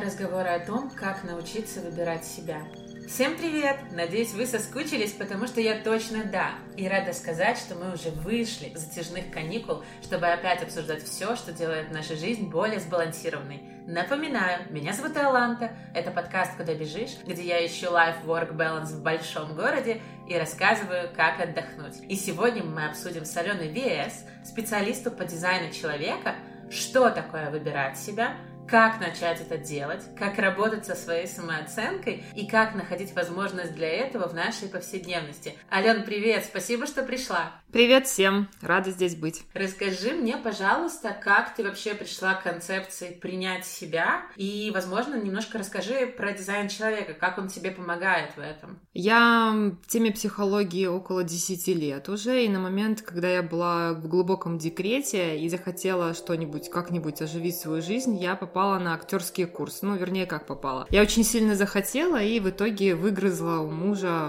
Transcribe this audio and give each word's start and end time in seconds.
Разговоры 0.00 0.48
о 0.48 0.64
том, 0.64 0.90
как 0.90 1.24
научиться 1.24 1.80
выбирать 1.80 2.24
себя. 2.24 2.62
Всем 3.06 3.36
привет! 3.36 3.76
Надеюсь, 3.92 4.32
вы 4.32 4.46
соскучились, 4.46 5.12
потому 5.12 5.46
что 5.46 5.60
я 5.60 5.78
точно 5.82 6.24
да. 6.24 6.52
И 6.76 6.88
рада 6.88 7.12
сказать, 7.12 7.58
что 7.58 7.74
мы 7.74 7.92
уже 7.92 8.10
вышли 8.10 8.66
из 8.66 8.80
затяжных 8.80 9.30
каникул, 9.30 9.84
чтобы 10.02 10.28
опять 10.28 10.62
обсуждать 10.62 11.02
все, 11.02 11.36
что 11.36 11.52
делает 11.52 11.90
нашу 11.90 12.16
жизнь 12.16 12.48
более 12.48 12.80
сбалансированной. 12.80 13.62
Напоминаю, 13.86 14.72
меня 14.72 14.94
зовут 14.94 15.16
Аланта, 15.18 15.72
это 15.94 16.10
подкаст 16.10 16.56
«Куда 16.56 16.74
бежишь», 16.74 17.18
где 17.26 17.42
я 17.42 17.66
ищу 17.66 17.88
life-work 17.88 18.56
balance 18.56 18.94
в 18.94 19.02
большом 19.02 19.54
городе 19.54 20.00
и 20.26 20.38
рассказываю, 20.38 21.10
как 21.14 21.40
отдохнуть. 21.40 22.00
И 22.08 22.16
сегодня 22.16 22.64
мы 22.64 22.86
обсудим 22.86 23.26
с 23.26 23.36
Аленой 23.36 23.68
Виэс, 23.68 24.24
специалисту 24.44 25.10
по 25.10 25.26
дизайну 25.26 25.70
человека, 25.72 26.36
что 26.70 27.10
такое 27.10 27.50
выбирать 27.50 27.98
себя– 27.98 28.36
как 28.70 29.00
начать 29.00 29.40
это 29.40 29.58
делать, 29.58 30.04
как 30.16 30.38
работать 30.38 30.86
со 30.86 30.94
своей 30.94 31.26
самооценкой 31.26 32.22
и 32.36 32.46
как 32.46 32.74
находить 32.76 33.14
возможность 33.14 33.74
для 33.74 33.88
этого 33.88 34.28
в 34.28 34.34
нашей 34.34 34.68
повседневности. 34.68 35.54
Ален, 35.72 36.04
привет, 36.04 36.44
спасибо, 36.44 36.86
что 36.86 37.02
пришла. 37.02 37.59
Привет 37.72 38.08
всем, 38.08 38.48
рада 38.62 38.90
здесь 38.90 39.14
быть. 39.14 39.42
Расскажи 39.54 40.10
мне, 40.10 40.36
пожалуйста, 40.36 41.16
как 41.22 41.54
ты 41.54 41.62
вообще 41.62 41.94
пришла 41.94 42.34
к 42.34 42.42
концепции 42.42 43.10
принять 43.10 43.64
себя 43.64 44.22
и, 44.34 44.72
возможно, 44.74 45.14
немножко 45.14 45.56
расскажи 45.58 46.08
про 46.08 46.32
дизайн 46.32 46.68
человека, 46.68 47.14
как 47.14 47.38
он 47.38 47.46
тебе 47.46 47.70
помогает 47.70 48.36
в 48.36 48.40
этом. 48.40 48.80
Я 48.92 49.52
в 49.54 49.86
теме 49.86 50.10
психологии 50.10 50.86
около 50.86 51.22
10 51.22 51.68
лет 51.68 52.08
уже, 52.08 52.44
и 52.44 52.48
на 52.48 52.58
момент, 52.58 53.02
когда 53.02 53.28
я 53.28 53.42
была 53.44 53.92
в 53.92 54.08
глубоком 54.08 54.58
декрете 54.58 55.38
и 55.38 55.48
захотела 55.48 56.12
что-нибудь, 56.12 56.70
как-нибудь 56.70 57.22
оживить 57.22 57.56
свою 57.56 57.82
жизнь, 57.82 58.16
я 58.16 58.34
попала 58.34 58.80
на 58.80 58.94
актерский 58.94 59.46
курс. 59.46 59.82
Ну, 59.82 59.94
вернее, 59.94 60.26
как 60.26 60.48
попала. 60.48 60.88
Я 60.90 61.02
очень 61.02 61.22
сильно 61.22 61.54
захотела 61.54 62.20
и 62.20 62.40
в 62.40 62.50
итоге 62.50 62.96
выгрызла 62.96 63.60
у 63.60 63.70
мужа 63.70 64.28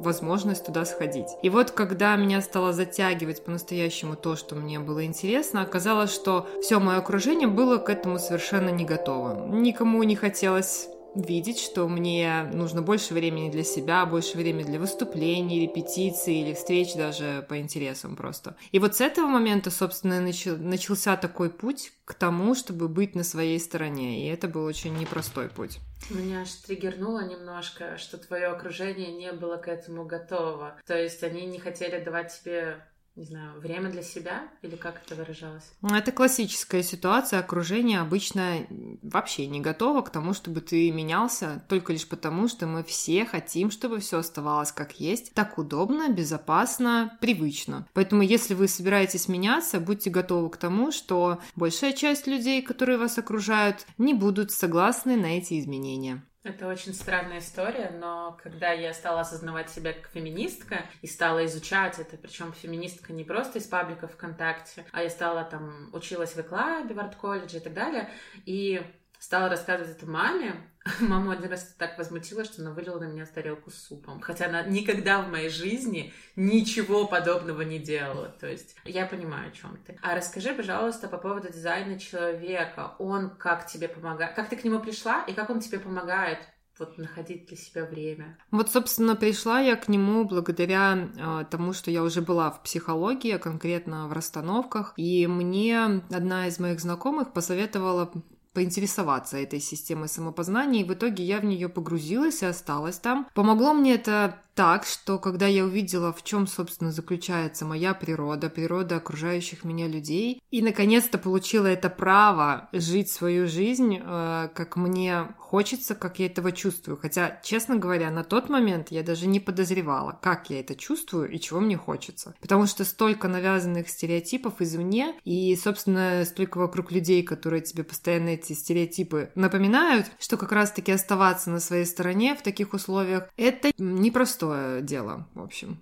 возможность 0.00 0.66
туда 0.66 0.84
сходить. 0.84 1.28
И 1.42 1.50
вот, 1.50 1.70
когда 1.70 2.16
меня 2.16 2.40
стало 2.40 2.72
затягивать 2.72 3.44
по-настоящему 3.44 4.16
то, 4.16 4.36
что 4.36 4.54
мне 4.54 4.78
было 4.78 5.04
интересно, 5.04 5.62
оказалось, 5.62 6.12
что 6.12 6.48
все 6.62 6.80
мое 6.80 6.98
окружение 6.98 7.48
было 7.48 7.78
к 7.78 7.88
этому 7.88 8.18
совершенно 8.18 8.70
не 8.70 8.84
готово. 8.84 9.46
Никому 9.48 10.02
не 10.02 10.16
хотелось 10.16 10.88
видеть, 11.14 11.58
что 11.58 11.88
мне 11.88 12.48
нужно 12.52 12.82
больше 12.82 13.14
времени 13.14 13.50
для 13.50 13.64
себя, 13.64 14.06
больше 14.06 14.36
времени 14.36 14.64
для 14.64 14.78
выступлений, 14.78 15.62
репетиций 15.62 16.36
или 16.36 16.54
встреч 16.54 16.94
даже 16.94 17.44
по 17.48 17.58
интересам 17.58 18.16
просто. 18.16 18.56
И 18.72 18.78
вот 18.78 18.96
с 18.96 19.00
этого 19.00 19.26
момента, 19.26 19.70
собственно, 19.70 20.20
начал, 20.20 20.56
начался 20.56 21.16
такой 21.16 21.50
путь 21.50 21.92
к 22.04 22.14
тому, 22.14 22.54
чтобы 22.54 22.88
быть 22.88 23.14
на 23.14 23.24
своей 23.24 23.58
стороне. 23.60 24.24
И 24.24 24.28
это 24.28 24.48
был 24.48 24.64
очень 24.64 24.96
непростой 24.96 25.48
путь. 25.48 25.78
Меня 26.08 26.42
аж 26.42 26.50
триггернуло 26.50 27.28
немножко, 27.28 27.98
что 27.98 28.18
твое 28.18 28.46
окружение 28.46 29.12
не 29.12 29.32
было 29.32 29.56
к 29.56 29.68
этому 29.68 30.06
готово. 30.06 30.80
То 30.86 30.96
есть 30.96 31.22
они 31.22 31.46
не 31.46 31.58
хотели 31.58 32.02
давать 32.02 32.40
тебе 32.42 32.84
не 33.16 33.24
знаю, 33.24 33.60
время 33.60 33.90
для 33.90 34.02
себя 34.02 34.48
или 34.62 34.76
как 34.76 35.02
это 35.04 35.14
выражалось? 35.14 35.72
Ну, 35.82 35.94
это 35.94 36.12
классическая 36.12 36.82
ситуация. 36.82 37.40
Окружение 37.40 38.00
обычно 38.00 38.66
вообще 39.02 39.46
не 39.46 39.60
готово 39.60 40.02
к 40.02 40.10
тому, 40.10 40.32
чтобы 40.32 40.60
ты 40.60 40.90
менялся, 40.90 41.64
только 41.68 41.92
лишь 41.92 42.08
потому, 42.08 42.48
что 42.48 42.66
мы 42.66 42.84
все 42.84 43.24
хотим, 43.24 43.70
чтобы 43.70 44.00
все 44.00 44.18
оставалось 44.18 44.72
как 44.72 45.00
есть. 45.00 45.34
Так 45.34 45.58
удобно, 45.58 46.08
безопасно, 46.08 47.18
привычно. 47.20 47.86
Поэтому, 47.92 48.22
если 48.22 48.54
вы 48.54 48.68
собираетесь 48.68 49.28
меняться, 49.28 49.80
будьте 49.80 50.10
готовы 50.10 50.50
к 50.50 50.56
тому, 50.56 50.92
что 50.92 51.40
большая 51.56 51.92
часть 51.92 52.26
людей, 52.26 52.62
которые 52.62 52.98
вас 52.98 53.18
окружают, 53.18 53.86
не 53.98 54.14
будут 54.14 54.52
согласны 54.52 55.16
на 55.16 55.36
эти 55.38 55.58
изменения. 55.58 56.24
Это 56.42 56.68
очень 56.68 56.94
странная 56.94 57.40
история, 57.40 57.90
но 57.90 58.38
когда 58.42 58.72
я 58.72 58.94
стала 58.94 59.20
осознавать 59.20 59.68
себя 59.68 59.92
как 59.92 60.10
феминистка 60.10 60.86
и 61.02 61.06
стала 61.06 61.44
изучать 61.44 61.98
это, 61.98 62.16
причем 62.16 62.54
феминистка 62.54 63.12
не 63.12 63.24
просто 63.24 63.58
из 63.58 63.66
паблика 63.66 64.08
ВКонтакте, 64.08 64.86
а 64.90 65.02
я 65.02 65.10
стала 65.10 65.44
там, 65.44 65.90
училась 65.92 66.32
в 66.32 66.38
Эклабе, 66.40 66.94
в 66.94 66.98
арт-колледже 66.98 67.58
и 67.58 67.60
так 67.60 67.74
далее, 67.74 68.08
и 68.46 68.82
стала 69.20 69.48
рассказывать 69.48 69.96
это 69.96 70.06
маме, 70.06 70.70
Мама 71.00 71.34
один 71.34 71.50
раз 71.50 71.74
так 71.78 71.98
возмутила, 71.98 72.44
что 72.44 72.62
она 72.62 72.72
вылила 72.72 72.98
на 72.98 73.04
меня 73.04 73.26
тарелку 73.26 73.70
с 73.70 73.74
супом. 73.74 74.20
Хотя 74.20 74.46
она 74.46 74.62
никогда 74.62 75.20
в 75.20 75.30
моей 75.30 75.50
жизни 75.50 76.12
ничего 76.36 77.06
подобного 77.06 77.62
не 77.62 77.78
делала. 77.78 78.28
То 78.40 78.46
есть 78.46 78.76
я 78.84 79.06
понимаю, 79.06 79.48
о 79.48 79.52
чем 79.52 79.78
ты. 79.86 79.98
А 80.02 80.14
расскажи, 80.14 80.54
пожалуйста, 80.54 81.08
по 81.08 81.18
поводу 81.18 81.52
дизайна 81.52 81.98
человека. 81.98 82.94
Он 82.98 83.30
как 83.30 83.66
тебе 83.66 83.88
помогает? 83.88 84.34
Как 84.34 84.48
ты 84.48 84.56
к 84.56 84.64
нему 84.64 84.80
пришла 84.80 85.22
и 85.24 85.34
как 85.34 85.50
он 85.50 85.60
тебе 85.60 85.78
помогает 85.78 86.38
вот 86.78 86.96
находить 86.96 87.46
для 87.46 87.58
себя 87.58 87.84
время? 87.84 88.38
Вот, 88.50 88.70
собственно, 88.70 89.14
пришла 89.14 89.60
я 89.60 89.76
к 89.76 89.88
нему 89.88 90.24
благодаря 90.24 90.96
э, 90.96 91.44
тому, 91.50 91.74
что 91.74 91.90
я 91.90 92.02
уже 92.02 92.22
была 92.22 92.50
в 92.50 92.62
психологии, 92.62 93.32
а 93.32 93.38
конкретно 93.38 94.08
в 94.08 94.14
расстановках, 94.14 94.94
и 94.96 95.26
мне 95.26 95.84
одна 96.10 96.46
из 96.46 96.58
моих 96.58 96.80
знакомых 96.80 97.34
посоветовала 97.34 98.10
поинтересоваться 98.52 99.38
этой 99.38 99.60
системой 99.60 100.08
самопознания, 100.08 100.80
и 100.80 100.84
в 100.84 100.92
итоге 100.92 101.24
я 101.24 101.40
в 101.40 101.44
нее 101.44 101.68
погрузилась 101.68 102.42
и 102.42 102.46
осталась 102.46 102.98
там. 102.98 103.28
Помогло 103.34 103.72
мне 103.72 103.94
это 103.94 104.42
так, 104.60 104.84
что 104.84 105.18
когда 105.18 105.46
я 105.46 105.64
увидела, 105.64 106.12
в 106.12 106.22
чем, 106.22 106.46
собственно, 106.46 106.92
заключается 106.92 107.64
моя 107.64 107.94
природа, 107.94 108.50
природа 108.50 108.96
окружающих 108.96 109.64
меня 109.64 109.88
людей, 109.88 110.42
и 110.50 110.60
наконец-то 110.60 111.16
получила 111.16 111.66
это 111.66 111.88
право 111.88 112.68
жить 112.70 113.10
свою 113.10 113.48
жизнь, 113.48 113.98
э, 113.98 114.48
как 114.54 114.76
мне 114.76 115.28
хочется, 115.38 115.94
как 115.94 116.18
я 116.18 116.26
этого 116.26 116.52
чувствую. 116.52 116.98
Хотя, 117.00 117.40
честно 117.42 117.76
говоря, 117.76 118.10
на 118.10 118.22
тот 118.22 118.50
момент 118.50 118.88
я 118.90 119.02
даже 119.02 119.26
не 119.26 119.40
подозревала, 119.40 120.18
как 120.20 120.50
я 120.50 120.60
это 120.60 120.74
чувствую 120.74 121.30
и 121.30 121.40
чего 121.40 121.60
мне 121.60 121.78
хочется. 121.78 122.34
Потому 122.42 122.66
что 122.66 122.84
столько 122.84 123.28
навязанных 123.28 123.88
стереотипов 123.88 124.60
извне, 124.60 125.14
и, 125.24 125.56
собственно, 125.56 126.22
столько 126.26 126.58
вокруг 126.58 126.92
людей, 126.92 127.22
которые 127.22 127.62
тебе 127.62 127.82
постоянно 127.82 128.28
эти 128.28 128.52
стереотипы 128.52 129.30
напоминают, 129.34 130.08
что 130.18 130.36
как 130.36 130.52
раз-таки 130.52 130.92
оставаться 130.92 131.48
на 131.50 131.60
своей 131.60 131.86
стороне 131.86 132.34
в 132.34 132.42
таких 132.42 132.74
условиях, 132.74 133.30
это 133.38 133.72
непростое 133.78 134.49
непростое 134.50 134.82
дело, 134.82 135.26
в 135.34 135.42
общем. 135.42 135.78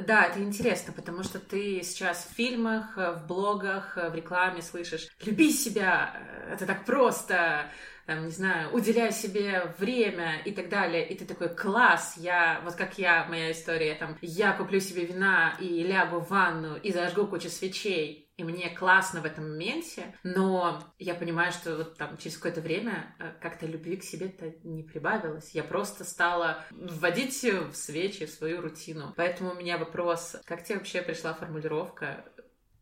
Да, 0.00 0.24
это 0.24 0.42
интересно, 0.42 0.92
потому 0.92 1.22
что 1.22 1.38
ты 1.38 1.80
сейчас 1.84 2.28
в 2.28 2.34
фильмах, 2.34 2.96
в 2.96 3.26
блогах, 3.28 3.96
в 3.96 4.14
рекламе 4.14 4.60
слышишь 4.60 5.08
«люби 5.24 5.52
себя, 5.52 6.16
это 6.50 6.66
так 6.66 6.84
просто», 6.84 7.70
там, 8.06 8.26
не 8.26 8.32
знаю, 8.32 8.70
уделяй 8.74 9.12
себе 9.12 9.72
время 9.78 10.42
и 10.44 10.52
так 10.52 10.68
далее, 10.68 11.08
и 11.08 11.16
ты 11.16 11.24
такой, 11.24 11.48
класс, 11.48 12.16
я, 12.18 12.60
вот 12.64 12.74
как 12.74 12.98
я, 12.98 13.24
моя 13.30 13.52
история, 13.52 13.94
там, 13.94 14.18
я 14.20 14.52
куплю 14.52 14.78
себе 14.80 15.06
вина 15.06 15.56
и 15.58 15.82
лягу 15.84 16.18
в 16.18 16.28
ванну 16.28 16.76
и 16.76 16.92
зажгу 16.92 17.26
кучу 17.26 17.48
свечей, 17.48 18.23
и 18.36 18.42
мне 18.42 18.68
классно 18.70 19.20
в 19.20 19.24
этом 19.24 19.48
моменте, 19.50 20.16
но 20.24 20.82
я 20.98 21.14
понимаю, 21.14 21.52
что 21.52 21.76
вот 21.76 21.96
там 21.96 22.16
через 22.16 22.36
какое-то 22.36 22.60
время 22.60 23.14
э, 23.20 23.32
как-то 23.40 23.66
любви 23.66 23.96
к 23.96 24.02
себе-то 24.02 24.52
не 24.64 24.82
прибавилось. 24.82 25.52
Я 25.52 25.62
просто 25.62 26.02
стала 26.04 26.64
вводить 26.70 27.44
в 27.44 27.74
свечи 27.74 28.26
в 28.26 28.30
свою 28.30 28.60
рутину. 28.60 29.14
Поэтому 29.16 29.52
у 29.52 29.54
меня 29.54 29.78
вопрос, 29.78 30.36
как 30.46 30.64
тебе 30.64 30.78
вообще 30.78 31.02
пришла 31.02 31.32
формулировка? 31.32 32.24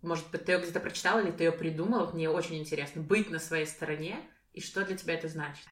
Может 0.01 0.31
быть, 0.31 0.45
ты 0.45 0.53
ее 0.53 0.59
где-то 0.59 0.81
прочитала 0.81 1.21
или 1.21 1.31
ты 1.31 1.45
ее 1.45 1.53
придумала? 1.53 2.11
Мне 2.13 2.31
очень 2.31 2.59
интересно. 2.59 3.03
Быть 3.03 3.31
на 3.31 3.39
своей 3.39 3.67
стороне 3.67 4.21
и 4.55 4.61
что 4.61 4.85
для 4.85 4.97
тебя 4.97 5.15
это 5.15 5.29
значит? 5.29 5.67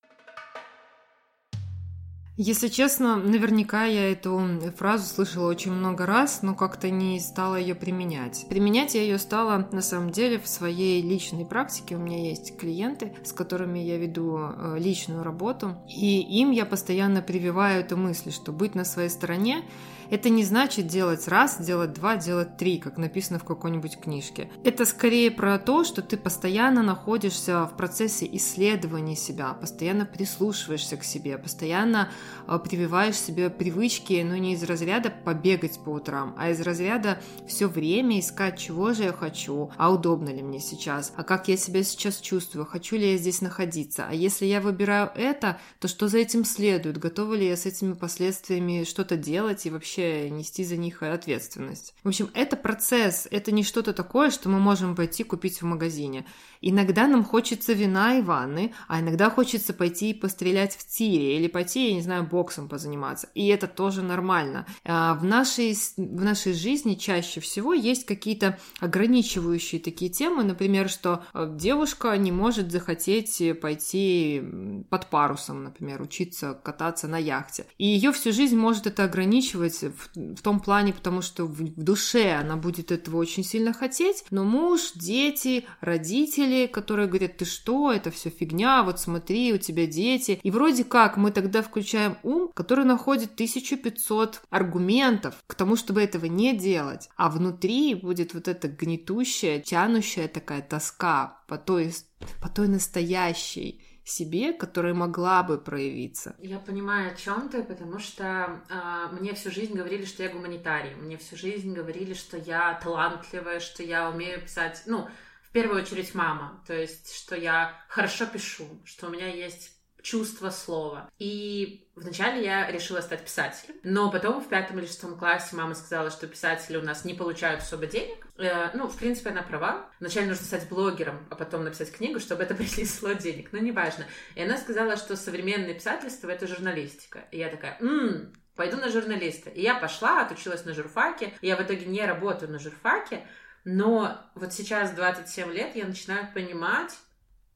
Если 2.42 2.68
честно, 2.68 3.16
наверняка 3.16 3.84
я 3.84 4.12
эту 4.12 4.40
фразу 4.74 5.04
слышала 5.04 5.50
очень 5.50 5.72
много 5.72 6.06
раз, 6.06 6.40
но 6.40 6.54
как-то 6.54 6.88
не 6.88 7.20
стала 7.20 7.56
ее 7.56 7.74
применять. 7.74 8.46
Применять 8.48 8.94
я 8.94 9.02
ее 9.02 9.18
стала 9.18 9.68
на 9.72 9.82
самом 9.82 10.08
деле 10.08 10.38
в 10.40 10.48
своей 10.48 11.02
личной 11.02 11.44
практике. 11.44 11.96
У 11.96 11.98
меня 11.98 12.30
есть 12.30 12.56
клиенты, 12.56 13.12
с 13.24 13.32
которыми 13.32 13.80
я 13.80 13.98
веду 13.98 14.38
э, 14.38 14.76
личную 14.78 15.22
работу, 15.22 15.76
и 15.86 16.22
им 16.40 16.50
я 16.50 16.64
постоянно 16.64 17.20
прививаю 17.20 17.80
эту 17.80 17.98
мысль, 17.98 18.32
что 18.32 18.52
быть 18.52 18.74
на 18.74 18.86
своей 18.86 19.10
стороне 19.10 19.62
это 20.10 20.28
не 20.28 20.44
значит 20.44 20.86
делать 20.86 21.28
раз, 21.28 21.60
делать 21.60 21.92
два, 21.92 22.16
делать 22.16 22.56
три, 22.56 22.78
как 22.78 22.98
написано 22.98 23.38
в 23.38 23.44
какой-нибудь 23.44 23.98
книжке. 23.98 24.50
Это 24.64 24.84
скорее 24.84 25.30
про 25.30 25.58
то, 25.58 25.84
что 25.84 26.02
ты 26.02 26.16
постоянно 26.16 26.82
находишься 26.82 27.66
в 27.66 27.76
процессе 27.76 28.28
исследования 28.32 29.16
себя, 29.16 29.52
постоянно 29.54 30.04
прислушиваешься 30.04 30.96
к 30.96 31.04
себе, 31.04 31.38
постоянно 31.38 32.10
а, 32.46 32.58
прививаешь 32.58 33.16
себе 33.16 33.50
привычки, 33.50 34.20
ну 34.26 34.36
не 34.36 34.54
из 34.54 34.62
разряда 34.64 35.10
побегать 35.10 35.78
по 35.84 35.90
утрам, 35.90 36.34
а 36.36 36.50
из 36.50 36.60
разряда 36.60 37.20
все 37.46 37.68
время 37.68 38.18
искать, 38.18 38.58
чего 38.58 38.92
же 38.92 39.04
я 39.04 39.12
хочу, 39.12 39.70
а 39.76 39.92
удобно 39.92 40.30
ли 40.30 40.42
мне 40.42 40.60
сейчас, 40.60 41.12
а 41.16 41.22
как 41.22 41.48
я 41.48 41.56
себя 41.56 41.84
сейчас 41.84 42.18
чувствую, 42.18 42.66
хочу 42.66 42.96
ли 42.96 43.12
я 43.12 43.16
здесь 43.16 43.40
находиться, 43.40 44.06
а 44.08 44.14
если 44.14 44.46
я 44.46 44.60
выбираю 44.60 45.10
это, 45.14 45.58
то 45.78 45.86
что 45.86 46.08
за 46.08 46.18
этим 46.18 46.44
следует, 46.44 46.98
готова 46.98 47.34
ли 47.34 47.46
я 47.46 47.56
с 47.56 47.66
этими 47.66 47.92
последствиями 47.92 48.84
что-то 48.84 49.16
делать 49.16 49.66
и 49.66 49.70
вообще 49.70 49.99
нести 50.00 50.64
за 50.64 50.76
них 50.76 51.02
ответственность. 51.02 51.94
В 52.02 52.08
общем, 52.08 52.30
это 52.34 52.56
процесс, 52.56 53.28
это 53.30 53.52
не 53.52 53.62
что-то 53.62 53.92
такое, 53.92 54.30
что 54.30 54.48
мы 54.48 54.58
можем 54.58 54.96
пойти 54.96 55.24
купить 55.24 55.62
в 55.62 55.64
магазине. 55.64 56.26
Иногда 56.60 57.06
нам 57.06 57.24
хочется 57.24 57.72
вина 57.72 58.18
и 58.18 58.22
ванны, 58.22 58.74
а 58.86 59.00
иногда 59.00 59.30
хочется 59.30 59.72
пойти 59.72 60.10
и 60.10 60.14
пострелять 60.14 60.74
в 60.74 60.86
тире 60.86 61.36
или 61.36 61.48
пойти, 61.48 61.88
я 61.88 61.94
не 61.94 62.02
знаю, 62.02 62.24
боксом 62.24 62.68
позаниматься. 62.68 63.28
И 63.34 63.46
это 63.48 63.66
тоже 63.66 64.02
нормально. 64.02 64.66
А, 64.84 65.14
в 65.14 65.24
нашей, 65.24 65.74
в 65.96 66.24
нашей 66.24 66.52
жизни 66.52 66.94
чаще 66.94 67.40
всего 67.40 67.72
есть 67.72 68.04
какие-то 68.04 68.58
ограничивающие 68.80 69.80
такие 69.80 70.10
темы, 70.10 70.44
например, 70.44 70.88
что 70.88 71.24
э, 71.32 71.50
девушка 71.56 72.16
не 72.16 72.32
может 72.32 72.70
захотеть 72.70 73.42
пойти 73.60 74.42
под 74.90 75.06
парусом, 75.06 75.64
например, 75.64 76.02
учиться 76.02 76.58
кататься 76.62 77.08
на 77.08 77.18
яхте. 77.18 77.66
И 77.78 77.86
ее 77.86 78.12
всю 78.12 78.32
жизнь 78.32 78.56
может 78.56 78.86
это 78.86 79.04
ограничивать 79.04 79.84
в, 79.90 80.36
в 80.36 80.42
том 80.42 80.60
плане, 80.60 80.92
потому 80.92 81.22
что 81.22 81.44
в, 81.44 81.60
в 81.60 81.82
душе 81.82 82.32
она 82.32 82.56
будет 82.56 82.92
этого 82.92 83.16
очень 83.16 83.44
сильно 83.44 83.72
хотеть, 83.72 84.24
но 84.30 84.44
муж, 84.44 84.92
дети, 84.94 85.66
родители 85.80 86.66
которые 86.66 87.08
говорят, 87.08 87.36
ты 87.36 87.44
что, 87.44 87.92
это 87.92 88.10
все 88.10 88.30
фигня, 88.30 88.82
вот 88.82 89.00
смотри, 89.00 89.52
у 89.52 89.58
тебя 89.58 89.86
дети. 89.86 90.40
И 90.42 90.50
вроде 90.50 90.84
как 90.84 91.16
мы 91.16 91.30
тогда 91.30 91.62
включаем 91.62 92.16
ум, 92.22 92.50
который 92.54 92.84
находит 92.84 93.34
1500 93.34 94.42
аргументов 94.50 95.36
к 95.46 95.54
тому, 95.54 95.76
чтобы 95.76 96.02
этого 96.02 96.26
не 96.26 96.56
делать. 96.56 97.08
А 97.16 97.28
внутри 97.28 97.94
будет 97.94 98.34
вот 98.34 98.48
эта 98.48 98.68
гнетущая, 98.68 99.60
тянущая 99.60 100.28
такая 100.28 100.62
тоска 100.62 101.42
по 101.46 101.58
той, 101.58 101.92
по 102.40 102.48
той 102.48 102.68
настоящей 102.68 103.82
себе, 104.10 104.52
которая 104.52 104.94
могла 104.94 105.42
бы 105.42 105.58
проявиться. 105.58 106.34
Я 106.38 106.58
понимаю, 106.58 107.12
о 107.12 107.14
чем 107.14 107.48
ты, 107.48 107.62
потому 107.62 107.98
что 107.98 108.62
э, 108.68 109.14
мне 109.14 109.34
всю 109.34 109.50
жизнь 109.50 109.74
говорили, 109.74 110.04
что 110.04 110.22
я 110.22 110.28
гуманитарий, 110.30 110.94
мне 110.94 111.16
всю 111.16 111.36
жизнь 111.36 111.72
говорили, 111.72 112.14
что 112.14 112.36
я 112.36 112.74
талантливая, 112.82 113.60
что 113.60 113.82
я 113.82 114.10
умею 114.10 114.40
писать, 114.40 114.82
ну, 114.86 115.08
в 115.42 115.52
первую 115.52 115.82
очередь 115.82 116.14
мама, 116.14 116.62
то 116.66 116.74
есть, 116.74 117.12
что 117.14 117.34
я 117.34 117.74
хорошо 117.88 118.26
пишу, 118.26 118.66
что 118.84 119.08
у 119.08 119.10
меня 119.10 119.26
есть 119.26 119.79
чувство 120.02 120.50
слова. 120.50 121.10
И 121.18 121.86
вначале 121.94 122.44
я 122.44 122.70
решила 122.70 123.00
стать 123.00 123.24
писателем, 123.24 123.76
но 123.82 124.10
потом 124.10 124.40
в 124.40 124.48
пятом 124.48 124.78
или 124.78 124.86
шестом 124.86 125.16
классе 125.16 125.56
мама 125.56 125.74
сказала, 125.74 126.10
что 126.10 126.26
писатели 126.26 126.76
у 126.76 126.82
нас 126.82 127.04
не 127.04 127.14
получают 127.14 127.62
особо 127.62 127.86
денег. 127.86 128.26
Э, 128.38 128.70
ну, 128.74 128.88
в 128.88 128.96
принципе, 128.96 129.30
она 129.30 129.42
права. 129.42 129.90
Вначале 130.00 130.26
нужно 130.26 130.44
стать 130.44 130.68
блогером, 130.68 131.26
а 131.30 131.34
потом 131.34 131.64
написать 131.64 131.92
книгу, 131.92 132.20
чтобы 132.20 132.42
это 132.42 132.54
принесло 132.56 133.12
денег. 133.12 133.52
Но 133.52 133.58
неважно. 133.58 134.06
И 134.34 134.42
она 134.42 134.56
сказала, 134.56 134.96
что 134.96 135.16
современное 135.16 135.74
писательство— 135.74 136.28
это 136.30 136.46
журналистика. 136.46 137.24
И 137.30 137.38
я 137.38 137.48
такая, 137.48 137.76
ммм, 137.80 138.32
пойду 138.56 138.76
на 138.76 138.88
журналиста. 138.88 139.50
И 139.50 139.62
я 139.62 139.74
пошла, 139.74 140.22
отучилась 140.22 140.64
на 140.64 140.74
журфаке. 140.74 141.34
Я 141.42 141.56
в 141.56 141.62
итоге 141.62 141.86
не 141.86 142.04
работаю 142.04 142.50
на 142.50 142.58
журфаке, 142.58 143.26
но 143.64 144.18
вот 144.34 144.52
сейчас, 144.52 144.92
27 144.92 145.52
лет, 145.52 145.76
я 145.76 145.86
начинаю 145.86 146.32
понимать, 146.32 146.96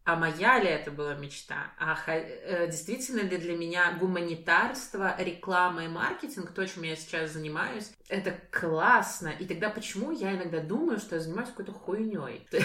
а 0.04 0.16
моя 0.16 0.60
ли 0.60 0.68
это 0.68 0.90
была 0.90 1.14
мечта? 1.14 1.72
А 1.78 1.96
э, 2.06 2.66
действительно 2.66 3.20
ли 3.20 3.38
для 3.38 3.56
меня 3.56 3.96
гуманитарство, 3.98 5.14
реклама 5.18 5.84
и 5.84 5.88
маркетинг, 5.88 6.52
то, 6.52 6.66
чем 6.66 6.82
я 6.82 6.94
сейчас 6.94 7.32
занимаюсь, 7.32 7.90
это 8.08 8.38
классно. 8.50 9.28
И 9.28 9.46
тогда 9.46 9.70
почему 9.70 10.10
я 10.10 10.34
иногда 10.34 10.60
думаю, 10.60 10.98
что 10.98 11.16
я 11.16 11.22
занимаюсь 11.22 11.48
какой-то 11.48 11.72
хуйней? 11.72 12.46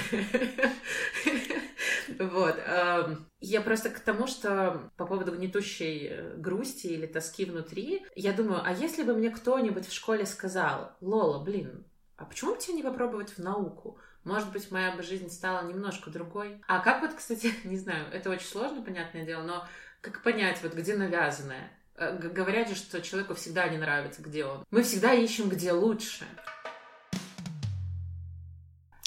Вот. 2.17 2.59
Эм, 2.65 3.29
я 3.39 3.61
просто 3.61 3.89
к 3.89 3.99
тому, 3.99 4.25
что 4.27 4.91
по 4.97 5.05
поводу 5.05 5.31
гнетущей 5.31 6.07
э, 6.09 6.35
грусти 6.37 6.87
или 6.87 7.05
тоски 7.05 7.45
внутри, 7.45 8.03
я 8.15 8.33
думаю, 8.33 8.61
а 8.65 8.73
если 8.73 9.03
бы 9.03 9.13
мне 9.13 9.29
кто-нибудь 9.29 9.87
в 9.87 9.93
школе 9.93 10.25
сказал, 10.25 10.95
Лола, 11.01 11.43
блин, 11.43 11.85
а 12.19 12.25
почему 12.25 12.53
бы 12.53 12.61
тебе 12.61 12.75
не 12.75 12.83
попробовать 12.83 13.31
в 13.31 13.39
науку? 13.39 13.97
Может 14.25 14.51
быть, 14.51 14.69
моя 14.71 14.91
бы 14.91 15.01
жизнь 15.01 15.29
стала 15.29 15.65
немножко 15.65 16.09
другой. 16.09 16.61
А 16.67 16.79
как 16.79 17.01
вот, 17.01 17.13
кстати, 17.13 17.53
не 17.63 17.77
знаю, 17.77 18.07
это 18.11 18.29
очень 18.29 18.47
сложно, 18.47 18.81
понятное 18.81 19.25
дело, 19.25 19.43
но 19.43 19.67
как 20.01 20.21
понять, 20.21 20.61
вот 20.61 20.73
где 20.73 20.95
навязанное? 20.95 21.71
Э, 21.95 22.17
говорят 22.17 22.69
же, 22.69 22.75
что 22.75 23.01
человеку 23.01 23.35
всегда 23.35 23.67
не 23.69 23.77
нравится, 23.77 24.21
где 24.21 24.45
он. 24.45 24.65
Мы 24.71 24.83
всегда 24.83 25.13
ищем, 25.13 25.49
где 25.49 25.71
лучше. 25.71 26.25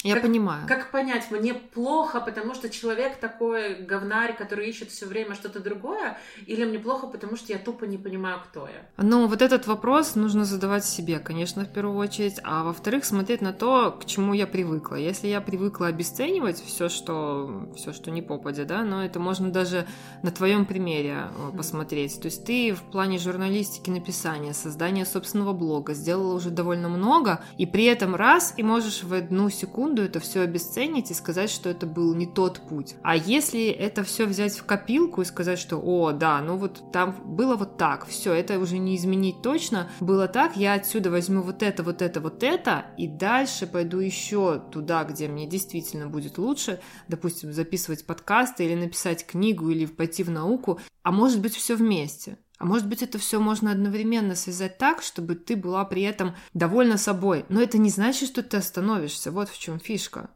Я 0.03 0.15
как, 0.15 0.23
понимаю. 0.23 0.67
Как 0.67 0.91
понять, 0.91 1.31
мне 1.31 1.53
плохо, 1.53 2.19
потому 2.19 2.53
что 2.53 2.69
человек 2.69 3.17
такой 3.17 3.75
говнарь, 3.75 4.35
который 4.35 4.69
ищет 4.69 4.91
все 4.91 5.05
время 5.05 5.35
что-то 5.35 5.59
другое, 5.61 6.17
или 6.45 6.65
мне 6.65 6.77
плохо, 6.77 7.07
потому 7.07 7.37
что 7.37 7.53
я 7.53 7.59
тупо 7.59 7.85
не 7.85 7.97
понимаю, 7.97 8.39
кто 8.43 8.67
я? 8.67 8.85
Ну, 8.97 9.27
вот 9.27 9.41
этот 9.41 9.65
вопрос 9.65 10.15
нужно 10.15 10.43
задавать 10.43 10.85
себе, 10.85 11.19
конечно, 11.19 11.63
в 11.63 11.71
первую 11.71 11.97
очередь, 11.97 12.39
а 12.43 12.63
во-вторых, 12.63 13.05
смотреть 13.05 13.41
на 13.41 13.53
то, 13.53 13.91
к 13.91 14.05
чему 14.05 14.33
я 14.33 14.45
привыкла. 14.45 14.95
Если 14.95 15.27
я 15.27 15.39
привыкла 15.39 15.87
обесценивать 15.87 16.61
все, 16.61 16.89
что, 16.89 17.69
все, 17.75 17.93
что 17.93 18.11
не 18.11 18.21
попадя, 18.21 18.65
да, 18.65 18.83
но 18.83 19.05
это 19.05 19.19
можно 19.19 19.51
даже 19.51 19.87
на 20.21 20.31
твоем 20.31 20.65
примере 20.65 21.29
э, 21.29 21.55
посмотреть. 21.55 22.19
То 22.19 22.25
есть 22.25 22.45
ты 22.45 22.73
в 22.73 22.81
плане 22.91 23.19
журналистики, 23.19 23.89
написания, 23.89 24.53
создания 24.53 25.05
собственного 25.05 25.53
блога 25.53 25.93
сделала 25.93 26.33
уже 26.33 26.49
довольно 26.49 26.89
много, 26.89 27.41
и 27.57 27.65
при 27.65 27.85
этом 27.85 28.15
раз, 28.15 28.53
и 28.57 28.63
можешь 28.63 29.03
в 29.03 29.13
одну 29.13 29.49
секунду 29.49 29.92
секунду 29.93 30.03
это 30.03 30.19
все 30.19 30.41
обесценить 30.41 31.11
и 31.11 31.13
сказать, 31.13 31.49
что 31.49 31.69
это 31.69 31.85
был 31.85 32.15
не 32.15 32.25
тот 32.25 32.59
путь. 32.67 32.95
А 33.03 33.15
если 33.15 33.67
это 33.67 34.03
все 34.03 34.25
взять 34.25 34.57
в 34.57 34.65
копилку 34.65 35.21
и 35.21 35.25
сказать, 35.25 35.59
что, 35.59 35.77
о, 35.77 36.11
да, 36.11 36.41
ну 36.41 36.57
вот 36.57 36.91
там 36.91 37.15
было 37.23 37.55
вот 37.55 37.77
так, 37.77 38.07
все, 38.07 38.33
это 38.33 38.57
уже 38.59 38.79
не 38.79 38.95
изменить 38.95 39.41
точно, 39.43 39.89
было 39.99 40.27
так, 40.27 40.57
я 40.57 40.73
отсюда 40.73 41.11
возьму 41.11 41.41
вот 41.41 41.61
это, 41.61 41.83
вот 41.83 42.01
это, 42.01 42.21
вот 42.21 42.41
это, 42.43 42.85
и 42.97 43.07
дальше 43.07 43.67
пойду 43.67 43.99
еще 43.99 44.63
туда, 44.71 45.03
где 45.03 45.27
мне 45.27 45.47
действительно 45.47 46.07
будет 46.07 46.37
лучше, 46.37 46.79
допустим, 47.07 47.53
записывать 47.53 48.05
подкасты 48.05 48.65
или 48.65 48.75
написать 48.75 49.25
книгу 49.27 49.69
или 49.69 49.85
пойти 49.85 50.23
в 50.23 50.31
науку, 50.31 50.79
а 51.03 51.11
может 51.11 51.39
быть 51.39 51.55
все 51.55 51.75
вместе. 51.75 52.37
А 52.59 52.65
может 52.65 52.87
быть, 52.87 53.01
это 53.01 53.17
все 53.17 53.39
можно 53.39 53.71
одновременно 53.71 54.35
связать 54.35 54.77
так, 54.77 55.01
чтобы 55.01 55.35
ты 55.35 55.55
была 55.55 55.83
при 55.85 56.03
этом 56.03 56.35
довольна 56.53 56.97
собой. 56.97 57.45
Но 57.49 57.61
это 57.61 57.77
не 57.77 57.89
значит, 57.89 58.29
что 58.29 58.43
ты 58.43 58.57
остановишься. 58.57 59.31
Вот 59.31 59.49
в 59.49 59.59
чем 59.59 59.79
фишка. 59.79 60.29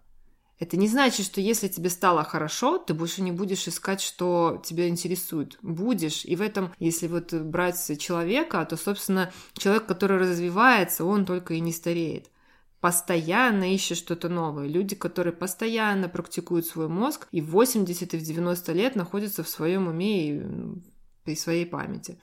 Это 0.60 0.76
не 0.76 0.88
значит, 0.88 1.26
что 1.26 1.40
если 1.40 1.68
тебе 1.68 1.90
стало 1.90 2.24
хорошо, 2.24 2.80
ты 2.80 2.96
больше 2.96 3.22
не 3.22 3.32
будешь 3.32 3.68
искать, 3.68 4.02
что 4.02 4.62
тебя 4.66 4.90
интересует. 4.90 5.60
Будешь. 5.62 6.26
И 6.26 6.36
в 6.36 6.42
этом, 6.42 6.74
если 6.80 7.08
вот 7.08 7.32
брать 7.34 8.00
человека, 8.00 8.66
то, 8.66 8.76
собственно, 8.76 9.32
человек, 9.54 9.86
который 9.86 10.18
развивается, 10.18 11.06
он 11.06 11.26
только 11.26 11.54
и 11.54 11.60
не 11.60 11.72
стареет 11.72 12.32
постоянно 12.80 13.74
ищет 13.74 13.98
что-то 13.98 14.30
новое. 14.30 14.68
Люди, 14.68 14.96
которые 14.96 15.34
постоянно 15.34 16.10
практикуют 16.10 16.68
свой 16.68 16.88
мозг 16.88 17.28
и 17.32 17.42
в 17.42 17.50
80 17.50 18.14
и 18.14 18.18
в 18.18 18.22
90 18.22 18.72
лет 18.74 18.96
находятся 18.96 19.44
в 19.44 19.50
своем 19.50 19.88
уме 19.88 20.30
и 20.30 20.44
при 21.28 21.36
своей 21.36 21.66
памяти. 21.66 22.18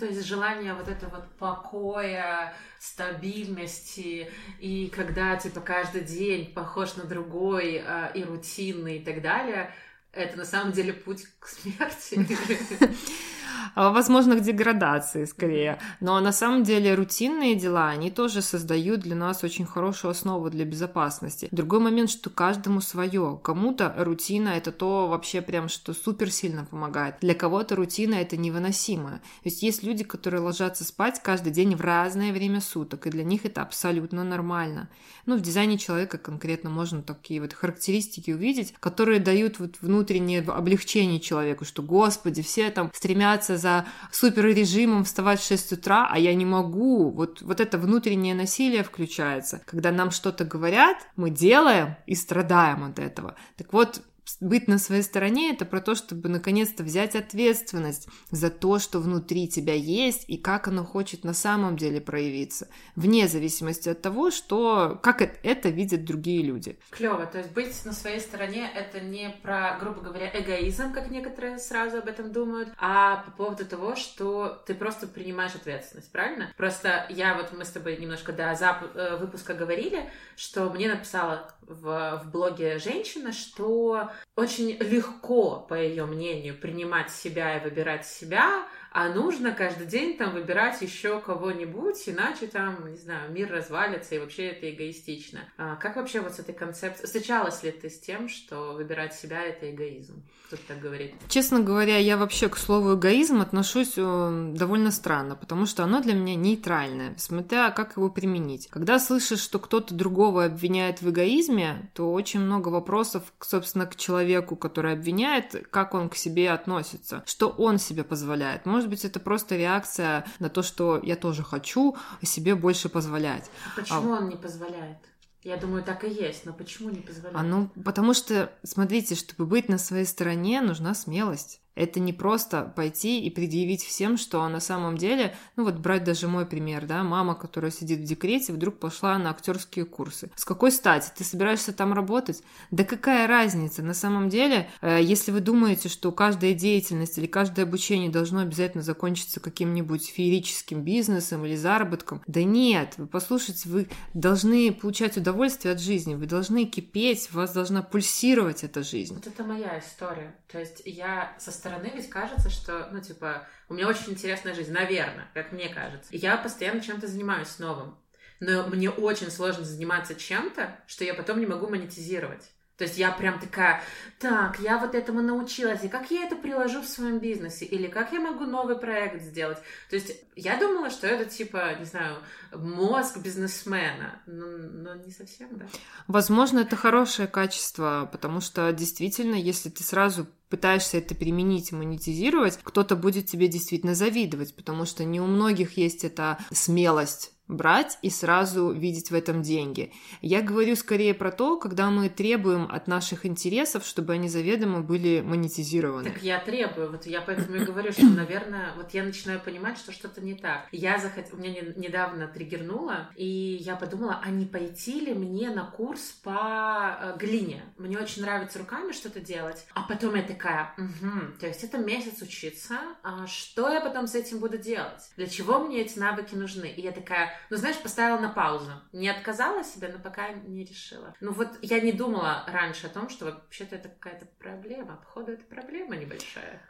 То 0.00 0.06
есть 0.06 0.26
желание 0.26 0.74
вот 0.74 0.88
этого 0.88 1.10
вот 1.10 1.28
покоя, 1.38 2.52
стабильности, 2.80 4.28
и 4.58 4.88
когда 4.88 5.36
типа 5.36 5.60
каждый 5.60 6.00
день 6.00 6.52
похож 6.52 6.96
на 6.96 7.04
другой, 7.04 7.80
а, 7.86 8.10
и 8.12 8.24
рутинный 8.24 8.98
и 8.98 9.04
так 9.04 9.22
далее, 9.22 9.72
это 10.12 10.36
на 10.36 10.44
самом 10.44 10.72
деле 10.72 10.92
путь 10.92 11.24
к 11.38 11.46
смерти. 11.46 12.26
А, 13.74 13.90
возможно, 13.90 14.36
к 14.36 14.42
деградации 14.42 15.24
скорее. 15.24 15.78
Но 16.00 16.18
на 16.20 16.32
самом 16.32 16.62
деле 16.62 16.94
рутинные 16.94 17.54
дела, 17.54 17.88
они 17.88 18.10
тоже 18.10 18.42
создают 18.42 19.00
для 19.00 19.16
нас 19.16 19.44
очень 19.44 19.66
хорошую 19.66 20.10
основу 20.10 20.50
для 20.50 20.64
безопасности. 20.64 21.48
Другой 21.50 21.80
момент, 21.80 22.10
что 22.10 22.30
каждому 22.30 22.80
свое. 22.80 23.38
Кому-то 23.42 23.94
рутина 23.98 24.48
это 24.50 24.72
то 24.72 25.08
вообще 25.08 25.40
прям, 25.42 25.68
что 25.68 25.94
супер 25.94 26.30
сильно 26.30 26.64
помогает. 26.64 27.16
Для 27.20 27.34
кого-то 27.34 27.76
рутина 27.76 28.14
это 28.14 28.36
невыносимо. 28.36 29.10
То 29.10 29.20
есть 29.44 29.62
есть 29.62 29.82
люди, 29.82 30.04
которые 30.04 30.40
ложатся 30.40 30.84
спать 30.84 31.20
каждый 31.22 31.52
день 31.52 31.76
в 31.76 31.80
разное 31.80 32.32
время 32.32 32.60
суток, 32.60 33.06
и 33.06 33.10
для 33.10 33.24
них 33.24 33.44
это 33.44 33.62
абсолютно 33.62 34.24
нормально. 34.24 34.88
Ну, 35.26 35.36
в 35.36 35.40
дизайне 35.40 35.78
человека 35.78 36.18
конкретно 36.18 36.70
можно 36.70 37.02
такие 37.02 37.40
вот 37.40 37.52
характеристики 37.52 38.30
увидеть, 38.30 38.74
которые 38.80 39.20
дают 39.20 39.58
вот 39.58 39.76
внутреннее 39.80 40.40
облегчение 40.40 41.20
человеку, 41.20 41.64
что, 41.64 41.82
господи, 41.82 42.42
все 42.42 42.70
там 42.70 42.90
стремятся 42.94 43.37
за 43.46 43.86
суперрежимом 44.10 45.04
вставать 45.04 45.40
в 45.40 45.46
6 45.46 45.72
утра, 45.72 46.08
а 46.10 46.18
я 46.18 46.34
не 46.34 46.44
могу. 46.44 47.10
Вот, 47.10 47.42
вот 47.42 47.60
это 47.60 47.78
внутреннее 47.78 48.34
насилие 48.34 48.82
включается. 48.82 49.60
Когда 49.66 49.92
нам 49.92 50.10
что-то 50.10 50.44
говорят, 50.44 50.96
мы 51.16 51.30
делаем 51.30 51.96
и 52.06 52.14
страдаем 52.14 52.84
от 52.84 52.98
этого. 52.98 53.34
Так 53.56 53.72
вот, 53.72 54.02
быть 54.40 54.68
на 54.68 54.78
своей 54.78 55.02
стороне 55.02 55.52
это 55.52 55.64
про 55.64 55.80
то, 55.80 55.94
чтобы 55.94 56.28
наконец-то 56.28 56.82
взять 56.82 57.14
ответственность 57.14 58.08
за 58.30 58.50
то, 58.50 58.78
что 58.78 59.00
внутри 59.00 59.48
тебя 59.48 59.74
есть 59.74 60.24
и 60.28 60.36
как 60.36 60.68
оно 60.68 60.84
хочет 60.84 61.24
на 61.24 61.34
самом 61.34 61.76
деле 61.76 62.00
проявиться, 62.00 62.68
вне 62.96 63.28
зависимости 63.28 63.88
от 63.88 64.02
того, 64.02 64.30
что 64.30 64.98
как 65.02 65.22
это 65.22 65.68
видят 65.68 66.04
другие 66.04 66.42
люди. 66.42 66.78
Клево, 66.90 67.26
то 67.26 67.38
есть 67.38 67.52
быть 67.52 67.84
на 67.84 67.92
своей 67.92 68.20
стороне 68.20 68.70
это 68.74 69.00
не 69.00 69.30
про, 69.42 69.78
грубо 69.80 70.00
говоря, 70.00 70.30
эгоизм, 70.32 70.92
как 70.92 71.10
некоторые 71.10 71.58
сразу 71.58 71.98
об 71.98 72.06
этом 72.06 72.32
думают, 72.32 72.68
а 72.78 73.22
по 73.24 73.30
поводу 73.30 73.64
того, 73.64 73.96
что 73.96 74.62
ты 74.66 74.74
просто 74.74 75.06
принимаешь 75.06 75.54
ответственность, 75.54 76.10
правильно? 76.12 76.52
Просто 76.56 77.06
я 77.10 77.34
вот 77.34 77.52
мы 77.56 77.64
с 77.64 77.70
тобой 77.70 77.96
немножко 77.96 78.32
до 78.32 78.52
зап- 78.52 78.94
э, 78.94 79.16
выпуска 79.16 79.54
говорили, 79.54 80.10
что 80.36 80.70
мне 80.70 80.88
написала 80.88 81.52
в, 81.62 82.22
в 82.24 82.30
блоге 82.30 82.78
женщина, 82.78 83.32
что 83.32 84.10
очень 84.36 84.76
легко, 84.80 85.66
по 85.68 85.74
ее 85.74 86.06
мнению, 86.06 86.56
принимать 86.58 87.10
себя 87.10 87.56
и 87.56 87.64
выбирать 87.64 88.06
себя, 88.06 88.66
а 88.92 89.08
нужно 89.08 89.52
каждый 89.52 89.86
день 89.86 90.16
там 90.16 90.32
выбирать 90.32 90.80
еще 90.82 91.20
кого-нибудь, 91.20 92.02
иначе 92.06 92.46
там, 92.46 92.90
не 92.90 92.98
знаю, 92.98 93.30
мир 93.32 93.50
развалится, 93.50 94.14
и 94.14 94.18
вообще 94.18 94.48
это 94.48 94.70
эгоистично. 94.70 95.40
А 95.56 95.76
как 95.76 95.96
вообще 95.96 96.20
вот 96.20 96.34
с 96.34 96.38
этой 96.38 96.54
концепцией... 96.54 97.06
Встречалась 97.06 97.62
ли 97.62 97.70
ты 97.70 97.90
с 97.90 97.98
тем, 97.98 98.28
что 98.28 98.74
выбирать 98.74 99.14
себя— 99.14 99.42
это 99.44 99.70
эгоизм? 99.70 100.22
Кто-то 100.46 100.62
так 100.68 100.80
говорит. 100.80 101.14
Честно 101.28 101.60
говоря, 101.60 101.98
я 101.98 102.16
вообще 102.16 102.48
к 102.48 102.56
слову 102.56 102.94
эгоизм 102.94 103.40
отношусь 103.40 103.94
э, 103.96 104.52
довольно 104.54 104.90
странно, 104.90 105.36
потому 105.36 105.66
что 105.66 105.84
оно 105.84 106.00
для 106.00 106.14
меня 106.14 106.34
нейтральное, 106.36 107.14
смотря 107.18 107.70
как 107.70 107.96
его 107.96 108.08
применить. 108.08 108.68
Когда 108.70 108.98
слышишь, 108.98 109.40
что 109.40 109.58
кто-то 109.58 109.94
другого 109.94 110.44
обвиняет 110.44 111.02
в 111.02 111.10
эгоизме, 111.10 111.90
то 111.94 112.12
очень 112.12 112.40
много 112.40 112.68
вопросов, 112.68 113.32
собственно, 113.40 113.84
к 113.84 113.96
человеку, 113.96 114.56
который 114.56 114.94
обвиняет, 114.94 115.66
как 115.70 115.92
он 115.92 116.08
к 116.08 116.14
себе 116.14 116.50
относится, 116.50 117.22
что 117.26 117.48
он 117.50 117.78
себе 117.78 118.02
позволяет. 118.04 118.64
Может 118.64 118.77
быть, 118.86 119.04
это 119.04 119.20
просто 119.20 119.56
реакция 119.56 120.24
на 120.38 120.48
то, 120.48 120.62
что 120.62 121.00
я 121.02 121.16
тоже 121.16 121.42
хочу 121.42 121.96
себе 122.22 122.54
больше 122.54 122.88
позволять. 122.88 123.50
А 123.66 123.80
почему 123.80 124.14
а... 124.14 124.18
он 124.18 124.28
не 124.28 124.36
позволяет? 124.36 124.98
Я 125.42 125.56
думаю, 125.56 125.84
так 125.84 126.04
и 126.04 126.08
есть, 126.08 126.44
но 126.46 126.52
почему 126.52 126.90
не 126.90 127.00
позволяет? 127.00 127.36
А 127.36 127.42
ну, 127.42 127.70
потому 127.84 128.12
что, 128.12 128.52
смотрите, 128.64 129.14
чтобы 129.14 129.46
быть 129.46 129.68
на 129.68 129.78
своей 129.78 130.04
стороне, 130.04 130.60
нужна 130.60 130.94
смелость. 130.94 131.60
Это 131.78 132.00
не 132.00 132.12
просто 132.12 132.72
пойти 132.74 133.20
и 133.20 133.30
предъявить 133.30 133.84
всем, 133.84 134.16
что 134.16 134.46
на 134.48 134.58
самом 134.58 134.98
деле, 134.98 135.36
ну 135.54 135.62
вот 135.62 135.76
брать 135.76 136.02
даже 136.02 136.26
мой 136.26 136.44
пример, 136.44 136.86
да, 136.86 137.04
мама, 137.04 137.36
которая 137.36 137.70
сидит 137.70 138.00
в 138.00 138.04
декрете, 138.04 138.52
вдруг 138.52 138.80
пошла 138.80 139.16
на 139.16 139.30
актерские 139.30 139.84
курсы. 139.84 140.28
С 140.34 140.44
какой 140.44 140.72
стати? 140.72 141.12
Ты 141.16 141.22
собираешься 141.22 141.72
там 141.72 141.92
работать? 141.92 142.42
Да 142.72 142.82
какая 142.82 143.28
разница? 143.28 143.84
На 143.84 143.94
самом 143.94 144.28
деле, 144.28 144.68
э, 144.80 144.98
если 145.00 145.30
вы 145.30 145.38
думаете, 145.38 145.88
что 145.88 146.10
каждая 146.10 146.52
деятельность 146.52 147.16
или 147.16 147.26
каждое 147.26 147.62
обучение 147.62 148.10
должно 148.10 148.40
обязательно 148.40 148.82
закончиться 148.82 149.38
каким-нибудь 149.38 150.08
феерическим 150.08 150.82
бизнесом 150.82 151.44
или 151.44 151.54
заработком, 151.54 152.22
да 152.26 152.42
нет, 152.42 152.94
вы 152.96 153.06
послушайте, 153.06 153.68
вы 153.68 153.88
должны 154.14 154.72
получать 154.72 155.16
удовольствие 155.16 155.74
от 155.74 155.80
жизни, 155.80 156.16
вы 156.16 156.26
должны 156.26 156.64
кипеть, 156.64 157.28
у 157.32 157.36
вас 157.36 157.52
должна 157.52 157.82
пульсировать 157.82 158.64
эта 158.64 158.82
жизнь. 158.82 159.14
Вот 159.14 159.28
это 159.28 159.44
моя 159.44 159.78
история. 159.78 160.34
То 160.50 160.58
есть 160.58 160.82
я 160.84 161.36
со 161.38 161.52
стороны 161.68 161.92
ведь 161.94 162.08
кажется, 162.08 162.50
что, 162.50 162.88
ну, 162.92 163.00
типа, 163.00 163.46
у 163.68 163.74
меня 163.74 163.88
очень 163.88 164.12
интересная 164.12 164.54
жизнь, 164.54 164.72
наверное, 164.72 165.28
как 165.34 165.52
мне 165.52 165.68
кажется. 165.68 166.08
Я 166.12 166.36
постоянно 166.36 166.80
чем-то 166.80 167.06
занимаюсь 167.06 167.58
новым. 167.58 167.98
Но 168.40 168.66
мне 168.68 168.88
очень 168.88 169.30
сложно 169.30 169.64
заниматься 169.64 170.14
чем-то, 170.14 170.80
что 170.86 171.04
я 171.04 171.14
потом 171.14 171.40
не 171.40 171.46
могу 171.46 171.68
монетизировать. 171.68 172.50
То 172.78 172.84
есть 172.84 172.96
я 172.96 173.10
прям 173.10 173.40
такая, 173.40 173.82
так, 174.20 174.60
я 174.60 174.78
вот 174.78 174.94
этому 174.94 175.20
научилась, 175.20 175.82
и 175.82 175.88
как 175.88 176.12
я 176.12 176.24
это 176.24 176.36
приложу 176.36 176.80
в 176.80 176.86
своем 176.86 177.18
бизнесе, 177.18 177.64
или 177.64 177.88
как 177.88 178.12
я 178.12 178.20
могу 178.20 178.44
новый 178.44 178.78
проект 178.78 179.20
сделать. 179.22 179.58
То 179.90 179.96
есть 179.96 180.12
я 180.36 180.56
думала, 180.56 180.88
что 180.88 181.08
это 181.08 181.28
типа, 181.28 181.74
не 181.80 181.84
знаю, 181.84 182.18
мозг 182.54 183.18
бизнесмена, 183.18 184.22
но, 184.26 184.46
но 184.46 184.94
не 184.94 185.10
совсем, 185.10 185.48
да. 185.58 185.66
Возможно, 186.06 186.60
это 186.60 186.76
хорошее 186.76 187.26
качество, 187.26 188.08
потому 188.12 188.40
что 188.40 188.72
действительно, 188.72 189.34
если 189.34 189.70
ты 189.70 189.82
сразу 189.82 190.28
пытаешься 190.48 190.98
это 190.98 191.16
применить 191.16 191.72
и 191.72 191.74
монетизировать, 191.74 192.60
кто-то 192.62 192.94
будет 192.94 193.26
тебе 193.26 193.48
действительно 193.48 193.96
завидовать, 193.96 194.54
потому 194.54 194.86
что 194.86 195.02
не 195.04 195.20
у 195.20 195.26
многих 195.26 195.76
есть 195.76 196.04
эта 196.04 196.38
смелость 196.52 197.32
брать 197.48 197.98
и 198.02 198.10
сразу 198.10 198.70
видеть 198.70 199.10
в 199.10 199.14
этом 199.14 199.42
деньги. 199.42 199.92
Я 200.20 200.42
говорю 200.42 200.76
скорее 200.76 201.14
про 201.14 201.32
то, 201.32 201.58
когда 201.58 201.90
мы 201.90 202.08
требуем 202.08 202.68
от 202.70 202.86
наших 202.86 203.26
интересов, 203.26 203.84
чтобы 203.86 204.12
они 204.12 204.28
заведомо 204.28 204.80
были 204.80 205.20
монетизированы. 205.20 206.10
Так 206.10 206.22
я 206.22 206.38
требую, 206.40 206.90
вот 206.90 207.06
я 207.06 207.20
поэтому 207.20 207.56
и 207.56 207.64
говорю, 207.64 207.92
что, 207.92 208.06
наверное, 208.06 208.72
вот 208.76 208.92
я 208.92 209.02
начинаю 209.02 209.40
понимать, 209.40 209.78
что 209.78 209.92
что-то 209.92 210.20
не 210.20 210.34
так. 210.34 210.68
Я 210.72 210.98
захот... 210.98 211.26
у 211.32 211.36
меня 211.36 211.50
не, 211.50 211.74
недавно 211.76 212.28
триггернуло, 212.28 213.10
и 213.16 213.58
я 213.60 213.76
подумала, 213.76 214.20
а 214.22 214.30
не 214.30 214.46
пойти 214.46 215.00
ли 215.00 215.14
мне 215.14 215.50
на 215.50 215.64
курс 215.64 216.18
по 216.22 216.98
э, 217.00 217.16
глине? 217.18 217.64
Мне 217.78 217.98
очень 217.98 218.22
нравится 218.22 218.58
руками 218.58 218.92
что-то 218.92 219.20
делать. 219.20 219.66
А 219.74 219.82
потом 219.82 220.14
я 220.14 220.22
такая, 220.22 220.74
угу, 220.76 221.32
то 221.40 221.46
есть 221.46 221.64
это 221.64 221.78
месяц 221.78 222.20
учиться, 222.22 222.78
а 223.02 223.26
что 223.26 223.70
я 223.70 223.80
потом 223.80 224.06
с 224.06 224.14
этим 224.14 224.38
буду 224.38 224.58
делать? 224.58 225.10
Для 225.16 225.26
чего 225.26 225.60
мне 225.60 225.80
эти 225.80 225.98
навыки 225.98 226.34
нужны? 226.34 226.66
И 226.66 226.80
я 226.82 226.92
такая, 226.92 227.37
ну, 227.50 227.56
знаешь, 227.56 227.78
поставила 227.78 228.18
на 228.18 228.28
паузу. 228.28 228.70
Не 228.92 229.08
отказала 229.08 229.64
себе, 229.64 229.88
но 229.88 229.98
пока 229.98 230.30
не 230.30 230.64
решила. 230.64 231.14
Ну, 231.20 231.32
вот 231.32 231.48
я 231.62 231.80
не 231.80 231.92
думала 231.92 232.44
раньше 232.46 232.86
о 232.86 232.90
том, 232.90 233.08
что 233.08 233.26
вообще-то 233.26 233.76
это 233.76 233.88
какая-то 233.88 234.26
проблема. 234.38 234.96
Походу, 234.96 235.32
это 235.32 235.44
проблема 235.44 235.96
небольшая. 235.96 236.60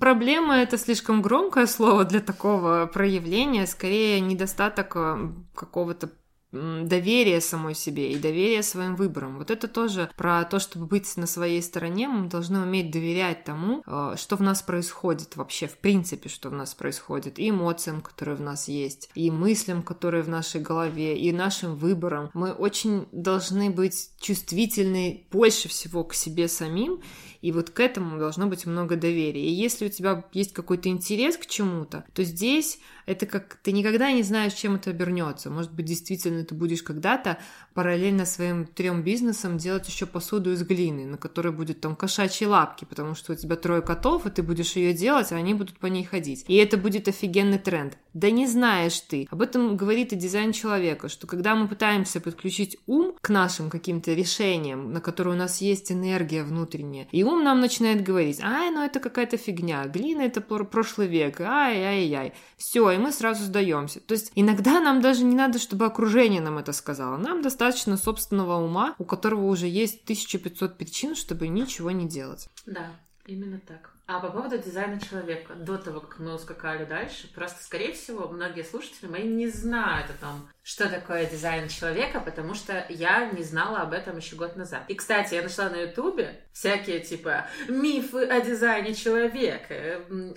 Проблема 0.00 0.56
это 0.56 0.78
слишком 0.78 1.22
громкое 1.22 1.66
слово 1.66 2.04
для 2.04 2.20
такого 2.20 2.86
проявления, 2.86 3.66
скорее 3.66 4.20
недостаток 4.20 4.96
э, 4.96 5.28
какого-то 5.54 6.10
доверие 6.52 7.40
самой 7.40 7.74
себе 7.74 8.12
и 8.12 8.18
доверие 8.18 8.62
своим 8.62 8.96
выборам. 8.96 9.38
Вот 9.38 9.50
это 9.50 9.68
тоже 9.68 10.10
про 10.16 10.44
то, 10.44 10.58
чтобы 10.58 10.86
быть 10.86 11.16
на 11.16 11.26
своей 11.26 11.62
стороне, 11.62 12.08
мы 12.08 12.28
должны 12.28 12.60
уметь 12.60 12.90
доверять 12.90 13.44
тому, 13.44 13.82
э, 13.86 14.14
что 14.16 14.36
в 14.36 14.40
нас 14.40 14.62
происходит 14.62 15.36
вообще, 15.36 15.66
в 15.66 15.76
принципе, 15.78 16.28
что 16.28 16.48
в 16.48 16.52
нас 16.52 16.74
происходит, 16.74 17.38
и 17.38 17.50
эмоциям, 17.50 18.00
которые 18.00 18.36
в 18.36 18.40
нас 18.40 18.68
есть, 18.68 19.10
и 19.14 19.30
мыслям, 19.30 19.82
которые 19.82 20.22
в 20.22 20.28
нашей 20.28 20.60
голове, 20.60 21.18
и 21.18 21.32
нашим 21.32 21.76
выборам. 21.76 22.30
Мы 22.34 22.52
очень 22.52 23.06
должны 23.12 23.70
быть 23.70 24.10
чувствительны 24.18 25.26
больше 25.30 25.68
всего 25.68 26.04
к 26.04 26.14
себе 26.14 26.48
самим, 26.48 27.00
и 27.40 27.52
вот 27.52 27.70
к 27.70 27.80
этому 27.80 28.18
должно 28.18 28.46
быть 28.46 28.66
много 28.66 28.96
доверия. 28.96 29.46
И 29.46 29.52
если 29.52 29.86
у 29.86 29.88
тебя 29.88 30.24
есть 30.32 30.52
какой-то 30.52 30.88
интерес 30.88 31.36
к 31.36 31.46
чему-то, 31.46 32.04
то 32.12 32.24
здесь 32.24 32.80
это 33.08 33.24
как 33.24 33.56
ты 33.62 33.72
никогда 33.72 34.12
не 34.12 34.22
знаешь, 34.22 34.52
чем 34.52 34.74
это 34.74 34.90
обернется. 34.90 35.48
Может 35.48 35.72
быть, 35.72 35.86
действительно 35.86 36.44
ты 36.44 36.54
будешь 36.54 36.82
когда-то 36.82 37.38
параллельно 37.72 38.26
своим 38.26 38.66
трем 38.66 39.02
бизнесам 39.02 39.56
делать 39.56 39.88
еще 39.88 40.04
посуду 40.04 40.52
из 40.52 40.62
глины, 40.62 41.06
на 41.06 41.16
которой 41.16 41.52
будет 41.52 41.80
там 41.80 41.96
кошачьи 41.96 42.46
лапки, 42.46 42.84
потому 42.84 43.14
что 43.14 43.32
у 43.32 43.36
тебя 43.36 43.56
трое 43.56 43.80
котов, 43.80 44.26
и 44.26 44.30
ты 44.30 44.42
будешь 44.42 44.76
ее 44.76 44.92
делать, 44.92 45.32
а 45.32 45.36
они 45.36 45.54
будут 45.54 45.78
по 45.78 45.86
ней 45.86 46.04
ходить. 46.04 46.44
И 46.48 46.56
это 46.56 46.76
будет 46.76 47.08
офигенный 47.08 47.58
тренд. 47.58 47.96
Да 48.18 48.32
не 48.32 48.48
знаешь 48.48 48.98
ты. 48.98 49.28
Об 49.30 49.42
этом 49.42 49.76
говорит 49.76 50.12
и 50.12 50.16
дизайн 50.16 50.50
человека, 50.50 51.08
что 51.08 51.28
когда 51.28 51.54
мы 51.54 51.68
пытаемся 51.68 52.20
подключить 52.20 52.76
ум 52.88 53.14
к 53.20 53.28
нашим 53.28 53.70
каким-то 53.70 54.12
решениям, 54.12 54.92
на 54.92 55.00
которые 55.00 55.34
у 55.34 55.38
нас 55.38 55.60
есть 55.60 55.92
энергия 55.92 56.42
внутренняя, 56.42 57.06
и 57.12 57.22
ум 57.22 57.44
нам 57.44 57.60
начинает 57.60 58.02
говорить, 58.02 58.40
ай, 58.42 58.72
ну 58.72 58.82
это 58.82 58.98
какая-то 58.98 59.36
фигня, 59.36 59.86
глина 59.86 60.22
это 60.22 60.40
прошлый 60.40 61.06
век, 61.06 61.40
ай-ай-яй. 61.40 62.32
Все, 62.56 62.90
и 62.90 62.98
мы 62.98 63.12
сразу 63.12 63.44
сдаемся. 63.44 64.00
То 64.00 64.14
есть 64.14 64.32
иногда 64.34 64.80
нам 64.80 65.00
даже 65.00 65.22
не 65.22 65.36
надо, 65.36 65.60
чтобы 65.60 65.84
окружение 65.84 66.40
нам 66.40 66.58
это 66.58 66.72
сказало. 66.72 67.18
Нам 67.18 67.40
достаточно 67.40 67.96
собственного 67.96 68.56
ума, 68.56 68.96
у 68.98 69.04
которого 69.04 69.46
уже 69.46 69.68
есть 69.68 70.02
1500 70.02 70.76
причин, 70.76 71.14
чтобы 71.14 71.46
ничего 71.46 71.92
не 71.92 72.08
делать. 72.08 72.48
Да, 72.66 72.90
именно 73.26 73.60
так. 73.60 73.92
А 74.08 74.20
по 74.20 74.30
поводу 74.30 74.56
дизайна 74.56 74.98
человека, 74.98 75.54
до 75.54 75.76
того, 75.76 76.00
как 76.00 76.18
мы 76.18 76.32
ускакали 76.32 76.86
дальше, 76.86 77.30
просто, 77.34 77.62
скорее 77.62 77.92
всего, 77.92 78.26
многие 78.28 78.62
слушатели 78.62 79.06
мои 79.06 79.24
не 79.24 79.48
знают 79.48 80.08
о 80.08 80.14
том, 80.14 80.48
что 80.62 80.88
такое 80.88 81.26
дизайн 81.26 81.68
человека, 81.68 82.18
потому 82.18 82.54
что 82.54 82.86
я 82.88 83.26
не 83.26 83.42
знала 83.42 83.80
об 83.80 83.92
этом 83.92 84.16
еще 84.16 84.36
год 84.36 84.56
назад. 84.56 84.84
И, 84.88 84.94
кстати, 84.94 85.34
я 85.34 85.42
нашла 85.42 85.68
на 85.68 85.82
ютубе 85.82 86.40
всякие, 86.54 87.00
типа, 87.00 87.48
мифы 87.68 88.24
о 88.24 88.40
дизайне 88.40 88.94
человека. 88.94 89.74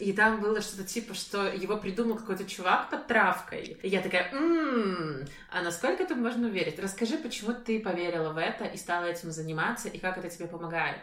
И 0.01 0.11
там 0.11 0.41
было 0.41 0.59
что-то 0.59 0.83
типа, 0.83 1.13
что 1.13 1.47
его 1.47 1.77
придумал 1.77 2.17
какой-то 2.17 2.43
чувак 2.43 2.89
под 2.89 3.07
травкой. 3.07 3.79
И 3.81 3.87
я 3.87 4.01
такая, 4.01 4.33
ммм, 4.33 5.25
а 5.49 5.61
насколько 5.61 6.03
это 6.03 6.15
можно 6.15 6.47
верить? 6.47 6.77
Расскажи, 6.77 7.17
почему 7.17 7.53
ты 7.53 7.79
поверила 7.79 8.33
в 8.33 8.37
это 8.37 8.65
и 8.65 8.75
стала 8.75 9.05
этим 9.05 9.31
заниматься, 9.31 9.87
и 9.87 9.97
как 9.97 10.17
это 10.17 10.29
тебе 10.29 10.47
помогает? 10.47 10.97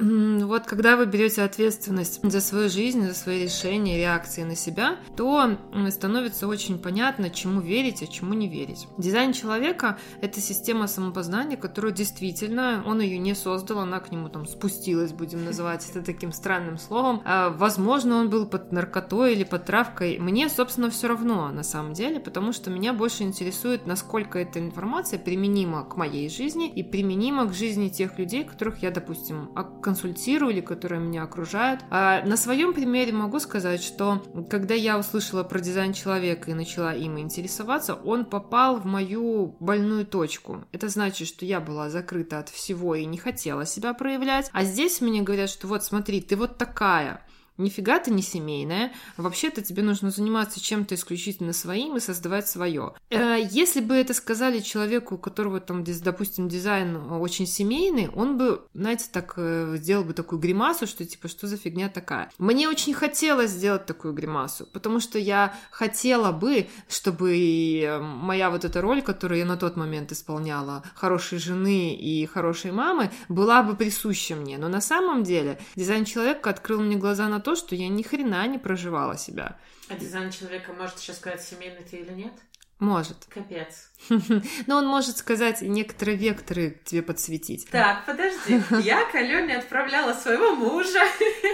Вот 0.00 0.66
когда 0.66 0.96
вы 0.96 1.04
берете 1.04 1.42
ответственность 1.42 2.20
за 2.22 2.40
свою 2.40 2.70
жизнь, 2.70 3.02
за 3.02 3.14
свои 3.14 3.44
решения, 3.44 3.98
реакции 3.98 4.42
на 4.42 4.56
себя, 4.56 4.96
то 5.16 5.58
становится 5.90 6.48
очень 6.48 6.78
понятно, 6.78 7.28
чему 7.28 7.60
верить, 7.60 8.02
а 8.02 8.06
чему 8.06 8.32
не 8.32 8.48
верить. 8.48 8.88
Дизайн 8.96 9.32
человека— 9.32 9.98
это 10.22 10.40
система 10.40 10.86
самопознания, 10.86 11.56
которую 11.56 11.92
действительно 11.92 12.82
он 12.86 13.00
ее 13.00 13.18
не 13.18 13.34
создал, 13.34 13.80
она 13.80 14.00
к 14.00 14.10
нему 14.10 14.30
там 14.30 14.46
спустилась, 14.46 15.12
будем 15.12 15.44
называть 15.44 15.86
это 15.90 16.02
таким 16.02 16.32
странным 16.32 16.78
словом. 16.78 17.20
А, 17.26 17.50
возможно, 17.50 18.16
он 18.16 18.30
был 18.30 18.46
под 18.46 18.72
наркотой 18.72 19.34
или 19.34 19.44
под 19.44 19.66
травкой. 19.66 20.18
Мне, 20.18 20.48
собственно, 20.48 20.90
все 20.90 21.08
равно 21.08 21.50
на 21.50 21.62
самом 21.62 21.92
деле, 21.92 22.20
потому 22.20 22.52
что 22.52 22.70
меня 22.70 22.94
больше 22.94 23.22
интересует, 23.22 23.86
насколько 23.86 24.38
эта 24.38 24.58
информация 24.60 25.18
применима 25.18 25.84
к 25.84 25.96
моей 25.96 26.30
жизни 26.30 26.70
и 26.70 26.82
применима 26.82 27.46
к 27.46 27.52
жизни 27.52 27.88
тех 27.88 28.18
людей, 28.18 28.44
которых 28.44 28.82
я, 28.82 28.90
допустим, 28.90 29.50
консультирую 29.90 30.52
или 30.52 30.60
которые 30.60 31.00
меня 31.00 31.24
окружают. 31.24 31.80
А 31.90 32.24
на 32.24 32.36
своем 32.36 32.72
примере 32.72 33.12
могу 33.12 33.40
сказать, 33.40 33.82
что 33.82 34.22
когда 34.48 34.74
я 34.74 34.96
услышала 34.96 35.42
про 35.42 35.58
дизайн 35.58 35.92
человека 35.92 36.50
и 36.50 36.54
начала 36.54 36.94
им 36.94 37.18
интересоваться, 37.18 37.94
он 37.94 38.24
попал 38.24 38.76
в 38.76 38.84
мою 38.86 39.56
больную 39.58 40.06
точку. 40.06 40.64
Это 40.70 40.88
значит, 40.88 41.26
что 41.26 41.44
я 41.44 41.58
была 41.60 41.90
закрыта 41.90 42.38
от 42.38 42.48
всего 42.50 42.94
и 42.94 43.04
не 43.04 43.18
хотела 43.18 43.66
себя 43.66 43.92
проявлять. 43.92 44.48
А 44.52 44.62
здесь 44.62 45.00
мне 45.00 45.22
говорят, 45.22 45.50
что 45.50 45.66
вот 45.66 45.82
смотри, 45.82 46.20
ты 46.20 46.36
вот 46.36 46.56
такая 46.56 47.26
нифига 47.58 47.98
ты 47.98 48.10
не 48.10 48.22
семейная, 48.22 48.92
вообще-то 49.16 49.62
тебе 49.62 49.82
нужно 49.82 50.10
заниматься 50.10 50.60
чем-то 50.60 50.94
исключительно 50.94 51.52
своим 51.52 51.96
и 51.96 52.00
создавать 52.00 52.48
свое. 52.48 52.94
Э, 53.10 53.36
если 53.50 53.80
бы 53.80 53.94
это 53.94 54.14
сказали 54.14 54.60
человеку, 54.60 55.16
у 55.16 55.18
которого 55.18 55.60
там, 55.60 55.84
допустим, 55.84 56.48
дизайн 56.48 56.96
очень 57.12 57.46
семейный, 57.46 58.08
он 58.08 58.38
бы, 58.38 58.62
знаете, 58.74 59.06
так 59.12 59.34
э, 59.36 59.76
сделал 59.76 60.04
бы 60.04 60.12
такую 60.12 60.40
гримасу, 60.40 60.86
что 60.86 61.04
типа, 61.04 61.28
что 61.28 61.46
за 61.46 61.56
фигня 61.56 61.88
такая. 61.88 62.30
Мне 62.38 62.68
очень 62.68 62.94
хотелось 62.94 63.50
сделать 63.50 63.86
такую 63.86 64.14
гримасу, 64.14 64.66
потому 64.66 65.00
что 65.00 65.18
я 65.18 65.54
хотела 65.70 66.32
бы, 66.32 66.68
чтобы 66.88 67.80
э, 67.82 68.00
моя 68.00 68.50
вот 68.50 68.64
эта 68.64 68.80
роль, 68.80 69.02
которую 69.02 69.38
я 69.38 69.46
на 69.46 69.56
тот 69.56 69.76
момент 69.76 70.12
исполняла, 70.12 70.82
хорошей 70.94 71.38
жены 71.38 71.94
и 71.94 72.26
хорошей 72.26 72.72
мамы, 72.72 73.10
была 73.28 73.62
бы 73.62 73.76
присуща 73.76 74.34
мне. 74.34 74.58
Но 74.58 74.68
на 74.68 74.80
самом 74.80 75.22
деле 75.22 75.58
дизайн 75.76 76.04
человека 76.04 76.50
открыл 76.50 76.80
мне 76.80 76.96
глаза 76.96 77.28
на 77.28 77.40
то, 77.40 77.49
то, 77.50 77.56
что 77.56 77.74
я 77.74 77.88
ни 77.88 78.02
хрена 78.04 78.46
не 78.46 78.58
проживала 78.58 79.18
себя. 79.18 79.58
А 79.88 79.96
дизайн 79.96 80.30
человека 80.30 80.72
может 80.72 81.00
сейчас 81.00 81.16
сказать, 81.16 81.42
семейный 81.42 81.82
ты 81.82 81.96
или 81.96 82.12
нет? 82.12 82.32
Может. 82.78 83.26
Капец. 83.28 83.90
Но 84.68 84.76
он 84.76 84.86
может 84.86 85.16
сказать 85.16 85.60
некоторые 85.60 86.16
векторы 86.16 86.80
тебе 86.84 87.02
подсветить. 87.02 87.68
Так, 87.68 88.06
подожди. 88.06 88.62
Я 88.84 89.04
к 89.04 89.16
Алене 89.16 89.56
отправляла 89.56 90.12
своего 90.14 90.54
мужа 90.54 91.00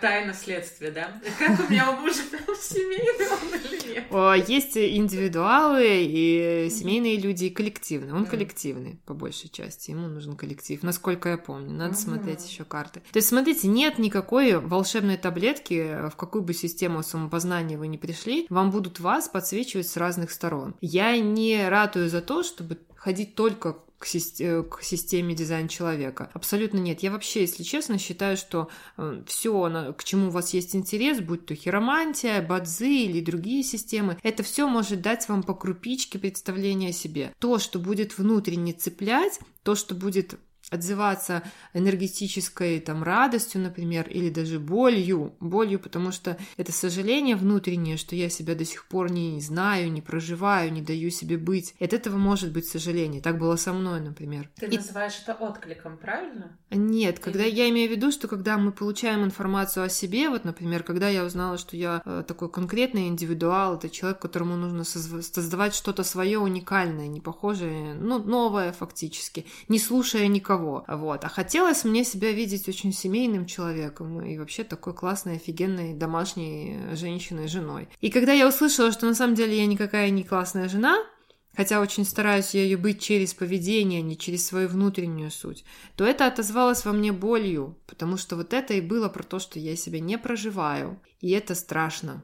тайна 0.01 0.33
следствия, 0.33 0.91
да? 0.91 1.21
Как 1.39 1.59
у 1.59 1.71
меня 1.71 1.91
у 1.91 2.01
мужа 2.01 2.21
прям 2.29 2.55
семейный 2.55 3.27
он 3.31 3.59
или 3.59 3.93
нет? 3.93 4.49
Есть 4.49 4.77
индивидуалы 4.77 6.03
и 6.03 6.69
семейные 6.69 7.17
люди, 7.17 7.45
и 7.45 7.49
коллективные. 7.49 8.13
Он 8.13 8.25
коллективный, 8.25 8.99
по 9.05 9.13
большей 9.13 9.49
части. 9.49 9.91
Ему 9.91 10.07
нужен 10.07 10.35
коллектив, 10.35 10.81
насколько 10.83 11.29
я 11.29 11.37
помню. 11.37 11.71
Надо 11.71 11.95
смотреть 11.95 12.47
еще 12.47 12.63
карты. 12.63 13.01
То 13.11 13.17
есть, 13.17 13.29
смотрите, 13.29 13.67
нет 13.67 13.97
никакой 13.97 14.57
волшебной 14.59 15.17
таблетки, 15.17 16.09
в 16.09 16.15
какую 16.15 16.43
бы 16.43 16.53
систему 16.53 17.03
самопознания 17.03 17.77
вы 17.77 17.87
ни 17.87 17.97
пришли, 17.97 18.45
вам 18.49 18.71
будут 18.71 18.99
вас 18.99 19.27
подсвечивать 19.27 19.87
с 19.87 19.97
разных 19.97 20.31
сторон. 20.31 20.75
Я 20.81 21.17
не 21.19 21.67
ратую 21.69 22.09
за 22.09 22.21
то, 22.21 22.43
чтобы 22.43 22.77
ходить 22.95 23.35
только 23.35 23.77
к, 23.97 24.05
системе, 24.05 24.63
к 24.63 24.81
системе 24.81 25.35
дизайн 25.35 25.67
человека. 25.67 26.29
Абсолютно 26.33 26.77
нет. 26.77 27.01
Я 27.01 27.11
вообще, 27.11 27.41
если 27.41 27.63
честно, 27.63 27.97
считаю, 27.97 28.37
что 28.37 28.69
э, 28.97 29.23
все, 29.25 29.93
к 29.97 30.03
чему 30.03 30.27
у 30.27 30.31
вас 30.31 30.53
есть 30.53 30.75
интерес, 30.75 31.19
будь 31.19 31.45
то 31.45 31.55
хиромантия, 31.55 32.41
бадзы 32.41 32.89
или 32.89 33.21
другие 33.21 33.63
системы, 33.63 34.17
это 34.23 34.43
все 34.43 34.67
может 34.67 35.01
дать 35.01 35.27
вам 35.27 35.43
по 35.43 35.53
крупичке 35.53 36.19
представления 36.19 36.89
о 36.89 36.93
себе. 36.93 37.33
То, 37.39 37.59
что 37.59 37.79
будет 37.79 38.17
внутренне 38.17 38.73
цеплять, 38.73 39.39
то, 39.63 39.75
что 39.75 39.95
будет 39.95 40.35
отзываться 40.69 41.43
энергетической 41.73 42.79
там 42.79 43.03
радостью, 43.03 43.61
например, 43.61 44.09
или 44.09 44.29
даже 44.29 44.59
болью, 44.59 45.33
болью, 45.39 45.79
потому 45.79 46.11
что 46.11 46.37
это 46.57 46.71
сожаление 46.71 47.35
внутреннее, 47.35 47.97
что 47.97 48.15
я 48.15 48.29
себя 48.29 48.53
до 48.53 48.65
сих 48.65 48.85
пор 48.87 49.09
не 49.11 49.39
знаю, 49.39 49.91
не 49.91 50.01
проживаю, 50.01 50.73
не 50.73 50.81
даю 50.81 51.09
себе 51.09 51.37
быть. 51.37 51.73
И 51.79 51.85
от 51.85 51.93
этого 51.93 52.17
может 52.17 52.51
быть 52.51 52.67
сожаление. 52.67 53.21
Так 53.21 53.37
было 53.37 53.55
со 53.55 53.71
мной, 53.71 54.01
например. 54.01 54.49
Ты 54.55 54.65
И... 54.65 54.77
называешь 54.77 55.19
это 55.23 55.33
откликом, 55.33 55.97
правильно? 55.97 56.57
Нет, 56.69 57.19
когда 57.19 57.45
или... 57.45 57.55
я 57.55 57.69
имею 57.69 57.89
в 57.89 57.91
виду, 57.91 58.11
что 58.11 58.27
когда 58.27 58.57
мы 58.57 58.71
получаем 58.73 59.23
информацию 59.23 59.85
о 59.85 59.89
себе, 59.89 60.29
вот, 60.29 60.43
например, 60.43 60.83
когда 60.83 61.07
я 61.07 61.23
узнала, 61.23 61.57
что 61.57 61.77
я 61.77 62.01
э, 62.03 62.23
такой 62.27 62.49
конкретный 62.49 63.07
индивидуал, 63.07 63.75
это 63.75 63.89
человек, 63.89 64.19
которому 64.19 64.57
нужно 64.57 64.83
создавать 64.83 65.73
что-то 65.73 66.03
свое 66.03 66.39
уникальное, 66.39 67.07
не 67.07 67.21
похожее, 67.21 67.93
ну, 67.93 68.19
новое 68.19 68.73
фактически, 68.73 69.45
не 69.69 69.79
слушая 69.79 70.27
никого 70.27 70.56
никого. 70.57 70.85
Вот. 70.87 71.23
А 71.23 71.29
хотелось 71.29 71.83
мне 71.83 72.03
себя 72.03 72.31
видеть 72.31 72.67
очень 72.67 72.93
семейным 72.93 73.45
человеком 73.45 74.21
и 74.21 74.37
вообще 74.37 74.63
такой 74.63 74.93
классной, 74.93 75.35
офигенной 75.35 75.93
домашней 75.93 76.95
женщиной, 76.95 77.47
женой. 77.47 77.89
И 78.01 78.09
когда 78.09 78.33
я 78.33 78.47
услышала, 78.47 78.91
что 78.91 79.05
на 79.05 79.15
самом 79.15 79.35
деле 79.35 79.57
я 79.57 79.65
никакая 79.65 80.09
не 80.09 80.23
классная 80.23 80.67
жена, 80.69 80.97
хотя 81.55 81.81
очень 81.81 82.05
стараюсь 82.05 82.53
я 82.53 82.63
ее 82.63 82.77
быть 82.77 83.01
через 83.01 83.33
поведение, 83.33 83.99
а 83.99 84.03
не 84.03 84.17
через 84.17 84.45
свою 84.45 84.67
внутреннюю 84.67 85.31
суть, 85.31 85.65
то 85.95 86.05
это 86.05 86.27
отозвалось 86.27 86.85
во 86.85 86.91
мне 86.91 87.11
болью, 87.11 87.77
потому 87.87 88.17
что 88.17 88.35
вот 88.35 88.53
это 88.53 88.73
и 88.73 88.81
было 88.81 89.09
про 89.09 89.23
то, 89.23 89.39
что 89.39 89.59
я 89.59 89.75
себя 89.75 89.99
не 89.99 90.17
проживаю, 90.17 91.01
и 91.19 91.31
это 91.31 91.55
страшно. 91.55 92.23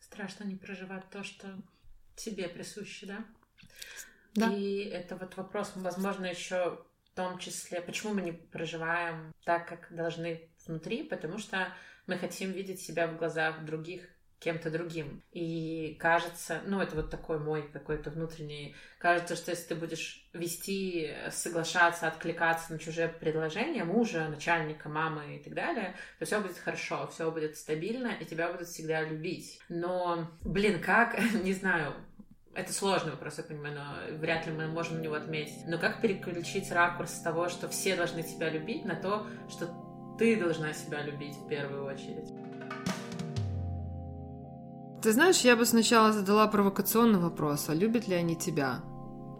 Страшно 0.00 0.44
не 0.44 0.56
проживать 0.56 1.08
то, 1.10 1.22
что 1.22 1.56
тебе 2.16 2.48
присуще, 2.48 3.06
да? 3.06 3.24
Да. 4.34 4.52
И 4.52 4.84
это 4.84 5.16
вот 5.16 5.36
вопрос, 5.36 5.72
возможно, 5.74 6.26
еще 6.26 6.78
в 7.12 7.16
том 7.16 7.38
числе, 7.38 7.80
почему 7.80 8.14
мы 8.14 8.22
не 8.22 8.32
проживаем 8.32 9.32
так, 9.44 9.68
как 9.68 9.94
должны 9.94 10.48
внутри, 10.66 11.02
потому 11.02 11.38
что 11.38 11.68
мы 12.06 12.16
хотим 12.16 12.52
видеть 12.52 12.80
себя 12.80 13.06
в 13.06 13.16
глазах 13.16 13.64
других 13.64 14.08
кем-то 14.40 14.70
другим. 14.70 15.22
И 15.32 15.96
кажется, 16.00 16.62
ну 16.64 16.80
это 16.80 16.96
вот 16.96 17.10
такой 17.10 17.38
мой 17.38 17.70
какой-то 17.70 18.10
внутренний, 18.10 18.74
кажется, 18.98 19.36
что 19.36 19.50
если 19.50 19.68
ты 19.68 19.74
будешь 19.74 20.26
вести, 20.32 21.14
соглашаться, 21.30 22.08
откликаться 22.08 22.72
на 22.72 22.78
чужие 22.78 23.08
предложения 23.08 23.84
мужа, 23.84 24.26
начальника, 24.28 24.88
мамы 24.88 25.36
и 25.36 25.42
так 25.42 25.54
далее, 25.54 25.94
то 26.18 26.24
все 26.24 26.40
будет 26.40 26.56
хорошо, 26.56 27.06
все 27.12 27.30
будет 27.30 27.56
стабильно, 27.56 28.08
и 28.18 28.24
тебя 28.24 28.50
будут 28.50 28.68
всегда 28.68 29.02
любить. 29.02 29.60
Но, 29.68 30.30
блин, 30.40 30.80
как, 30.80 31.20
не 31.44 31.52
знаю, 31.52 31.94
это 32.54 32.72
сложный 32.72 33.12
вопрос, 33.12 33.38
я 33.38 33.44
понимаю, 33.44 33.74
но 33.74 34.16
вряд 34.18 34.46
ли 34.46 34.52
мы 34.52 34.66
можем 34.66 34.98
на 34.98 35.02
него 35.02 35.14
отметить. 35.14 35.66
Но 35.66 35.78
как 35.78 36.00
переключить 36.00 36.70
ракурс 36.72 37.12
с 37.12 37.20
того, 37.20 37.48
что 37.48 37.68
все 37.68 37.96
должны 37.96 38.22
тебя 38.22 38.50
любить, 38.50 38.84
на 38.84 38.96
то, 38.96 39.26
что 39.48 39.68
ты 40.18 40.38
должна 40.38 40.72
себя 40.72 41.02
любить 41.02 41.36
в 41.36 41.48
первую 41.48 41.84
очередь? 41.84 42.28
Ты 45.02 45.12
знаешь, 45.12 45.40
я 45.40 45.56
бы 45.56 45.64
сначала 45.64 46.12
задала 46.12 46.46
провокационный 46.48 47.20
вопрос, 47.20 47.68
а 47.68 47.74
любят 47.74 48.06
ли 48.06 48.14
они 48.14 48.36
тебя? 48.36 48.80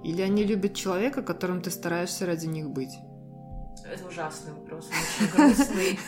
Или 0.03 0.23
они 0.23 0.45
любят 0.45 0.75
человека, 0.75 1.23
которым 1.23 1.61
ты 1.61 1.71
стараешься 1.71 2.25
ради 2.25 2.47
них 2.47 2.71
быть? 2.71 2.95
Это 3.85 4.07
ужасный 4.07 4.53
вопрос, 4.53 4.89
очень 4.89 5.31
грустный. 5.33 5.99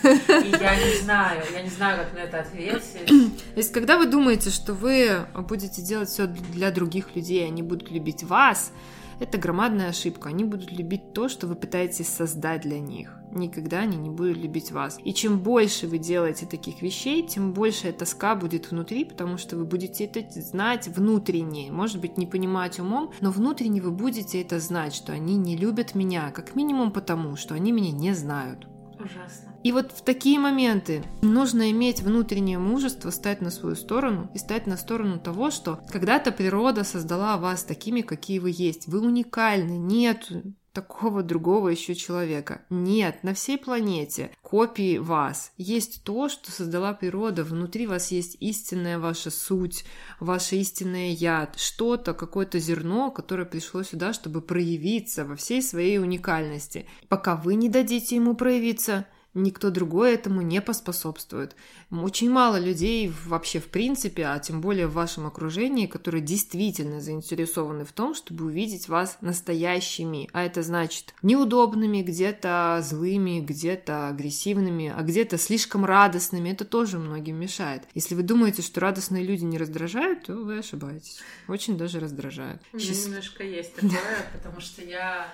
И 0.44 0.50
я 0.50 0.76
не 0.76 0.96
знаю, 1.02 1.42
я 1.52 1.62
не 1.62 1.68
знаю, 1.68 2.04
как 2.04 2.14
на 2.14 2.18
это 2.18 2.40
ответить. 2.40 3.06
То 3.06 3.56
есть, 3.56 3.72
когда 3.72 3.98
вы 3.98 4.06
думаете, 4.06 4.50
что 4.50 4.74
вы 4.74 5.26
будете 5.48 5.82
делать 5.82 6.08
все 6.08 6.26
для 6.26 6.70
других 6.70 7.14
людей, 7.16 7.46
они 7.46 7.62
будут 7.62 7.90
любить 7.90 8.22
вас, 8.22 8.72
это 9.20 9.38
громадная 9.38 9.90
ошибка. 9.90 10.28
Они 10.28 10.44
будут 10.44 10.72
любить 10.72 11.12
то, 11.12 11.28
что 11.28 11.46
вы 11.46 11.54
пытаетесь 11.54 12.08
создать 12.08 12.62
для 12.62 12.80
них. 12.80 13.10
Никогда 13.34 13.80
они 13.80 13.96
не 13.96 14.10
будут 14.10 14.36
любить 14.36 14.72
вас. 14.72 14.98
И 15.02 15.14
чем 15.14 15.40
больше 15.40 15.86
вы 15.86 15.98
делаете 15.98 16.46
таких 16.46 16.82
вещей, 16.82 17.26
тем 17.26 17.52
больше 17.52 17.88
эта 17.88 18.00
тоска 18.00 18.34
будет 18.34 18.70
внутри, 18.70 19.04
потому 19.04 19.38
что 19.38 19.56
вы 19.56 19.64
будете 19.64 20.04
это 20.04 20.40
знать 20.40 20.88
внутренне. 20.88 21.72
Может 21.72 22.00
быть, 22.00 22.18
не 22.18 22.26
понимать 22.26 22.78
умом, 22.78 23.12
но 23.20 23.30
внутренне 23.30 23.80
вы 23.80 23.90
будете 23.90 24.42
это 24.42 24.60
знать, 24.60 24.94
что 24.94 25.12
они 25.12 25.36
не 25.36 25.56
любят 25.56 25.94
меня, 25.94 26.30
как 26.30 26.54
минимум 26.54 26.92
потому, 26.92 27.36
что 27.36 27.54
они 27.54 27.72
меня 27.72 27.92
не 27.92 28.12
знают. 28.14 28.66
Ужасно. 28.98 29.52
И 29.64 29.72
вот 29.72 29.92
в 29.92 30.02
такие 30.02 30.38
моменты 30.38 31.04
нужно 31.22 31.70
иметь 31.70 32.02
внутреннее 32.02 32.58
мужество, 32.58 33.10
стать 33.10 33.40
на 33.40 33.50
свою 33.50 33.76
сторону 33.76 34.30
и 34.34 34.38
стать 34.38 34.66
на 34.66 34.76
сторону 34.76 35.20
того, 35.20 35.50
что 35.50 35.80
когда-то 35.88 36.32
природа 36.32 36.84
создала 36.84 37.36
вас 37.36 37.64
такими, 37.64 38.00
какие 38.00 38.40
вы 38.40 38.52
есть. 38.54 38.88
Вы 38.88 39.00
уникальны, 39.00 39.78
нет 39.78 40.28
такого 40.72 41.22
другого 41.22 41.68
еще 41.68 41.94
человека. 41.94 42.62
Нет, 42.70 43.22
на 43.22 43.34
всей 43.34 43.58
планете 43.58 44.30
копии 44.42 44.98
вас. 44.98 45.52
Есть 45.56 46.02
то, 46.04 46.28
что 46.28 46.50
создала 46.50 46.92
природа. 46.92 47.44
Внутри 47.44 47.86
вас 47.86 48.10
есть 48.10 48.36
истинная 48.40 48.98
ваша 48.98 49.30
суть, 49.30 49.84
ваше 50.20 50.56
истинное 50.56 51.10
я. 51.10 51.50
Что-то, 51.56 52.14
какое-то 52.14 52.58
зерно, 52.58 53.10
которое 53.10 53.44
пришло 53.44 53.82
сюда, 53.82 54.12
чтобы 54.12 54.40
проявиться 54.40 55.24
во 55.24 55.36
всей 55.36 55.62
своей 55.62 55.98
уникальности. 55.98 56.86
Пока 57.08 57.36
вы 57.36 57.54
не 57.54 57.68
дадите 57.68 58.16
ему 58.16 58.34
проявиться, 58.34 59.06
никто 59.34 59.70
другой 59.70 60.14
этому 60.14 60.42
не 60.42 60.60
поспособствует. 60.60 61.56
Очень 61.90 62.30
мало 62.30 62.58
людей 62.58 63.12
вообще 63.24 63.60
в 63.60 63.68
принципе, 63.68 64.26
а 64.26 64.38
тем 64.38 64.60
более 64.60 64.86
в 64.86 64.94
вашем 64.94 65.26
окружении, 65.26 65.86
которые 65.86 66.22
действительно 66.22 67.00
заинтересованы 67.00 67.84
в 67.84 67.92
том, 67.92 68.14
чтобы 68.14 68.46
увидеть 68.46 68.88
вас 68.88 69.18
настоящими. 69.20 70.28
А 70.32 70.42
это 70.44 70.62
значит 70.62 71.14
неудобными, 71.22 72.02
где-то 72.02 72.80
злыми, 72.82 73.40
где-то 73.40 74.08
агрессивными, 74.08 74.92
а 74.94 75.02
где-то 75.02 75.38
слишком 75.38 75.84
радостными. 75.84 76.50
Это 76.50 76.64
тоже 76.64 76.98
многим 76.98 77.36
мешает. 77.36 77.84
Если 77.94 78.14
вы 78.14 78.22
думаете, 78.22 78.62
что 78.62 78.80
радостные 78.80 79.24
люди 79.24 79.44
не 79.44 79.58
раздражают, 79.58 80.24
то 80.24 80.34
вы 80.34 80.58
ошибаетесь. 80.58 81.20
Очень 81.48 81.76
даже 81.76 82.00
раздражают. 82.00 82.62
У 82.72 82.76
меня 82.76 82.94
немножко 83.04 83.44
есть 83.44 83.74
такое, 83.74 84.30
потому 84.32 84.60
что 84.60 84.82
я 84.82 85.32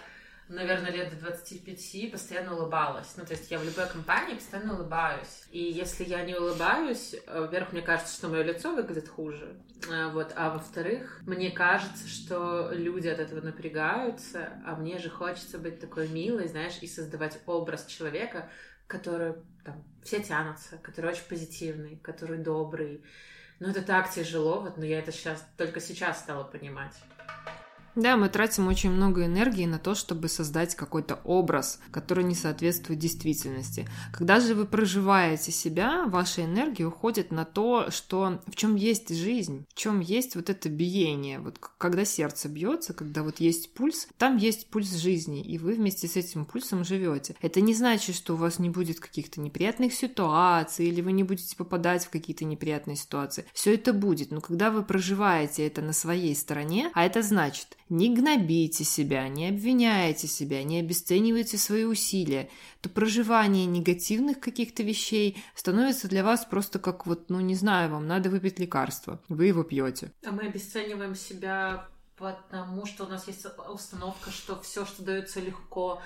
наверное, 0.49 0.91
лет 0.91 1.11
до 1.11 1.17
25 1.17 2.13
постоянно 2.13 2.55
улыбалась. 2.55 3.15
Ну, 3.17 3.25
то 3.25 3.33
есть 3.33 3.51
я 3.51 3.59
в 3.59 3.65
любой 3.65 3.87
компании 3.89 4.35
постоянно 4.35 4.75
улыбаюсь. 4.75 5.45
И 5.51 5.63
если 5.63 6.05
я 6.05 6.25
не 6.25 6.35
улыбаюсь, 6.35 7.15
э, 7.15 7.41
во-первых, 7.41 7.73
мне 7.73 7.83
кажется, 7.83 8.15
что 8.15 8.29
мое 8.29 8.43
лицо 8.43 8.75
выглядит 8.75 9.09
хуже. 9.09 9.57
А, 9.91 10.09
вот. 10.09 10.33
А 10.37 10.51
во-вторых, 10.51 11.21
мне 11.27 11.51
кажется, 11.51 12.09
что 12.09 12.71
люди 12.73 13.09
от 13.09 13.19
этого 13.19 13.41
напрягаются, 13.41 14.51
а 14.67 14.77
мне 14.77 14.99
же 14.99 15.11
хочется 15.11 15.59
быть 15.59 15.81
такой 15.81 16.09
милой, 16.09 16.49
знаешь, 16.49 16.79
и 16.81 16.87
создавать 16.87 17.39
образ 17.47 17.87
человека, 17.87 18.51
который 18.87 19.35
там 19.65 19.85
все 20.03 20.23
тянутся, 20.23 20.79
который 20.79 21.13
очень 21.13 21.29
позитивный, 21.29 21.97
который 22.03 22.39
добрый. 22.39 23.05
Ну, 23.61 23.69
это 23.69 23.83
так 23.83 24.11
тяжело, 24.11 24.61
вот, 24.61 24.77
но 24.77 24.85
я 24.85 25.01
это 25.01 25.13
сейчас 25.13 25.45
только 25.57 25.81
сейчас 25.81 26.21
стала 26.21 26.45
понимать. 26.45 26.95
Да, 27.99 28.17
мы 28.17 28.29
тратим 28.29 28.69
очень 28.69 28.93
много 28.93 29.27
энергии 29.27 29.67
на 29.67 29.81
то, 29.81 29.97
чтобы 29.97 30.29
создать 30.29 30.77
какой-то 30.77 31.19
образ, 31.25 31.81
который 31.91 32.23
не 32.23 32.37
соответствует 32.37 33.01
действительности. 33.01 33.89
Когда 34.13 34.39
же 34.39 34.55
вы 34.55 34.67
проживаете 34.67 35.51
себя, 35.51 36.05
ваша 36.07 36.45
энергия 36.45 36.85
уходит 36.85 37.33
на 37.33 37.45
то, 37.45 37.91
что 37.91 38.41
в 38.47 38.55
чем 38.55 38.77
есть 38.77 39.13
жизнь, 39.13 39.67
в 39.69 39.75
чем 39.75 39.99
есть 39.99 40.37
вот 40.37 40.49
это 40.49 40.69
биение. 40.69 41.41
Вот 41.41 41.59
когда 41.59 42.05
сердце 42.05 42.49
бьется, 42.49 42.95
когда 42.95 43.25
вот 43.25 43.41
есть 43.41 43.75
пульс, 43.75 44.07
там 44.17 44.37
есть 44.37 44.69
пульс 44.71 44.95
жизни, 44.95 45.43
и 45.43 45.59
вы 45.59 45.73
вместе 45.73 46.07
с 46.07 46.15
этим 46.15 46.45
пульсом 46.45 46.85
живете. 46.85 47.35
Это 47.43 47.61
не 47.61 47.75
значит, 47.75 48.15
что 48.15 48.35
у 48.35 48.37
вас 48.37 48.61
не 48.61 48.71
будет 48.71 49.01
каких-то 49.01 49.41
неприятных 49.41 49.93
ситуаций, 49.93 50.87
или 50.87 51.01
вы 51.01 51.11
не 51.11 51.25
будете 51.25 51.57
попадать 51.57 52.05
в 52.05 52.11
какие-то 52.11 52.45
неприятные 52.45 52.95
ситуации. 52.95 53.45
Все 53.53 53.75
это 53.75 53.93
будет, 53.93 54.31
но 54.31 54.41
когда 54.41 54.71
вы 54.71 54.85
проживаете 54.85 55.67
это 55.67 55.83
на 55.83 55.93
своей 55.93 56.37
стороне, 56.37 56.93
а 56.95 57.05
это 57.05 57.23
значит, 57.23 57.77
не 57.91 58.15
гнобите 58.15 58.85
себя, 58.85 59.29
не 59.29 59.49
обвиняете 59.49 60.27
себя, 60.27 60.63
не 60.63 60.81
обесценивайте 60.81 61.59
свои 61.59 61.85
усилия, 61.85 62.49
то 62.81 62.89
проживание 62.89 63.67
негативных 63.67 64.41
каких-то 64.41 64.83
вещей 64.83 65.37
становится 65.55 66.09
для 66.09 66.25
вас 66.25 66.45
просто 66.45 66.79
как 66.79 67.07
вот, 67.07 67.31
ну 67.31 67.41
не 67.41 67.55
знаю, 67.55 67.91
вам 67.91 68.07
надо 68.07 68.31
выпить 68.31 68.59
лекарство, 68.59 69.23
вы 69.29 69.47
его 69.47 69.63
пьете. 69.63 70.13
А 70.25 70.33
мы 70.33 70.43
обесцениваем 70.43 71.15
себя 71.15 71.89
потому 72.19 72.87
что 72.87 73.05
у 73.05 73.09
нас 73.09 73.27
есть 73.27 73.47
установка, 73.69 74.31
что 74.31 74.61
все, 74.61 74.85
что 74.85 75.03
дается 75.03 75.41
легко, 75.41 76.03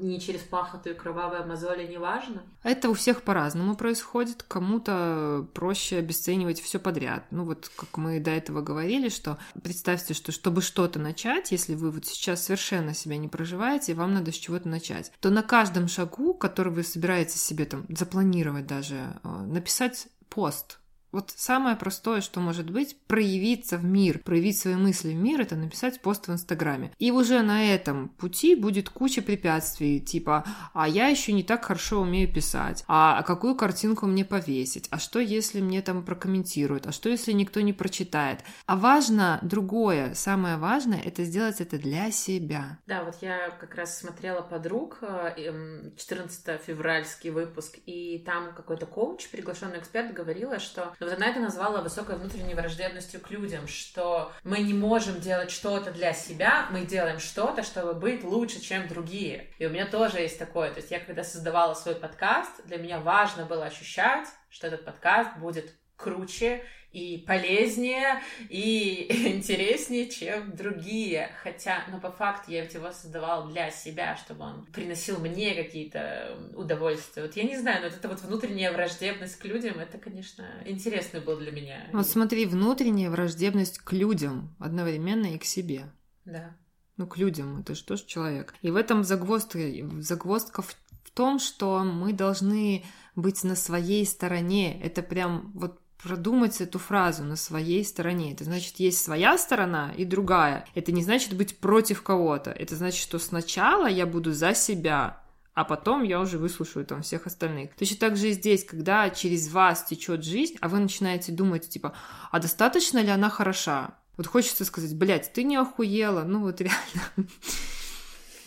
не 0.00 0.20
через 0.20 0.40
пахоту 0.40 0.90
и 0.90 0.94
кровавые 0.94 1.44
мозоли, 1.44 1.86
не 1.86 1.98
важно. 1.98 2.42
Это 2.62 2.88
у 2.88 2.94
всех 2.94 3.22
по-разному 3.22 3.76
происходит. 3.76 4.42
Кому-то 4.42 5.46
проще 5.54 5.98
обесценивать 5.98 6.60
все 6.60 6.78
подряд. 6.78 7.24
Ну 7.30 7.44
вот, 7.44 7.70
как 7.76 7.96
мы 7.96 8.20
до 8.20 8.30
этого 8.30 8.62
говорили, 8.62 9.08
что 9.08 9.38
представьте, 9.62 10.14
что 10.14 10.32
чтобы 10.32 10.62
что-то 10.62 10.98
начать, 10.98 11.52
если 11.52 11.74
вы 11.74 11.90
вот 11.90 12.06
сейчас 12.06 12.44
совершенно 12.44 12.94
себя 12.94 13.16
не 13.16 13.28
проживаете, 13.28 13.94
вам 13.94 14.14
надо 14.14 14.32
с 14.32 14.36
чего-то 14.36 14.68
начать, 14.68 15.12
то 15.20 15.30
на 15.30 15.42
каждом 15.42 15.88
шагу, 15.88 16.34
который 16.34 16.72
вы 16.72 16.82
собираетесь 16.82 17.42
себе 17.42 17.64
там 17.64 17.86
запланировать 17.88 18.66
даже, 18.66 19.18
а, 19.22 19.42
написать 19.42 20.08
пост, 20.28 20.78
вот 21.12 21.32
самое 21.34 21.76
простое, 21.76 22.20
что 22.20 22.40
может 22.40 22.70
быть, 22.70 22.96
проявиться 23.06 23.78
в 23.78 23.84
мир, 23.84 24.18
проявить 24.18 24.58
свои 24.58 24.74
мысли 24.74 25.10
в 25.10 25.16
мир, 25.16 25.40
это 25.40 25.56
написать 25.56 26.00
пост 26.00 26.28
в 26.28 26.32
Инстаграме. 26.32 26.92
И 26.98 27.10
уже 27.10 27.42
на 27.42 27.72
этом 27.74 28.08
пути 28.10 28.54
будет 28.54 28.90
куча 28.90 29.22
препятствий, 29.22 30.00
типа, 30.00 30.44
а 30.74 30.88
я 30.88 31.08
еще 31.08 31.32
не 31.32 31.42
так 31.42 31.64
хорошо 31.64 32.02
умею 32.02 32.32
писать, 32.32 32.84
а 32.88 33.22
какую 33.22 33.54
картинку 33.54 34.06
мне 34.06 34.24
повесить, 34.24 34.88
а 34.90 34.98
что 34.98 35.18
если 35.18 35.60
мне 35.60 35.82
там 35.82 36.04
прокомментируют, 36.04 36.86
а 36.86 36.92
что 36.92 37.08
если 37.08 37.32
никто 37.32 37.60
не 37.60 37.72
прочитает. 37.72 38.40
А 38.66 38.76
важно 38.76 39.38
другое, 39.42 40.14
самое 40.14 40.56
важное, 40.56 41.00
это 41.00 41.24
сделать 41.24 41.60
это 41.60 41.78
для 41.78 42.10
себя. 42.10 42.78
Да, 42.86 43.04
вот 43.04 43.16
я 43.22 43.50
как 43.50 43.74
раз 43.74 43.98
смотрела 43.98 44.42
подруг, 44.42 44.98
14 45.00 46.48
э, 46.48 46.58
февральский 46.66 47.30
выпуск, 47.30 47.78
и 47.86 48.22
там 48.24 48.54
какой-то 48.54 48.86
коуч, 48.86 49.28
приглашенный 49.30 49.78
эксперт, 49.78 50.12
говорила, 50.12 50.58
что 50.58 50.94
но 51.00 51.06
вот 51.06 51.16
она 51.16 51.28
это 51.28 51.40
назвала 51.40 51.80
высокой 51.80 52.16
внутренней 52.16 52.54
враждебностью 52.54 53.20
к 53.20 53.30
людям, 53.30 53.68
что 53.68 54.32
мы 54.44 54.58
не 54.58 54.74
можем 54.74 55.20
делать 55.20 55.50
что-то 55.50 55.90
для 55.92 56.12
себя, 56.12 56.66
мы 56.70 56.84
делаем 56.84 57.20
что-то, 57.20 57.62
чтобы 57.62 57.94
быть 57.94 58.24
лучше, 58.24 58.60
чем 58.60 58.88
другие. 58.88 59.52
И 59.58 59.66
у 59.66 59.70
меня 59.70 59.86
тоже 59.86 60.18
есть 60.20 60.38
такое. 60.38 60.70
То 60.70 60.78
есть 60.78 60.90
я 60.90 61.00
когда 61.00 61.22
создавала 61.22 61.74
свой 61.74 61.94
подкаст, 61.94 62.64
для 62.64 62.78
меня 62.78 62.98
важно 62.98 63.44
было 63.44 63.66
ощущать, 63.66 64.26
что 64.48 64.66
этот 64.66 64.84
подкаст 64.84 65.38
будет 65.38 65.72
круче 65.98 66.62
и 66.92 67.22
полезнее, 67.26 68.22
и 68.48 69.06
интереснее, 69.36 70.08
чем 70.08 70.56
другие. 70.56 71.30
Хотя, 71.42 71.84
ну, 71.90 72.00
по 72.00 72.10
факту 72.10 72.50
я 72.50 72.62
его 72.62 72.90
создавала 72.92 73.50
для 73.50 73.70
себя, 73.70 74.16
чтобы 74.16 74.44
он 74.44 74.66
приносил 74.66 75.18
мне 75.20 75.54
какие-то 75.54 76.38
удовольствия. 76.54 77.22
Вот 77.22 77.36
я 77.36 77.42
не 77.42 77.58
знаю, 77.58 77.82
но 77.82 77.88
вот 77.88 77.98
эта 77.98 78.08
вот 78.08 78.20
внутренняя 78.22 78.72
враждебность 78.72 79.36
к 79.36 79.44
людям, 79.44 79.78
это, 79.78 79.98
конечно, 79.98 80.46
интересно 80.64 81.20
было 81.20 81.38
для 81.38 81.52
меня. 81.52 81.86
Вот 81.92 82.06
смотри, 82.06 82.46
внутренняя 82.46 83.10
враждебность 83.10 83.78
к 83.78 83.92
людям 83.92 84.56
одновременно 84.58 85.34
и 85.34 85.38
к 85.38 85.44
себе. 85.44 85.90
Да. 86.24 86.56
Ну, 86.96 87.06
к 87.06 87.16
людям, 87.18 87.60
это 87.60 87.74
же 87.74 87.84
тоже 87.84 88.06
человек. 88.06 88.54
И 88.62 88.70
в 88.70 88.76
этом 88.76 89.04
загвоздка, 89.04 89.58
загвоздка 90.00 90.62
в 90.62 90.74
том, 91.14 91.38
что 91.38 91.80
мы 91.84 92.12
должны 92.12 92.84
быть 93.14 93.44
на 93.44 93.56
своей 93.56 94.06
стороне. 94.06 94.80
Это 94.80 95.02
прям 95.02 95.52
вот 95.54 95.80
продумать 96.02 96.60
эту 96.60 96.78
фразу 96.78 97.24
на 97.24 97.36
своей 97.36 97.84
стороне. 97.84 98.32
Это 98.32 98.44
значит, 98.44 98.76
есть 98.76 99.02
своя 99.02 99.36
сторона 99.36 99.92
и 99.96 100.04
другая. 100.04 100.64
Это 100.74 100.92
не 100.92 101.02
значит 101.02 101.34
быть 101.34 101.58
против 101.58 102.02
кого-то. 102.02 102.50
Это 102.50 102.76
значит, 102.76 103.00
что 103.02 103.18
сначала 103.18 103.86
я 103.86 104.06
буду 104.06 104.32
за 104.32 104.54
себя, 104.54 105.20
а 105.54 105.64
потом 105.64 106.04
я 106.04 106.20
уже 106.20 106.38
выслушаю 106.38 106.86
там 106.86 107.02
всех 107.02 107.26
остальных. 107.26 107.74
Точно 107.74 107.96
так 107.96 108.16
же 108.16 108.28
и 108.28 108.32
здесь, 108.32 108.64
когда 108.64 109.10
через 109.10 109.48
вас 109.48 109.84
течет 109.84 110.24
жизнь, 110.24 110.56
а 110.60 110.68
вы 110.68 110.78
начинаете 110.78 111.32
думать, 111.32 111.68
типа, 111.68 111.94
а 112.30 112.38
достаточно 112.38 112.98
ли 112.98 113.08
она 113.08 113.28
хороша? 113.28 113.94
Вот 114.16 114.28
хочется 114.28 114.64
сказать, 114.64 114.96
блядь, 114.96 115.32
ты 115.32 115.42
не 115.42 115.56
охуела, 115.56 116.22
ну 116.22 116.42
вот 116.42 116.60
реально. 116.60 117.28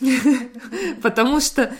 Потому 1.02 1.40
что 1.40 1.74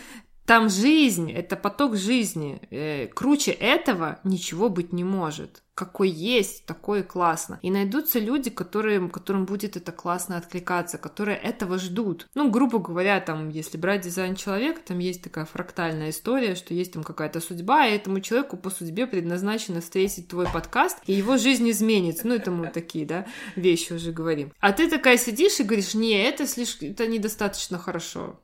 там 0.46 0.68
жизнь, 0.68 1.30
это 1.30 1.56
поток 1.56 1.96
жизни. 1.96 2.60
Э, 2.70 3.06
круче 3.06 3.52
этого 3.52 4.18
ничего 4.24 4.68
быть 4.68 4.92
не 4.92 5.04
может. 5.04 5.62
Какой 5.74 6.10
есть, 6.10 6.66
такой 6.66 7.02
классно. 7.02 7.58
И 7.62 7.70
найдутся 7.70 8.18
люди, 8.18 8.50
которые, 8.50 9.08
которым 9.08 9.46
будет 9.46 9.76
это 9.76 9.90
классно 9.92 10.36
откликаться, 10.36 10.98
которые 10.98 11.38
этого 11.38 11.78
ждут. 11.78 12.28
Ну, 12.34 12.50
грубо 12.50 12.78
говоря, 12.78 13.20
там, 13.20 13.48
если 13.48 13.78
брать 13.78 14.02
дизайн 14.02 14.34
человека, 14.34 14.82
там 14.84 14.98
есть 14.98 15.22
такая 15.22 15.46
фрактальная 15.46 16.10
история, 16.10 16.56
что 16.56 16.74
есть 16.74 16.92
там 16.92 17.04
какая-то 17.04 17.40
судьба, 17.40 17.86
и 17.86 17.94
этому 17.94 18.20
человеку 18.20 18.56
по 18.56 18.68
судьбе 18.68 19.06
предназначено 19.06 19.80
встретить 19.80 20.28
твой 20.28 20.46
подкаст, 20.46 20.98
и 21.06 21.12
его 21.14 21.38
жизнь 21.38 21.70
изменится. 21.70 22.26
Ну, 22.26 22.34
это 22.34 22.50
мы 22.50 22.66
такие, 22.66 23.06
да, 23.06 23.26
вещи 23.56 23.92
уже 23.94 24.12
говорим. 24.12 24.52
А 24.60 24.72
ты 24.72 24.90
такая 24.90 25.16
сидишь 25.16 25.58
и 25.60 25.64
говоришь, 25.64 25.94
не, 25.94 26.12
это 26.22 26.46
слишком, 26.46 26.90
это 26.90 27.06
недостаточно 27.06 27.78
хорошо. 27.78 28.40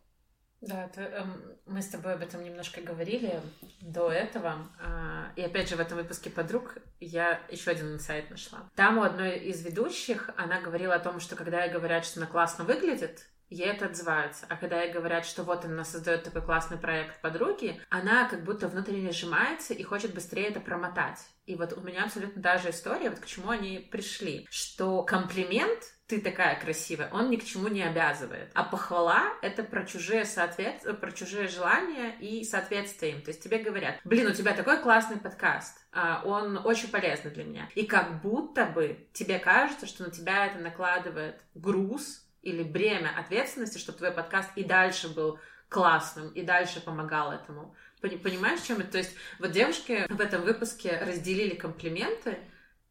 Да, 0.61 0.87
это, 0.87 1.03
эм, 1.03 1.43
мы 1.67 1.83
с 1.83 1.89
тобой 1.89 2.15
об 2.15 2.23
этом 2.23 2.43
немножко 2.43 2.81
говорили 2.81 3.41
до 3.81 4.11
этого. 4.11 4.57
Э, 4.81 5.27
и 5.37 5.43
опять 5.43 5.69
же, 5.69 5.77
в 5.77 5.81
этом 5.81 5.99
выпуске 5.99 6.31
подруг 6.31 6.79
я 6.99 7.41
еще 7.49 7.71
один 7.71 7.95
инсайт 7.95 8.29
нашла. 8.31 8.69
Там 8.75 8.99
у 8.99 9.03
одной 9.03 9.39
из 9.39 9.65
ведущих 9.65 10.31
она 10.37 10.61
говорила 10.61 10.95
о 10.95 10.99
том, 10.99 11.21
что 11.21 11.37
когда 11.37 11.63
ей 11.65 11.73
говорят, 11.73 12.05
что 12.05 12.21
она 12.21 12.29
классно 12.29 12.65
выглядит, 12.65 13.29
ей 13.51 13.69
это 13.69 13.87
отзывается. 13.87 14.47
А 14.49 14.57
когда 14.57 14.83
ей 14.83 14.93
говорят, 14.93 15.25
что 15.25 15.45
вот 15.45 15.65
она 15.65 15.85
создает 15.85 16.25
такой 16.25 16.43
классный 16.43 16.77
проект 16.77 17.21
подруги, 17.21 17.81
она 17.89 18.29
как 18.29 18.45
будто 18.45 18.67
внутренне 18.69 19.13
сжимается 19.13 19.75
и 19.75 19.83
хочет 19.85 20.13
быстрее 20.13 20.49
это 20.49 20.61
промотать. 20.61 21.21
И 21.47 21.55
вот 21.55 21.73
у 21.73 21.81
меня 21.81 22.05
абсолютно 22.05 22.43
та 22.43 22.59
же 22.59 22.71
история, 22.71 23.11
вот 23.11 23.21
к 23.21 23.27
чему 23.27 23.51
они 23.51 23.79
пришли, 23.79 24.47
что 24.51 25.03
комплимент 25.05 25.98
ты 26.09 26.23
такая 26.23 26.59
красивая, 26.59 27.11
он 27.13 27.29
ни 27.29 27.37
к 27.37 27.45
чему 27.45 27.69
не 27.69 27.83
обязывает. 27.83 28.51
А 28.55 28.65
похвала— 28.65 29.31
это 29.43 29.63
про 29.63 29.85
чужие, 29.85 30.25
соответ... 30.25 30.83
про 31.01 31.13
чужие 31.13 31.49
желания 31.49 32.17
и 32.19 32.45
соответствие 32.45 33.13
им. 33.13 33.23
То 33.23 33.29
есть 33.29 33.43
тебе 33.43 33.59
говорят, 33.59 34.01
блин, 34.05 34.27
у 34.27 34.33
тебя 34.33 34.55
такой 34.55 34.81
классный 34.81 35.19
подкаст, 35.19 35.77
а, 35.93 36.23
он 36.25 36.57
очень 36.65 36.89
полезный 36.89 37.31
для 37.31 37.45
меня. 37.45 37.69
И 37.75 37.85
как 37.85 38.23
будто 38.23 38.65
бы 38.65 39.07
тебе 39.13 39.39
кажется, 39.39 39.87
что 39.87 40.05
на 40.05 40.11
тебя 40.11 40.47
это 40.47 40.59
накладывает 40.59 41.43
груз 41.55 42.27
или 42.41 42.63
бремя 42.63 43.13
ответственности, 43.15 43.77
чтобы 43.77 43.99
твой 43.99 44.11
подкаст 44.11 44.51
и 44.57 44.65
дальше 44.65 45.13
был 45.13 45.39
классным, 45.69 46.31
и 46.31 46.41
дальше 46.41 46.81
помогал 46.81 47.33
этому. 47.33 47.75
Понимаешь, 48.01 48.61
в 48.61 48.67
чем 48.67 48.79
это? 48.79 48.93
То 48.93 48.99
есть 48.99 49.15
вот 49.39 49.51
девушки 49.51 50.07
в 50.09 50.21
этом 50.23 50.41
выпуске 50.41 50.99
разделили 51.05 51.55
комплименты, 51.55 52.39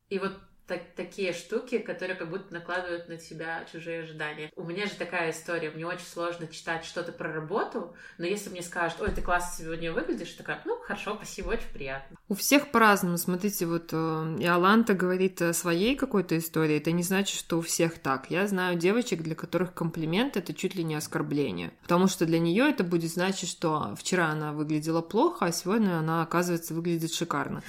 и 0.10 0.20
вот 0.20 0.38
так, 0.68 0.82
такие 0.96 1.34
штуки, 1.34 1.78
которые 1.78 2.16
как 2.16 2.30
будто 2.30 2.54
накладывают 2.54 3.08
на 3.08 3.18
тебя 3.18 3.66
чужие 3.72 4.02
ожидания. 4.02 4.52
У 4.56 4.64
меня 4.64 4.86
же 4.86 4.96
такая 4.96 5.32
история, 5.32 5.72
мне 5.72 5.88
очень 5.88 6.06
сложно 6.06 6.48
читать 6.48 6.84
что-то 6.84 7.12
про 7.12 7.32
работу, 7.32 7.96
но 8.18 8.26
если 8.26 8.50
мне 8.50 8.62
скажут, 8.62 9.02
ой, 9.02 9.12
ты 9.12 9.22
классно 9.22 9.64
сегодня 9.64 9.94
выглядишь, 9.94 10.34
такая, 10.34 10.62
ну, 10.66 10.78
хорошо, 10.78 11.16
спасибо, 11.16 11.50
очень 11.50 11.70
приятно. 11.74 12.18
У 12.28 12.36
всех 12.36 12.72
по-разному, 12.72 13.18
смотрите, 13.18 13.66
вот 13.66 13.90
э, 13.94 14.36
и 14.40 14.46
Аланта 14.46 14.94
говорит 14.94 15.42
о 15.42 15.54
своей 15.54 15.96
какой-то 15.96 16.38
истории, 16.38 16.78
это 16.78 16.92
не 16.92 17.04
значит, 17.04 17.38
что 17.38 17.58
у 17.58 17.62
всех 17.62 17.98
так. 18.00 18.30
Я 18.30 18.46
знаю 18.48 18.78
девочек, 18.78 19.22
для 19.24 19.36
которых 19.36 19.74
комплимент— 19.74 20.36
это 20.38 20.54
чуть 20.54 20.76
ли 20.76 20.84
не 20.84 20.96
оскорбление, 20.96 21.72
потому 21.82 22.08
что 22.08 22.26
для 22.26 22.40
нее 22.40 22.70
это 22.70 22.84
будет 22.84 23.12
значить, 23.12 23.50
что 23.50 23.96
вчера 23.98 24.28
она 24.28 24.52
выглядела 24.52 25.02
плохо, 25.02 25.46
а 25.46 25.52
сегодня 25.54 25.98
она, 25.98 26.22
оказывается, 26.22 26.74
выглядит 26.74 27.14
шикарно. 27.14 27.64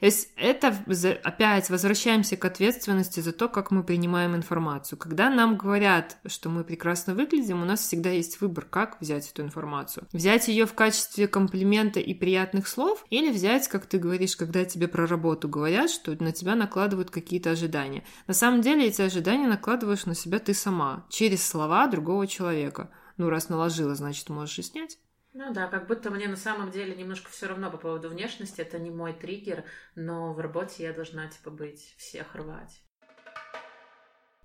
Это 0.00 0.76
опять 1.24 1.70
возвращаемся 1.70 2.36
к 2.36 2.44
ответственности 2.44 3.20
за 3.20 3.32
то, 3.32 3.48
как 3.48 3.70
мы 3.70 3.82
принимаем 3.82 4.36
информацию. 4.36 4.98
Когда 4.98 5.30
нам 5.30 5.56
говорят, 5.56 6.18
что 6.26 6.48
мы 6.48 6.64
прекрасно 6.64 7.14
выглядим, 7.14 7.62
у 7.62 7.64
нас 7.64 7.80
всегда 7.80 8.10
есть 8.10 8.40
выбор, 8.40 8.64
как 8.64 9.00
взять 9.00 9.30
эту 9.30 9.42
информацию. 9.42 10.06
Взять 10.12 10.48
ее 10.48 10.66
в 10.66 10.74
качестве 10.74 11.26
комплимента 11.26 12.00
и 12.00 12.14
приятных 12.14 12.68
слов, 12.68 13.04
или 13.10 13.30
взять, 13.30 13.68
как 13.68 13.86
ты 13.86 13.98
говоришь, 13.98 14.36
когда 14.36 14.64
тебе 14.64 14.88
про 14.88 15.06
работу 15.06 15.48
говорят, 15.48 15.90
что 15.90 16.16
на 16.22 16.32
тебя 16.32 16.54
накладывают 16.54 17.10
какие-то 17.10 17.50
ожидания. 17.50 18.04
На 18.26 18.34
самом 18.34 18.60
деле 18.60 18.86
эти 18.86 19.02
ожидания 19.02 19.46
накладываешь 19.46 20.06
на 20.06 20.14
себя 20.14 20.38
ты 20.38 20.54
сама, 20.54 21.06
через 21.08 21.46
слова 21.46 21.86
другого 21.86 22.26
человека. 22.26 22.90
Ну, 23.16 23.30
раз 23.30 23.48
наложила, 23.48 23.94
значит, 23.94 24.28
можешь 24.28 24.58
и 24.60 24.62
снять. 24.62 24.98
Ну 25.34 25.52
да, 25.52 25.66
как 25.66 25.86
будто 25.86 26.10
мне 26.10 26.26
на 26.26 26.36
самом 26.36 26.70
деле 26.70 26.94
немножко 26.94 27.30
все 27.30 27.46
равно 27.46 27.70
по 27.70 27.76
поводу 27.76 28.08
внешности, 28.08 28.60
это 28.60 28.78
не 28.78 28.90
мой 28.90 29.12
триггер, 29.12 29.64
но 29.94 30.32
в 30.32 30.40
работе 30.40 30.82
я 30.84 30.92
должна 30.92 31.28
типа 31.28 31.50
быть 31.50 31.94
всех 31.98 32.34
рвать. 32.34 32.82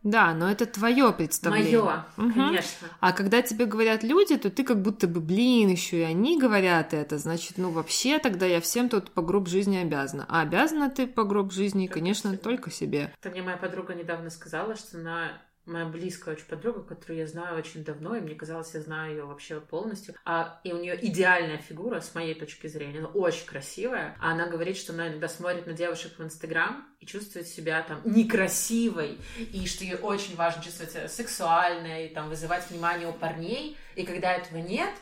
Да, 0.04 0.34
но 0.34 0.52
это 0.52 0.66
твое 0.66 1.14
представление. 1.14 1.82
Мое, 1.82 2.06
угу. 2.18 2.34
конечно. 2.34 2.88
А 3.00 3.14
когда 3.14 3.42
тебе 3.42 3.66
говорят 3.66 4.04
люди, 4.04 4.38
то 4.38 4.50
ты 4.50 4.66
как 4.66 4.82
будто 4.82 5.08
бы, 5.08 5.22
блин, 5.22 5.70
еще 5.70 6.00
и 6.00 6.04
они 6.04 6.38
говорят 6.38 6.94
это, 6.94 7.18
значит, 7.18 7.58
ну 7.58 7.72
вообще 7.72 8.20
тогда 8.20 8.46
я 8.46 8.60
всем 8.60 8.90
тут 8.90 9.12
по 9.12 9.22
гроб 9.22 9.48
жизни 9.48 9.78
обязана. 9.78 10.26
А 10.28 10.42
обязана 10.42 10.90
ты 10.90 11.08
по 11.08 11.24
гроб 11.24 11.54
жизни, 11.54 11.88
только 11.88 12.00
конечно, 12.00 12.32
себе. 12.32 12.40
только 12.40 12.70
себе. 12.70 13.14
Это 13.22 13.30
мне 13.30 13.42
моя 13.42 13.56
подруга 13.56 13.96
недавно 13.96 14.30
сказала, 14.30 14.76
что 14.76 14.98
на 14.98 15.42
моя 15.66 15.86
близкая 15.86 16.36
очень 16.36 16.46
подруга, 16.46 16.84
которую 16.84 17.20
я 17.20 17.28
знаю 17.28 17.58
очень 17.58 17.84
давно, 17.84 18.16
и 18.16 18.22
мне 18.22 18.36
казалось, 18.36 18.74
я 18.74 18.82
знаю 18.82 19.12
ее 19.12 19.26
вообще 19.26 19.62
полностью. 19.62 20.16
А, 20.26 20.60
и 20.64 20.74
у 20.74 20.78
нее 20.78 20.98
идеальная 21.08 21.58
фигура, 21.58 22.02
с 22.02 22.14
моей 22.16 22.34
точки 22.34 22.68
зрения, 22.68 23.00
она 23.00 23.08
очень 23.08 23.46
красивая. 23.46 24.18
А 24.20 24.32
она 24.32 24.48
говорит, 24.48 24.78
что 24.78 24.94
она 24.94 25.08
иногда 25.08 25.28
смотрит 25.28 25.66
на 25.66 25.74
девушек 25.74 26.14
в 26.18 26.24
Инстаграм 26.24 26.86
и 27.00 27.06
чувствует 27.06 27.48
себя 27.48 27.82
там 27.84 28.02
некрасивой, 28.04 29.20
и 29.38 29.66
что 29.68 29.84
ей 29.84 29.96
очень 29.96 30.36
важно 30.36 30.64
чувствовать 30.64 30.92
себя 30.92 31.08
сексуальной, 31.08 32.10
там, 32.10 32.30
вызывать 32.30 32.70
внимание 32.70 33.08
у 33.08 33.14
парней. 33.14 33.78
И 33.96 34.06
когда 34.06 34.34
этого 34.34 34.58
нет, 34.58 34.94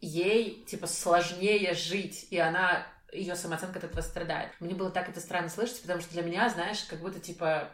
ей, 0.00 0.64
типа, 0.66 0.86
сложнее 0.86 1.74
жить, 1.74 2.28
и 2.30 2.38
она 2.38 2.86
ее 3.12 3.34
самооценка 3.34 3.78
от 3.78 3.84
этого 3.84 4.00
страдает. 4.02 4.52
Мне 4.60 4.74
было 4.74 4.90
так 4.90 5.08
это 5.08 5.20
странно 5.20 5.48
слышать, 5.48 5.80
потому 5.82 6.00
что 6.00 6.12
для 6.12 6.22
меня, 6.22 6.48
знаешь, 6.48 6.84
как 6.84 7.00
будто, 7.00 7.18
типа, 7.18 7.70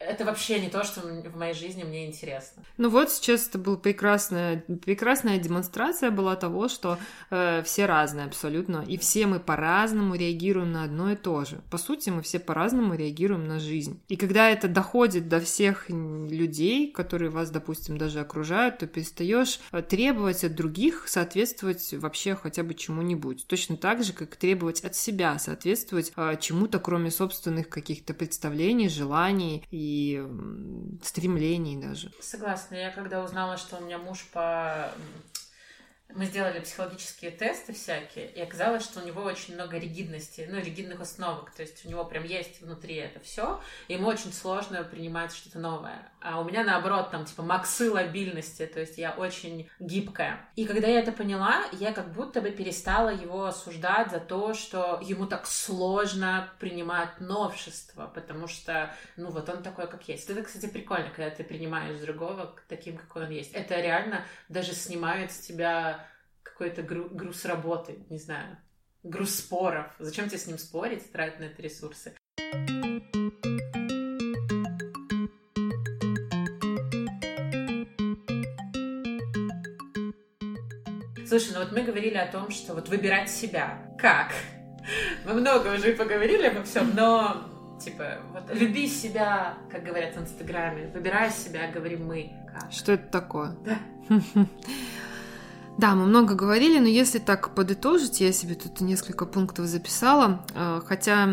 это 0.00 0.24
вообще 0.24 0.58
не 0.58 0.70
то, 0.70 0.82
что 0.82 1.02
в 1.02 1.36
моей 1.36 1.52
жизни 1.52 1.84
мне 1.84 2.06
интересно. 2.06 2.62
Ну 2.78 2.88
вот 2.88 3.10
сейчас 3.10 3.46
это 3.46 3.58
была 3.58 3.76
прекрасная, 3.76 4.64
прекрасная 4.84 5.38
демонстрация 5.38 6.10
была 6.10 6.36
того, 6.36 6.68
что 6.68 6.98
э, 7.30 7.62
все 7.64 7.84
разные 7.84 8.24
абсолютно, 8.24 8.82
и 8.88 8.96
все 8.96 9.26
мы 9.26 9.40
по-разному 9.40 10.14
реагируем 10.14 10.72
на 10.72 10.84
одно 10.84 11.12
и 11.12 11.16
то 11.16 11.44
же. 11.44 11.60
По 11.70 11.76
сути, 11.76 12.08
мы 12.08 12.22
все 12.22 12.38
по-разному 12.40 12.94
реагируем 12.94 13.46
на 13.46 13.60
жизнь. 13.60 14.00
И 14.08 14.16
когда 14.16 14.48
это 14.48 14.68
доходит 14.68 15.28
до 15.28 15.38
всех 15.38 15.90
людей, 15.90 16.90
которые 16.90 17.30
вас, 17.30 17.50
допустим, 17.50 17.98
даже 17.98 18.20
окружают, 18.20 18.78
то 18.78 18.86
перестаешь 18.86 19.60
э, 19.70 19.82
требовать 19.82 20.44
от 20.44 20.54
других 20.54 21.08
соответствовать 21.08 21.92
вообще 21.92 22.34
хотя 22.36 22.62
бы 22.62 22.72
чему-нибудь. 22.72 23.46
Точно 23.46 23.76
так 23.76 24.02
же, 24.02 24.14
как 24.14 24.36
требовать 24.36 24.80
от 24.80 24.96
себя 24.96 25.38
соответствовать 25.38 26.12
э, 26.16 26.38
чему-то, 26.40 26.78
кроме 26.78 27.10
собственных 27.10 27.68
каких-то 27.68 28.14
представлений, 28.14 28.88
желаний 28.88 29.66
и 29.70 29.89
стремлений 31.02 31.76
даже. 31.76 32.12
Согласна. 32.20 32.74
Я 32.74 32.90
когда 32.90 33.22
узнала, 33.24 33.56
что 33.56 33.76
у 33.76 33.80
меня 33.80 33.98
муж 33.98 34.26
по 34.32 34.90
мы 36.14 36.26
сделали 36.26 36.60
психологические 36.60 37.30
тесты 37.30 37.72
всякие, 37.72 38.30
и 38.30 38.40
оказалось, 38.40 38.84
что 38.84 39.00
у 39.00 39.06
него 39.06 39.22
очень 39.22 39.54
много 39.54 39.78
ригидности, 39.78 40.46
ну, 40.50 40.58
ригидных 40.58 41.00
установок, 41.00 41.50
то 41.52 41.62
есть 41.62 41.84
у 41.84 41.88
него 41.88 42.04
прям 42.04 42.24
есть 42.24 42.60
внутри 42.62 42.96
это 42.96 43.20
все, 43.20 43.60
и 43.88 43.94
ему 43.94 44.08
очень 44.08 44.32
сложно 44.32 44.82
принимать 44.82 45.32
что-то 45.32 45.58
новое. 45.58 46.10
А 46.20 46.40
у 46.40 46.44
меня, 46.44 46.64
наоборот, 46.64 47.10
там, 47.10 47.24
типа, 47.24 47.42
максы 47.42 47.90
лобильности, 47.90 48.66
то 48.66 48.80
есть 48.80 48.98
я 48.98 49.12
очень 49.12 49.70
гибкая. 49.78 50.48
И 50.56 50.66
когда 50.66 50.86
я 50.86 51.00
это 51.00 51.12
поняла, 51.12 51.64
я 51.72 51.92
как 51.92 52.12
будто 52.12 52.40
бы 52.40 52.50
перестала 52.50 53.08
его 53.08 53.46
осуждать 53.46 54.10
за 54.10 54.20
то, 54.20 54.52
что 54.52 55.00
ему 55.02 55.26
так 55.26 55.46
сложно 55.46 56.50
принимать 56.58 57.20
новшества, 57.20 58.06
потому 58.06 58.48
что, 58.48 58.94
ну, 59.16 59.30
вот 59.30 59.48
он 59.48 59.62
такой, 59.62 59.88
как 59.88 60.06
есть. 60.08 60.28
Это, 60.28 60.42
кстати, 60.42 60.66
прикольно, 60.66 61.10
когда 61.10 61.30
ты 61.30 61.42
принимаешь 61.42 61.98
другого 62.00 62.54
таким, 62.68 62.98
какой 62.98 63.24
он 63.24 63.30
есть. 63.30 63.52
Это 63.52 63.80
реально 63.80 64.24
даже 64.48 64.74
снимает 64.74 65.32
с 65.32 65.38
тебя 65.38 65.99
какой-то 66.60 66.82
гру- 66.82 67.08
груз 67.08 67.46
работы, 67.46 68.00
не 68.10 68.18
знаю, 68.18 68.58
груз 69.02 69.34
споров. 69.36 69.86
Зачем 69.98 70.28
тебе 70.28 70.36
с 70.36 70.46
ним 70.46 70.58
спорить, 70.58 71.10
тратить 71.10 71.40
на 71.40 71.44
это 71.44 71.62
ресурсы? 71.62 72.12
Слушай, 81.26 81.52
ну 81.54 81.60
вот 81.60 81.72
мы 81.72 81.80
говорили 81.82 82.18
о 82.18 82.30
том, 82.30 82.50
что 82.50 82.74
вот 82.74 82.90
выбирать 82.90 83.30
себя. 83.30 83.78
Как? 83.98 84.34
Мы 85.24 85.32
много 85.32 85.74
уже 85.74 85.94
поговорили 85.94 86.48
обо 86.48 86.62
всем, 86.64 86.94
но 86.94 87.78
типа, 87.82 88.18
вот 88.34 88.54
люби 88.54 88.86
себя, 88.86 89.56
как 89.70 89.82
говорят 89.84 90.14
в 90.14 90.20
Инстаграме, 90.20 90.88
выбирай 90.88 91.30
себя, 91.30 91.70
говорим 91.70 92.06
мы. 92.06 92.34
Как? 92.52 92.70
Что 92.70 92.92
это 92.92 93.06
такое? 93.06 93.56
Да. 93.64 93.78
Да, 95.78 95.94
мы 95.94 96.04
много 96.04 96.34
говорили, 96.34 96.78
но 96.78 96.88
если 96.88 97.18
так 97.18 97.54
подытожить, 97.54 98.20
я 98.20 98.32
себе 98.32 98.54
тут 98.54 98.80
несколько 98.80 99.24
пунктов 99.24 99.66
записала, 99.66 100.44
э, 100.54 100.82
хотя 100.84 101.28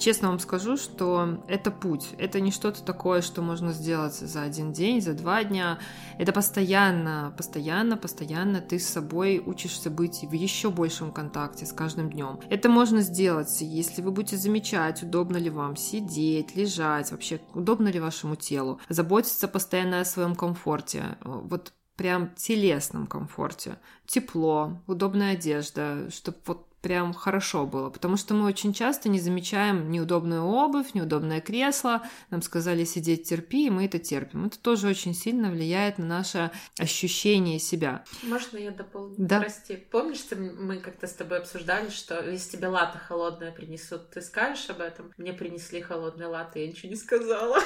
честно 0.00 0.30
вам 0.30 0.40
скажу, 0.40 0.76
что 0.76 1.38
это 1.46 1.70
путь, 1.70 2.08
это 2.18 2.40
не 2.40 2.50
что-то 2.50 2.82
такое, 2.82 3.22
что 3.22 3.40
можно 3.40 3.72
сделать 3.72 4.14
за 4.14 4.42
один 4.42 4.72
день, 4.72 5.00
за 5.00 5.12
два 5.14 5.44
дня, 5.44 5.78
это 6.18 6.32
постоянно, 6.32 7.32
постоянно, 7.36 7.96
постоянно 7.96 8.60
ты 8.60 8.80
с 8.80 8.88
собой 8.88 9.40
учишься 9.44 9.90
быть 9.90 10.22
в 10.22 10.32
еще 10.32 10.70
большем 10.70 11.12
контакте 11.12 11.64
с 11.64 11.72
каждым 11.72 12.10
днем. 12.10 12.40
Это 12.50 12.68
можно 12.68 13.00
сделать, 13.00 13.58
если 13.60 14.02
вы 14.02 14.10
будете 14.10 14.36
замечать, 14.38 15.04
удобно 15.04 15.36
ли 15.36 15.50
вам 15.50 15.76
сидеть, 15.76 16.56
лежать, 16.56 17.12
вообще 17.12 17.40
удобно 17.54 17.88
ли 17.88 18.00
вашему 18.00 18.34
телу, 18.34 18.80
заботиться 18.88 19.46
постоянно 19.46 20.00
о 20.00 20.04
своем 20.04 20.34
комфорте. 20.34 21.16
Вот 21.22 21.72
прям 21.98 22.32
телесном 22.36 23.08
комфорте. 23.08 23.76
Тепло, 24.06 24.80
удобная 24.86 25.32
одежда, 25.32 26.08
чтобы 26.10 26.38
вот 26.46 26.67
прям 26.80 27.12
хорошо 27.12 27.66
было, 27.66 27.90
потому 27.90 28.16
что 28.16 28.34
мы 28.34 28.46
очень 28.46 28.72
часто 28.72 29.08
не 29.08 29.20
замечаем 29.20 29.90
неудобную 29.90 30.42
обувь, 30.42 30.94
неудобное 30.94 31.40
кресло, 31.40 32.02
нам 32.30 32.42
сказали 32.42 32.84
сидеть 32.84 33.28
терпи, 33.28 33.66
и 33.66 33.70
мы 33.70 33.86
это 33.86 33.98
терпим. 33.98 34.46
Это 34.46 34.58
тоже 34.58 34.88
очень 34.88 35.14
сильно 35.14 35.50
влияет 35.50 35.98
на 35.98 36.04
наше 36.04 36.50
ощущение 36.78 37.58
себя. 37.58 38.04
Можно 38.22 38.58
я 38.58 38.70
дополню? 38.70 39.14
Да. 39.18 39.40
Прости, 39.40 39.76
помнишь, 39.76 40.24
мы 40.30 40.78
как-то 40.78 41.06
с 41.06 41.12
тобой 41.12 41.38
обсуждали, 41.38 41.90
что 41.90 42.24
если 42.28 42.56
тебе 42.56 42.68
лата 42.68 42.98
холодное 42.98 43.52
принесут, 43.52 44.10
ты 44.10 44.20
скажешь 44.20 44.70
об 44.70 44.80
этом? 44.80 45.12
Мне 45.16 45.32
принесли 45.32 45.80
холодное 45.80 46.28
латте, 46.28 46.64
я 46.64 46.68
ничего 46.68 46.90
не 46.90 46.96
сказала. 46.96 47.58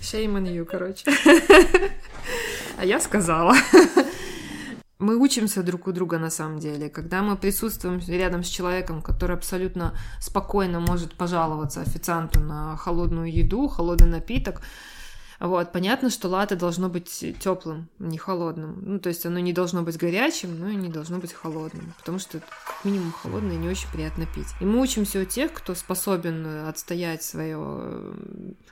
Shame 0.00 0.38
on 0.38 0.46
you, 0.46 0.64
короче. 0.64 1.10
А 2.78 2.84
я 2.84 2.98
сказала. 2.98 3.54
Мы 5.00 5.16
учимся 5.16 5.62
друг 5.62 5.86
у 5.86 5.92
друга 5.92 6.18
на 6.18 6.28
самом 6.28 6.58
деле. 6.58 6.90
Когда 6.90 7.22
мы 7.22 7.36
присутствуем 7.36 8.00
рядом 8.06 8.44
с 8.44 8.48
человеком, 8.48 9.00
который 9.00 9.34
абсолютно 9.34 9.94
спокойно 10.20 10.78
может 10.78 11.14
пожаловаться 11.14 11.80
официанту 11.80 12.40
на 12.40 12.76
холодную 12.76 13.32
еду, 13.32 13.66
холодный 13.66 14.08
напиток, 14.08 14.60
вот, 15.48 15.72
понятно, 15.72 16.10
что 16.10 16.28
латте 16.28 16.54
должно 16.54 16.88
быть 16.90 17.24
теплым, 17.40 17.88
не 17.98 18.18
холодным. 18.18 18.78
Ну, 18.82 19.00
то 19.00 19.08
есть 19.08 19.24
оно 19.24 19.38
не 19.38 19.54
должно 19.54 19.82
быть 19.82 19.96
горячим, 19.96 20.58
но 20.58 20.68
и 20.68 20.74
не 20.74 20.88
должно 20.88 21.18
быть 21.18 21.32
холодным, 21.32 21.94
потому 21.98 22.18
что 22.18 22.40
как 22.40 22.84
минимум 22.84 23.12
холодное 23.12 23.56
не 23.56 23.68
очень 23.68 23.90
приятно 23.90 24.26
пить. 24.26 24.48
И 24.60 24.64
мы 24.66 24.80
учимся 24.80 25.20
у 25.20 25.24
тех, 25.24 25.52
кто 25.52 25.74
способен 25.74 26.46
отстоять 26.68 27.22
свое 27.22 27.58
э, 27.58 28.14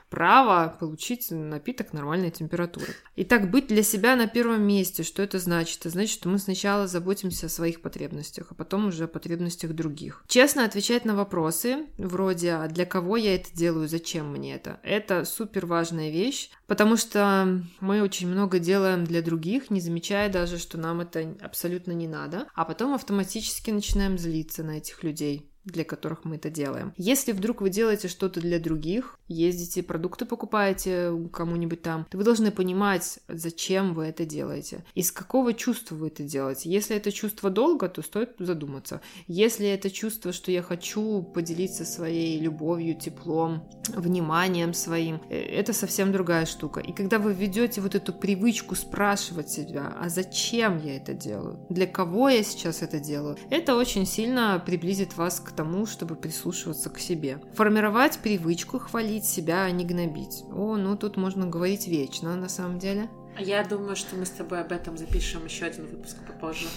право 0.09 0.75
получить 0.79 1.31
напиток 1.31 1.91
нормальной 1.91 2.29
температуры. 2.29 2.93
Итак, 3.15 3.49
быть 3.49 3.67
для 3.67 3.81
себя 3.81 4.15
на 4.15 4.27
первом 4.27 4.61
месте, 4.61 5.03
что 5.03 5.23
это 5.23 5.39
значит? 5.39 5.79
Это 5.79 5.89
значит, 5.89 6.13
что 6.13 6.29
мы 6.29 6.37
сначала 6.37 6.87
заботимся 6.87 7.47
о 7.47 7.49
своих 7.49 7.81
потребностях, 7.81 8.47
а 8.51 8.53
потом 8.53 8.87
уже 8.87 9.05
о 9.05 9.07
потребностях 9.07 9.71
других. 9.71 10.23
Честно 10.27 10.65
отвечать 10.65 11.03
на 11.05 11.15
вопросы, 11.15 11.87
вроде 11.97 12.51
«А 12.53 12.67
для 12.67 12.85
кого 12.85 13.17
я 13.17 13.35
это 13.35 13.51
делаю, 13.53 13.87
зачем 13.87 14.31
мне 14.31 14.55
это?» 14.55 14.79
Это 14.83 15.25
супер 15.25 15.65
важная 15.65 16.11
вещь, 16.11 16.49
потому 16.69 16.95
что 16.95 17.61
мы 17.81 18.01
очень 18.01 18.27
много 18.27 18.59
делаем 18.59 19.03
для 19.03 19.21
других, 19.21 19.71
не 19.71 19.81
замечая 19.81 20.29
даже, 20.29 20.59
что 20.59 20.77
нам 20.77 21.01
это 21.01 21.35
абсолютно 21.41 21.91
не 21.91 22.07
надо, 22.07 22.47
а 22.53 22.63
потом 22.63 22.93
автоматически 22.93 23.71
начинаем 23.71 24.17
злиться 24.17 24.63
на 24.63 24.77
этих 24.77 25.03
людей 25.03 25.51
для 25.71 25.83
которых 25.83 26.25
мы 26.25 26.35
это 26.35 26.49
делаем. 26.49 26.93
Если 26.97 27.31
вдруг 27.31 27.61
вы 27.61 27.69
делаете 27.69 28.07
что-то 28.07 28.39
для 28.41 28.59
других, 28.59 29.19
ездите, 29.27 29.83
продукты 29.83 30.25
покупаете 30.25 31.11
кому-нибудь 31.31 31.81
там, 31.81 32.05
то 32.09 32.17
вы 32.17 32.23
должны 32.23 32.51
понимать, 32.51 33.19
зачем 33.27 33.93
вы 33.93 34.05
это 34.05 34.25
делаете, 34.25 34.83
из 34.95 35.11
какого 35.11 35.53
чувства 35.53 35.95
вы 35.95 36.07
это 36.07 36.23
делаете. 36.23 36.69
Если 36.69 36.95
это 36.95 37.11
чувство 37.11 37.49
долга, 37.49 37.89
то 37.89 38.01
стоит 38.01 38.31
задуматься. 38.39 39.01
Если 39.27 39.67
это 39.67 39.89
чувство, 39.89 40.31
что 40.31 40.51
я 40.51 40.61
хочу 40.61 41.21
поделиться 41.23 41.85
своей 41.85 42.39
любовью, 42.39 42.95
теплом, 42.95 43.67
вниманием 43.95 44.73
своим, 44.73 45.21
э, 45.29 45.37
это 45.37 45.73
совсем 45.73 46.11
другая 46.11 46.45
штука. 46.45 46.79
И 46.79 46.91
когда 46.93 47.19
вы 47.19 47.33
ведете 47.33 47.81
вот 47.81 47.95
эту 47.95 48.13
привычку 48.13 48.75
спрашивать 48.75 49.49
себя, 49.49 49.93
а 49.99 50.09
зачем 50.09 50.77
я 50.83 50.97
это 50.97 51.13
делаю, 51.13 51.65
для 51.69 51.87
кого 51.87 52.29
я 52.29 52.43
сейчас 52.43 52.81
это 52.81 52.99
делаю, 52.99 53.37
это 53.49 53.75
очень 53.75 54.05
сильно 54.05 54.61
приблизит 54.65 55.17
вас 55.17 55.39
к 55.39 55.51
тому, 55.59 55.85
чтобы 55.85 56.15
прислушиваться 56.15 56.89
к 56.89 56.99
себе. 56.99 57.41
Формировать 57.53 58.19
привычку 58.19 58.79
хвалить 58.79 59.25
себя, 59.25 59.63
а 59.63 59.71
не 59.71 59.83
гнобить. 59.83 60.45
О, 60.53 60.77
ну 60.77 60.95
тут 60.95 61.17
можно 61.17 61.45
говорить 61.47 61.85
вечно, 61.85 62.37
на 62.37 62.47
самом 62.47 62.79
деле. 62.79 63.09
Я 63.37 63.65
думаю, 63.65 63.97
что 63.97 64.15
мы 64.15 64.25
с 64.25 64.29
тобой 64.29 64.61
об 64.61 64.71
этом 64.71 64.97
запишем 64.97 65.43
еще 65.43 65.65
один 65.65 65.85
выпуск 65.87 66.15
попозже. 66.25 66.67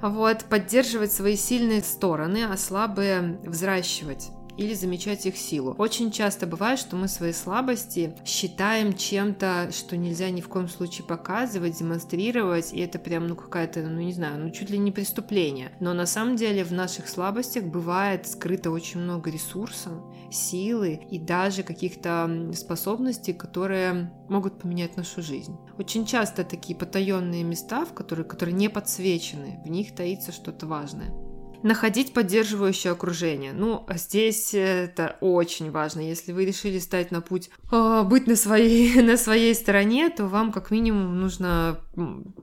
Вот, 0.00 0.44
поддерживать 0.44 1.12
свои 1.12 1.36
сильные 1.36 1.82
стороны, 1.82 2.46
а 2.50 2.56
слабые 2.56 3.38
взращивать 3.44 4.30
или 4.56 4.74
замечать 4.74 5.26
их 5.26 5.36
силу. 5.36 5.74
Очень 5.78 6.10
часто 6.10 6.46
бывает, 6.46 6.78
что 6.78 6.96
мы 6.96 7.08
свои 7.08 7.32
слабости 7.32 8.14
считаем 8.24 8.94
чем-то, 8.94 9.70
что 9.72 9.96
нельзя 9.96 10.30
ни 10.30 10.40
в 10.40 10.48
коем 10.48 10.68
случае 10.68 11.06
показывать, 11.06 11.78
демонстрировать, 11.78 12.72
и 12.72 12.80
это 12.80 12.98
прям, 12.98 13.26
ну, 13.26 13.36
какая-то, 13.36 13.80
ну, 13.82 14.00
не 14.00 14.12
знаю, 14.12 14.42
ну, 14.42 14.50
чуть 14.50 14.70
ли 14.70 14.78
не 14.78 14.92
преступление. 14.92 15.72
Но 15.80 15.92
на 15.94 16.06
самом 16.06 16.36
деле 16.36 16.64
в 16.64 16.72
наших 16.72 17.08
слабостях 17.08 17.64
бывает 17.64 18.26
скрыто 18.26 18.70
очень 18.70 19.00
много 19.00 19.30
ресурса, 19.30 19.90
силы 20.30 21.00
и 21.10 21.18
даже 21.18 21.62
каких-то 21.62 22.50
способностей, 22.54 23.32
которые 23.32 24.12
могут 24.28 24.60
поменять 24.60 24.96
нашу 24.96 25.22
жизнь. 25.22 25.56
Очень 25.78 26.06
часто 26.06 26.44
такие 26.44 26.76
потаенные 26.76 27.44
места, 27.44 27.84
в 27.84 27.92
которые, 27.92 28.24
которые 28.24 28.54
не 28.54 28.68
подсвечены, 28.68 29.60
в 29.64 29.68
них 29.68 29.94
таится 29.94 30.32
что-то 30.32 30.66
важное 30.66 31.23
находить 31.64 32.12
поддерживающее 32.12 32.92
окружение. 32.92 33.54
Ну, 33.54 33.84
а 33.88 33.96
здесь 33.96 34.52
это 34.52 35.16
очень 35.20 35.70
важно. 35.70 36.00
Если 36.00 36.32
вы 36.32 36.44
решили 36.44 36.78
стать 36.78 37.10
на 37.10 37.22
путь 37.22 37.50
э, 37.72 38.02
быть 38.04 38.26
на 38.26 38.36
своей, 38.36 39.02
на 39.02 39.16
своей 39.16 39.54
стороне, 39.54 40.10
то 40.10 40.26
вам 40.26 40.52
как 40.52 40.70
минимум 40.70 41.18
нужно 41.18 41.80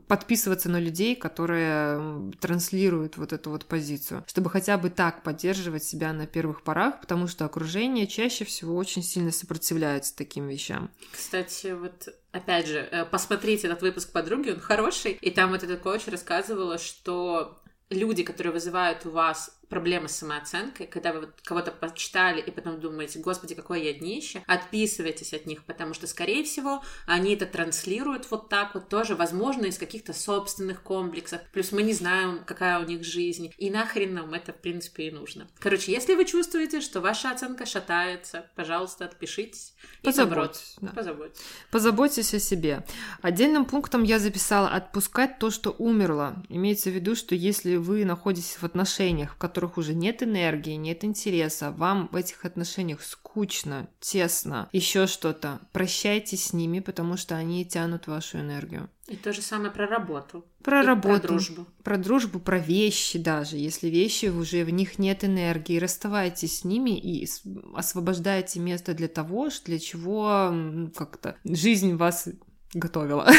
подписываться 0.07 0.69
на 0.69 0.79
людей, 0.79 1.15
которые 1.15 2.31
транслируют 2.39 3.17
вот 3.17 3.31
эту 3.31 3.51
вот 3.51 3.65
позицию, 3.65 4.23
чтобы 4.25 4.49
хотя 4.49 4.77
бы 4.79 4.89
так 4.89 5.21
поддерживать 5.21 5.83
себя 5.83 6.13
на 6.13 6.25
первых 6.25 6.63
порах, 6.63 6.99
потому 6.99 7.27
что 7.27 7.45
окружение 7.45 8.07
чаще 8.07 8.43
всего 8.43 8.75
очень 8.75 9.03
сильно 9.03 9.31
сопротивляется 9.31 10.15
таким 10.15 10.47
вещам. 10.47 10.89
Кстати, 11.11 11.75
вот 11.79 12.09
опять 12.31 12.67
же, 12.67 12.87
э, 12.91 13.05
посмотрите 13.05 13.67
этот 13.67 13.83
выпуск 13.83 14.11
подруги, 14.11 14.49
он 14.49 14.59
хороший, 14.59 15.11
и 15.11 15.29
там 15.29 15.51
вот 15.51 15.63
эта 15.63 15.77
коуч 15.77 16.07
рассказывала, 16.07 16.79
что 16.79 17.60
люди, 17.91 18.23
которые 18.23 18.53
вызывают 18.53 19.05
у 19.05 19.11
вас 19.11 19.55
проблемы 19.71 20.09
с 20.09 20.17
самооценкой, 20.17 20.85
когда 20.85 21.13
вы 21.13 21.21
вот 21.21 21.41
кого-то 21.43 21.71
почитали 21.71 22.41
и 22.41 22.51
потом 22.51 22.79
думаете, 22.79 23.19
господи, 23.19 23.55
какое 23.55 23.79
я 23.79 23.93
днище, 23.93 24.43
отписывайтесь 24.45 25.33
от 25.33 25.45
них, 25.45 25.63
потому 25.63 25.93
что, 25.93 26.07
скорее 26.07 26.43
всего, 26.43 26.83
они 27.07 27.33
это 27.33 27.45
транслируют 27.45 28.29
вот 28.29 28.49
так 28.49 28.75
вот 28.75 28.89
тоже, 28.89 29.15
возможно, 29.15 29.65
из 29.65 29.77
каких-то 29.77 30.13
собственных 30.13 30.83
комплексов, 30.83 31.41
плюс 31.53 31.71
мы 31.71 31.83
не 31.83 31.93
знаем, 31.93 32.41
какая 32.45 32.79
у 32.79 32.85
них 32.85 33.05
жизнь, 33.05 33.53
и 33.57 33.71
нахрен 33.71 34.13
нам 34.13 34.33
это, 34.33 34.51
в 34.51 34.57
принципе, 34.57 35.07
и 35.07 35.11
нужно. 35.11 35.47
Короче, 35.59 35.93
если 35.93 36.15
вы 36.15 36.25
чувствуете, 36.25 36.81
что 36.81 36.99
ваша 36.99 37.31
оценка 37.31 37.65
шатается, 37.65 38.47
пожалуйста, 38.55 39.05
отпишитесь. 39.05 39.73
Позаботьтесь. 40.03 40.75
Да. 40.81 40.89
Позаботьтесь. 40.89 41.41
Позаботьтесь 41.71 42.33
о 42.33 42.39
себе. 42.39 42.85
Отдельным 43.21 43.63
пунктом 43.63 44.03
я 44.03 44.19
записала 44.19 44.67
отпускать 44.67 45.39
то, 45.39 45.49
что 45.49 45.73
умерло. 45.77 46.43
Имеется 46.49 46.89
в 46.89 46.93
виду, 46.93 47.15
что 47.15 47.35
если 47.35 47.77
вы 47.77 48.03
находитесь 48.03 48.57
в 48.59 48.63
отношениях, 48.65 49.33
в 49.33 49.37
которых 49.37 49.60
которых 49.61 49.77
уже 49.77 49.93
нет 49.93 50.23
энергии, 50.23 50.73
нет 50.73 51.03
интереса, 51.03 51.71
вам 51.71 52.09
в 52.11 52.15
этих 52.15 52.45
отношениях 52.45 53.03
скучно, 53.03 53.87
тесно, 53.99 54.67
еще 54.71 55.05
что-то, 55.05 55.59
прощайтесь 55.71 56.47
с 56.47 56.53
ними, 56.53 56.79
потому 56.79 57.15
что 57.15 57.35
они 57.35 57.63
тянут 57.63 58.07
вашу 58.07 58.39
энергию. 58.39 58.89
И 59.07 59.15
то 59.15 59.31
же 59.33 59.43
самое 59.43 59.69
про 59.69 59.85
работу. 59.85 60.43
Про 60.63 60.81
и 60.81 60.85
работу. 60.85 61.19
Про 61.19 61.27
дружбу. 61.27 61.65
Про 61.83 61.97
дружбу, 61.97 62.39
про 62.39 62.57
вещи 62.57 63.19
даже. 63.19 63.57
Если 63.57 63.87
вещи 63.87 64.27
уже 64.27 64.63
в 64.63 64.71
них 64.71 64.97
нет 64.97 65.23
энергии, 65.23 65.77
расставайтесь 65.77 66.59
с 66.59 66.63
ними 66.63 66.97
и 66.97 67.27
освобождайте 67.75 68.59
место 68.59 68.95
для 68.95 69.09
того, 69.09 69.49
для 69.65 69.77
чего 69.77 70.51
как-то 70.95 71.35
жизнь 71.43 71.95
вас 71.95 72.29
готовила, 72.73 73.29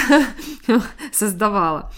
создавала. 1.12 1.92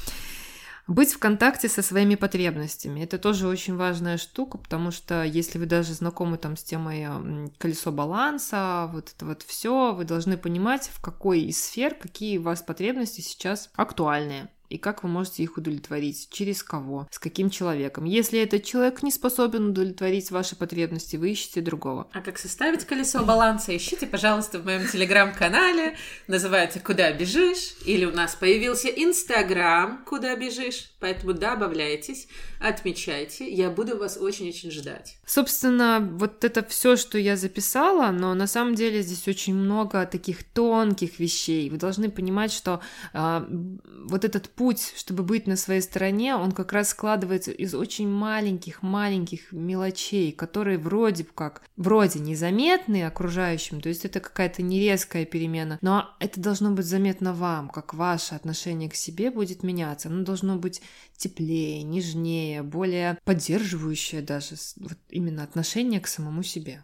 Быть 0.86 1.14
в 1.14 1.18
контакте 1.18 1.68
со 1.68 1.80
своими 1.80 2.14
потребностями. 2.14 3.00
Это 3.00 3.18
тоже 3.18 3.48
очень 3.48 3.74
важная 3.74 4.18
штука, 4.18 4.58
потому 4.58 4.90
что 4.90 5.24
если 5.24 5.58
вы 5.58 5.64
даже 5.64 5.94
знакомы 5.94 6.36
там 6.36 6.56
с 6.56 6.62
темой 6.62 7.50
колесо 7.56 7.90
баланса, 7.90 8.90
вот 8.92 9.12
это 9.16 9.24
вот 9.24 9.42
все, 9.42 9.94
вы 9.94 10.04
должны 10.04 10.36
понимать, 10.36 10.90
в 10.92 11.00
какой 11.00 11.40
из 11.40 11.64
сфер 11.64 11.94
какие 11.94 12.36
у 12.36 12.42
вас 12.42 12.60
потребности 12.60 13.22
сейчас 13.22 13.70
актуальные 13.76 14.48
и 14.74 14.78
как 14.78 15.04
вы 15.04 15.08
можете 15.08 15.42
их 15.44 15.56
удовлетворить, 15.56 16.28
через 16.30 16.62
кого, 16.62 17.06
с 17.10 17.18
каким 17.20 17.48
человеком. 17.48 18.04
Если 18.04 18.40
этот 18.40 18.64
человек 18.64 19.02
не 19.02 19.12
способен 19.12 19.68
удовлетворить 19.68 20.30
ваши 20.32 20.56
потребности, 20.56 21.16
вы 21.16 21.30
ищете 21.30 21.60
другого. 21.60 22.08
А 22.12 22.20
как 22.20 22.38
составить 22.38 22.84
колесо 22.84 23.24
баланса, 23.24 23.76
ищите, 23.76 24.06
пожалуйста, 24.06 24.58
в 24.58 24.64
моем 24.64 24.86
телеграм-канале, 24.88 25.96
называется 26.26 26.80
«Куда 26.80 27.12
бежишь?» 27.12 27.76
или 27.86 28.04
у 28.04 28.12
нас 28.12 28.34
появился 28.34 28.88
инстаграм 28.88 30.02
«Куда 30.04 30.34
бежишь?», 30.34 30.90
поэтому 30.98 31.34
добавляйтесь, 31.34 32.26
отмечайте, 32.60 33.48
я 33.48 33.70
буду 33.70 33.96
вас 33.96 34.16
очень-очень 34.16 34.70
ждать. 34.70 35.18
Собственно, 35.26 36.00
вот 36.00 36.44
это 36.44 36.64
все, 36.64 36.96
что 36.96 37.18
я 37.18 37.36
записала, 37.36 38.10
но 38.10 38.34
на 38.34 38.46
самом 38.46 38.74
деле 38.74 39.02
здесь 39.02 39.28
очень 39.28 39.54
много 39.54 40.06
таких 40.06 40.42
тонких 40.42 41.18
вещей. 41.18 41.70
Вы 41.70 41.76
должны 41.76 42.10
понимать, 42.10 42.52
что 42.52 42.80
э, 43.12 43.46
вот 44.06 44.24
этот 44.24 44.48
путь, 44.48 44.63
чтобы 44.72 45.22
быть 45.22 45.46
на 45.46 45.56
своей 45.56 45.80
стороне, 45.80 46.36
он 46.36 46.52
как 46.52 46.72
раз 46.72 46.90
складывается 46.90 47.50
из 47.50 47.74
очень 47.74 48.08
маленьких-маленьких 48.08 49.52
мелочей, 49.52 50.32
которые 50.32 50.78
вроде 50.78 51.24
как, 51.24 51.62
вроде 51.76 52.20
незаметны 52.20 53.04
окружающим, 53.04 53.80
то 53.80 53.88
есть 53.88 54.04
это 54.04 54.20
какая-то 54.20 54.62
нерезкая 54.62 55.24
перемена, 55.24 55.78
но 55.82 56.10
это 56.20 56.40
должно 56.40 56.70
быть 56.72 56.86
заметно 56.86 57.34
вам, 57.34 57.68
как 57.68 57.94
ваше 57.94 58.34
отношение 58.34 58.88
к 58.88 58.94
себе 58.94 59.30
будет 59.30 59.62
меняться. 59.62 60.08
Оно 60.08 60.24
должно 60.24 60.56
быть 60.56 60.80
теплее, 61.16 61.82
нежнее, 61.82 62.62
более 62.62 63.18
поддерживающее 63.24 64.22
даже 64.22 64.56
вот 64.76 64.98
именно 65.08 65.42
отношение 65.42 66.00
к 66.00 66.06
самому 66.06 66.42
себе. 66.42 66.82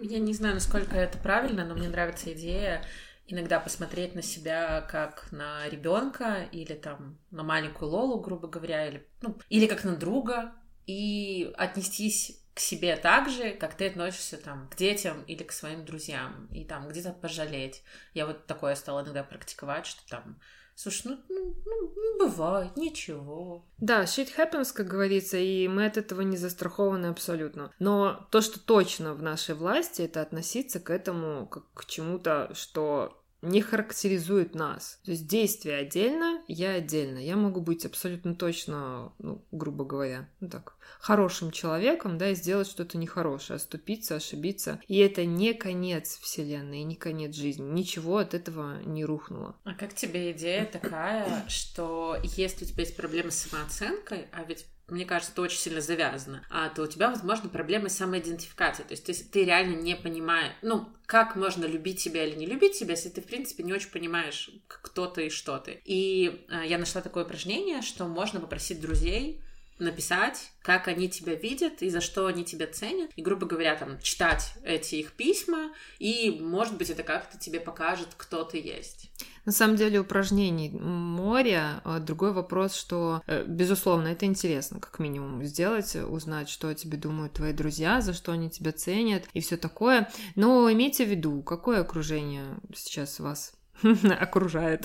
Я 0.00 0.18
не 0.18 0.34
знаю, 0.34 0.54
насколько 0.54 0.96
это 0.96 1.18
правильно, 1.18 1.64
но 1.64 1.74
мне 1.74 1.88
нравится 1.88 2.32
идея 2.32 2.84
иногда 3.28 3.60
посмотреть 3.60 4.14
на 4.14 4.22
себя 4.22 4.80
как 4.80 5.30
на 5.30 5.68
ребенка 5.68 6.48
или 6.50 6.74
там 6.74 7.18
на 7.30 7.42
маленькую 7.42 7.90
Лолу, 7.90 8.20
грубо 8.20 8.48
говоря, 8.48 8.88
или, 8.88 9.06
ну, 9.20 9.38
или 9.50 9.66
как 9.66 9.84
на 9.84 9.96
друга, 9.96 10.54
и 10.86 11.52
отнестись 11.56 12.42
к 12.54 12.60
себе 12.60 12.96
так 12.96 13.28
же, 13.28 13.52
как 13.52 13.74
ты 13.74 13.88
относишься 13.88 14.38
там 14.38 14.68
к 14.68 14.76
детям 14.76 15.22
или 15.24 15.44
к 15.44 15.52
своим 15.52 15.84
друзьям, 15.84 16.48
и 16.52 16.64
там 16.64 16.88
где-то 16.88 17.12
пожалеть. 17.12 17.82
Я 18.14 18.26
вот 18.26 18.46
такое 18.46 18.74
стала 18.74 19.02
иногда 19.02 19.22
практиковать, 19.22 19.86
что 19.86 20.08
там 20.08 20.40
Слушай, 20.80 21.18
ну, 21.28 21.56
ну, 21.66 21.92
ну, 21.96 22.18
бывает, 22.20 22.76
ничего. 22.76 23.64
Да, 23.78 24.04
shit 24.04 24.28
happens, 24.36 24.72
как 24.72 24.86
говорится, 24.86 25.36
и 25.36 25.66
мы 25.66 25.86
от 25.86 25.96
этого 25.96 26.20
не 26.20 26.36
застрахованы 26.36 27.06
абсолютно. 27.06 27.72
Но 27.80 28.28
то, 28.30 28.40
что 28.40 28.60
точно 28.60 29.14
в 29.14 29.20
нашей 29.20 29.56
власти, 29.56 30.02
это 30.02 30.22
относиться 30.22 30.78
к 30.78 30.90
этому 30.90 31.48
как 31.48 31.64
к 31.74 31.84
чему-то, 31.86 32.52
что 32.54 33.17
не 33.42 33.62
характеризует 33.62 34.54
нас. 34.54 35.00
То 35.04 35.12
есть 35.12 35.26
действие 35.26 35.76
отдельно, 35.76 36.42
я 36.48 36.72
отдельно. 36.72 37.18
Я 37.18 37.36
могу 37.36 37.60
быть 37.60 37.86
абсолютно 37.86 38.34
точно, 38.34 39.12
ну, 39.18 39.44
грубо 39.52 39.84
говоря, 39.84 40.28
ну 40.40 40.48
так, 40.48 40.74
хорошим 40.98 41.50
человеком, 41.50 42.18
да, 42.18 42.30
и 42.30 42.34
сделать 42.34 42.68
что-то 42.68 42.98
нехорошее, 42.98 43.56
оступиться, 43.56 44.16
ошибиться. 44.16 44.80
И 44.88 44.98
это 44.98 45.24
не 45.24 45.54
конец 45.54 46.18
Вселенной, 46.18 46.82
не 46.82 46.96
конец 46.96 47.34
жизни. 47.34 47.64
Ничего 47.64 48.18
от 48.18 48.34
этого 48.34 48.82
не 48.82 49.04
рухнуло. 49.04 49.56
А 49.64 49.74
как 49.74 49.94
тебе 49.94 50.32
идея 50.32 50.64
такая, 50.66 51.44
что 51.48 52.16
если 52.22 52.64
у 52.64 52.68
тебя 52.68 52.82
есть 52.82 52.96
проблемы 52.96 53.30
с 53.30 53.36
самооценкой, 53.36 54.26
а 54.32 54.42
ведь 54.44 54.66
мне 54.88 55.04
кажется, 55.04 55.32
это 55.32 55.42
очень 55.42 55.58
сильно 55.58 55.80
завязано, 55.80 56.44
а, 56.50 56.68
то 56.68 56.82
у 56.82 56.86
тебя, 56.86 57.10
возможно, 57.10 57.48
проблемы 57.48 57.90
с 57.90 57.96
самоидентификацией. 57.96 58.88
То 58.88 58.92
есть 58.92 59.06
ты, 59.06 59.12
ты 59.12 59.44
реально 59.44 59.76
не 59.76 59.96
понимаешь, 59.96 60.52
ну, 60.62 60.88
как 61.06 61.36
можно 61.36 61.64
любить 61.64 62.00
себя 62.00 62.24
или 62.24 62.36
не 62.36 62.46
любить 62.46 62.74
себя, 62.74 62.92
если 62.92 63.08
ты, 63.08 63.20
в 63.20 63.26
принципе, 63.26 63.62
не 63.62 63.72
очень 63.72 63.90
понимаешь, 63.90 64.50
кто 64.66 65.06
ты 65.06 65.26
и 65.26 65.30
что 65.30 65.58
ты. 65.58 65.80
И 65.84 66.46
а, 66.50 66.64
я 66.64 66.78
нашла 66.78 67.00
такое 67.00 67.24
упражнение, 67.24 67.82
что 67.82 68.06
можно 68.06 68.40
попросить 68.40 68.80
друзей 68.80 69.42
написать, 69.80 70.52
как 70.62 70.88
они 70.88 71.08
тебя 71.08 71.34
видят 71.34 71.82
и 71.82 71.90
за 71.90 72.00
что 72.00 72.26
они 72.26 72.44
тебя 72.44 72.66
ценят. 72.66 73.10
И, 73.16 73.22
грубо 73.22 73.46
говоря, 73.46 73.74
там, 73.76 74.00
читать 74.00 74.52
эти 74.64 74.96
их 74.96 75.12
письма, 75.12 75.70
и, 75.98 76.38
может 76.40 76.76
быть, 76.76 76.90
это 76.90 77.02
как-то 77.02 77.38
тебе 77.38 77.60
покажет, 77.60 78.08
кто 78.16 78.44
ты 78.44 78.58
есть. 78.58 79.10
На 79.44 79.52
самом 79.52 79.76
деле 79.76 80.00
упражнений 80.00 80.68
море. 80.70 81.80
А 81.84 82.00
другой 82.00 82.32
вопрос, 82.32 82.74
что, 82.74 83.22
э, 83.26 83.44
безусловно, 83.46 84.08
это 84.08 84.26
интересно, 84.26 84.78
как 84.78 84.98
минимум, 84.98 85.42
сделать, 85.44 85.96
узнать, 85.96 86.50
что 86.50 86.68
о 86.68 86.74
тебе 86.74 86.98
думают 86.98 87.32
твои 87.32 87.54
друзья, 87.54 88.02
за 88.02 88.12
что 88.12 88.32
они 88.32 88.50
тебя 88.50 88.72
ценят 88.72 89.24
и 89.32 89.40
все 89.40 89.56
такое. 89.56 90.10
Но 90.34 90.70
имейте 90.70 91.06
в 91.06 91.08
виду, 91.08 91.42
какое 91.42 91.80
окружение 91.80 92.58
сейчас 92.74 93.20
вас 93.20 93.54
окружает. 94.20 94.84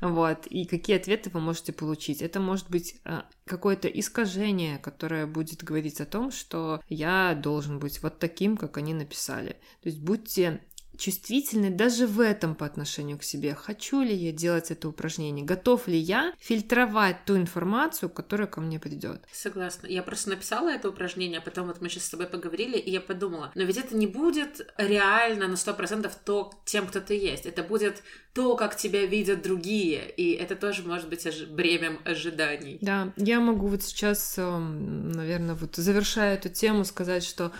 Вот, 0.00 0.46
и 0.46 0.64
какие 0.64 0.96
ответы 0.96 1.30
вы 1.30 1.40
можете 1.40 1.72
получить. 1.72 2.22
Это 2.22 2.38
может 2.38 2.70
быть 2.70 3.00
э, 3.04 3.22
какое-то 3.44 3.88
искажение, 3.88 4.78
которое 4.78 5.26
будет 5.26 5.64
говорить 5.64 6.00
о 6.00 6.06
том, 6.06 6.30
что 6.30 6.80
я 6.88 7.34
должен 7.34 7.78
быть 7.80 8.02
вот 8.02 8.18
таким, 8.18 8.56
как 8.56 8.76
они 8.76 8.94
написали. 8.94 9.60
То 9.82 9.88
есть 9.88 10.00
будьте 10.00 10.60
чувствительны 10.98 11.70
даже 11.70 12.06
в 12.06 12.20
этом 12.20 12.54
по 12.54 12.66
отношению 12.66 13.18
к 13.18 13.22
себе. 13.22 13.54
Хочу 13.54 14.02
ли 14.02 14.14
я 14.14 14.32
делать 14.32 14.70
это 14.70 14.88
упражнение? 14.88 15.44
Готов 15.44 15.86
ли 15.88 15.96
я 15.96 16.34
фильтровать 16.38 17.24
ту 17.24 17.36
информацию, 17.36 18.10
которая 18.10 18.48
ко 18.48 18.60
мне 18.60 18.78
придет? 18.80 19.22
Согласна. 19.32 19.86
Я 19.86 20.02
просто 20.02 20.30
написала 20.30 20.68
это 20.68 20.88
упражнение, 20.88 21.38
а 21.38 21.42
потом 21.42 21.68
вот 21.68 21.80
мы 21.80 21.88
сейчас 21.88 22.04
с 22.04 22.10
тобой 22.10 22.26
поговорили, 22.26 22.76
и 22.76 22.90
я 22.90 23.00
подумала, 23.00 23.52
но 23.54 23.62
ведь 23.62 23.76
это 23.76 23.96
не 23.96 24.06
будет 24.06 24.72
реально 24.76 25.46
на 25.48 25.54
100% 25.54 26.10
то, 26.24 26.50
тем, 26.64 26.86
кто 26.86 27.00
ты 27.00 27.14
есть. 27.14 27.46
Это 27.46 27.62
будет 27.62 28.02
то, 28.34 28.56
как 28.56 28.76
тебя 28.76 29.06
видят 29.06 29.42
другие, 29.42 30.10
и 30.10 30.32
это 30.32 30.56
тоже 30.56 30.82
может 30.82 31.08
быть 31.08 31.26
ожи- 31.26 31.46
бремем 31.46 32.00
ожиданий. 32.04 32.78
Да, 32.80 33.12
я 33.16 33.40
могу 33.40 33.68
вот 33.68 33.82
сейчас, 33.82 34.34
эм, 34.36 35.12
наверное, 35.12 35.54
вот 35.54 35.76
завершая 35.76 36.34
эту 36.34 36.48
тему, 36.48 36.84
сказать, 36.84 37.24
что 37.24 37.52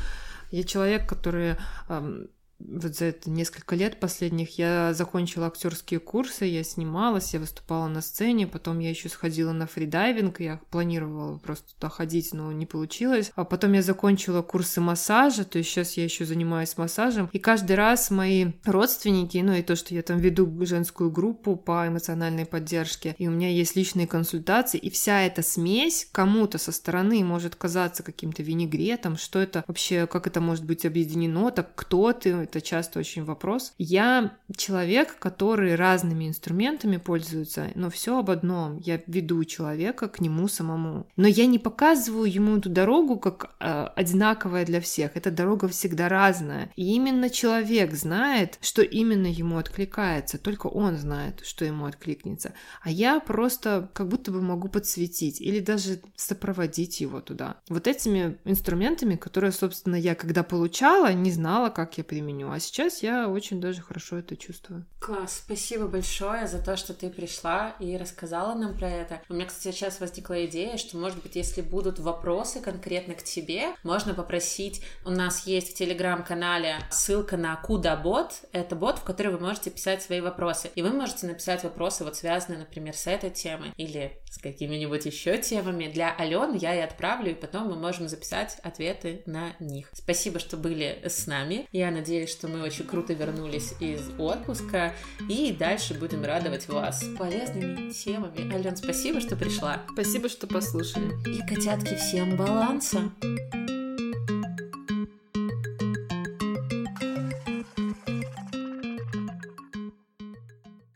я 0.50 0.64
человек, 0.64 1.08
который 1.08 1.56
эм, 1.88 2.28
вот 2.60 2.96
за 2.96 3.06
это 3.06 3.30
несколько 3.30 3.76
лет 3.76 4.00
последних 4.00 4.58
я 4.58 4.92
закончила 4.92 5.46
актерские 5.46 6.00
курсы, 6.00 6.44
я 6.44 6.64
снималась, 6.64 7.32
я 7.32 7.40
выступала 7.40 7.86
на 7.86 8.00
сцене, 8.00 8.46
потом 8.46 8.80
я 8.80 8.90
еще 8.90 9.08
сходила 9.08 9.52
на 9.52 9.66
фридайвинг, 9.66 10.40
я 10.40 10.60
планировала 10.70 11.38
просто 11.38 11.74
туда 11.74 11.88
ходить, 11.88 12.32
но 12.32 12.50
не 12.52 12.66
получилось. 12.66 13.32
А 13.36 13.44
потом 13.44 13.72
я 13.74 13.82
закончила 13.82 14.42
курсы 14.42 14.80
массажа, 14.80 15.44
то 15.44 15.58
есть 15.58 15.70
сейчас 15.70 15.96
я 15.96 16.04
еще 16.04 16.24
занимаюсь 16.24 16.76
массажем, 16.76 17.30
и 17.32 17.38
каждый 17.38 17.76
раз 17.76 18.10
мои 18.10 18.52
родственники, 18.64 19.38
ну 19.38 19.52
и 19.54 19.62
то, 19.62 19.76
что 19.76 19.94
я 19.94 20.02
там 20.02 20.18
веду 20.18 20.48
женскую 20.66 21.10
группу 21.10 21.56
по 21.56 21.86
эмоциональной 21.86 22.44
поддержке, 22.44 23.14
и 23.18 23.28
у 23.28 23.30
меня 23.30 23.50
есть 23.50 23.76
личные 23.76 24.06
консультации, 24.06 24.78
и 24.78 24.90
вся 24.90 25.22
эта 25.22 25.42
смесь 25.42 26.08
кому-то 26.10 26.58
со 26.58 26.72
стороны 26.72 27.22
может 27.22 27.54
казаться 27.54 28.02
каким-то 28.02 28.42
винегретом, 28.42 29.16
что 29.16 29.38
это 29.38 29.64
вообще, 29.68 30.06
как 30.06 30.26
это 30.26 30.40
может 30.40 30.64
быть 30.64 30.84
объединено, 30.84 31.50
так 31.50 31.74
кто 31.74 32.12
ты, 32.12 32.47
это 32.48 32.60
часто 32.60 32.98
очень 32.98 33.24
вопрос. 33.24 33.74
Я 33.78 34.36
человек, 34.56 35.18
который 35.18 35.74
разными 35.74 36.28
инструментами 36.28 36.96
пользуется, 36.96 37.70
но 37.74 37.90
все 37.90 38.18
об 38.18 38.30
одном. 38.30 38.78
Я 38.78 39.00
веду 39.06 39.44
человека 39.44 40.08
к 40.08 40.20
нему 40.20 40.48
самому. 40.48 41.06
Но 41.16 41.28
я 41.28 41.46
не 41.46 41.58
показываю 41.58 42.30
ему 42.30 42.56
эту 42.56 42.70
дорогу 42.70 43.18
как 43.18 43.54
э, 43.60 43.88
одинаковая 43.94 44.64
для 44.64 44.80
всех. 44.80 45.16
Эта 45.16 45.30
дорога 45.30 45.68
всегда 45.68 46.08
разная. 46.08 46.70
И 46.76 46.94
именно 46.94 47.28
человек 47.28 47.92
знает, 47.94 48.58
что 48.62 48.82
именно 48.82 49.26
ему 49.26 49.58
откликается. 49.58 50.38
Только 50.38 50.66
он 50.66 50.96
знает, 50.96 51.42
что 51.44 51.64
ему 51.64 51.84
откликнется. 51.84 52.54
А 52.82 52.90
я 52.90 53.20
просто 53.20 53.90
как 53.92 54.08
будто 54.08 54.30
бы 54.30 54.40
могу 54.40 54.68
подсветить 54.68 55.40
или 55.40 55.60
даже 55.60 56.00
сопроводить 56.16 57.00
его 57.00 57.20
туда. 57.20 57.56
Вот 57.68 57.86
этими 57.86 58.38
инструментами, 58.44 59.16
которые, 59.16 59.52
собственно, 59.52 59.96
я 59.96 60.14
когда 60.14 60.42
получала, 60.42 61.12
не 61.12 61.30
знала, 61.30 61.68
как 61.68 61.98
я 61.98 62.04
применю 62.04 62.37
применю. 62.38 62.52
А 62.52 62.60
сейчас 62.60 63.02
я 63.02 63.28
очень 63.28 63.60
даже 63.60 63.82
хорошо 63.82 64.18
это 64.18 64.36
чувствую. 64.36 64.86
Класс, 65.00 65.42
спасибо 65.44 65.86
большое 65.86 66.46
за 66.46 66.58
то, 66.58 66.76
что 66.76 66.94
ты 66.94 67.10
пришла 67.10 67.74
и 67.80 67.96
рассказала 67.96 68.54
нам 68.54 68.76
про 68.76 68.88
это. 68.88 69.20
У 69.28 69.34
меня, 69.34 69.46
кстати, 69.46 69.74
сейчас 69.74 70.00
возникла 70.00 70.44
идея, 70.46 70.76
что, 70.76 70.96
может 70.96 71.22
быть, 71.22 71.36
если 71.36 71.60
будут 71.60 71.98
вопросы 71.98 72.60
конкретно 72.60 73.14
к 73.14 73.22
тебе, 73.22 73.74
можно 73.82 74.14
попросить, 74.14 74.82
у 75.04 75.10
нас 75.10 75.46
есть 75.46 75.72
в 75.72 75.74
телеграм-канале 75.74 76.78
ссылка 76.90 77.36
на 77.36 77.56
Куда 77.56 77.96
бот, 77.96 78.32
это 78.52 78.76
бот, 78.76 78.98
в 78.98 79.04
который 79.04 79.32
вы 79.32 79.38
можете 79.38 79.70
писать 79.70 80.02
свои 80.02 80.20
вопросы. 80.20 80.70
И 80.74 80.82
вы 80.82 80.90
можете 80.90 81.26
написать 81.26 81.64
вопросы, 81.64 82.04
вот 82.04 82.16
связанные, 82.16 82.60
например, 82.60 82.94
с 82.94 83.06
этой 83.06 83.30
темой 83.30 83.72
или 83.76 84.18
с 84.30 84.38
какими-нибудь 84.38 85.06
еще 85.06 85.38
темами. 85.38 85.88
Для 85.88 86.14
Алены 86.14 86.56
я 86.56 86.74
и 86.74 86.80
отправлю, 86.80 87.32
и 87.32 87.34
потом 87.34 87.68
мы 87.68 87.76
можем 87.76 88.08
записать 88.08 88.58
ответы 88.62 89.22
на 89.26 89.54
них. 89.60 89.90
Спасибо, 89.92 90.38
что 90.38 90.56
были 90.56 91.02
с 91.04 91.26
нами. 91.26 91.66
Я 91.72 91.90
надеюсь, 91.90 92.27
что 92.28 92.48
мы 92.48 92.62
очень 92.62 92.86
круто 92.86 93.12
вернулись 93.12 93.74
из 93.80 94.10
отпуска 94.18 94.94
и 95.28 95.52
дальше 95.52 95.94
будем 95.94 96.24
радовать 96.24 96.68
вас 96.68 97.04
полезными 97.18 97.90
темами. 97.90 98.52
Ален, 98.54 98.76
спасибо, 98.76 99.20
что 99.20 99.36
пришла. 99.36 99.82
Спасибо, 99.92 100.28
что 100.28 100.46
послушали. 100.46 101.12
И, 101.26 101.46
котятки, 101.46 101.94
всем 101.94 102.36
баланса! 102.36 103.10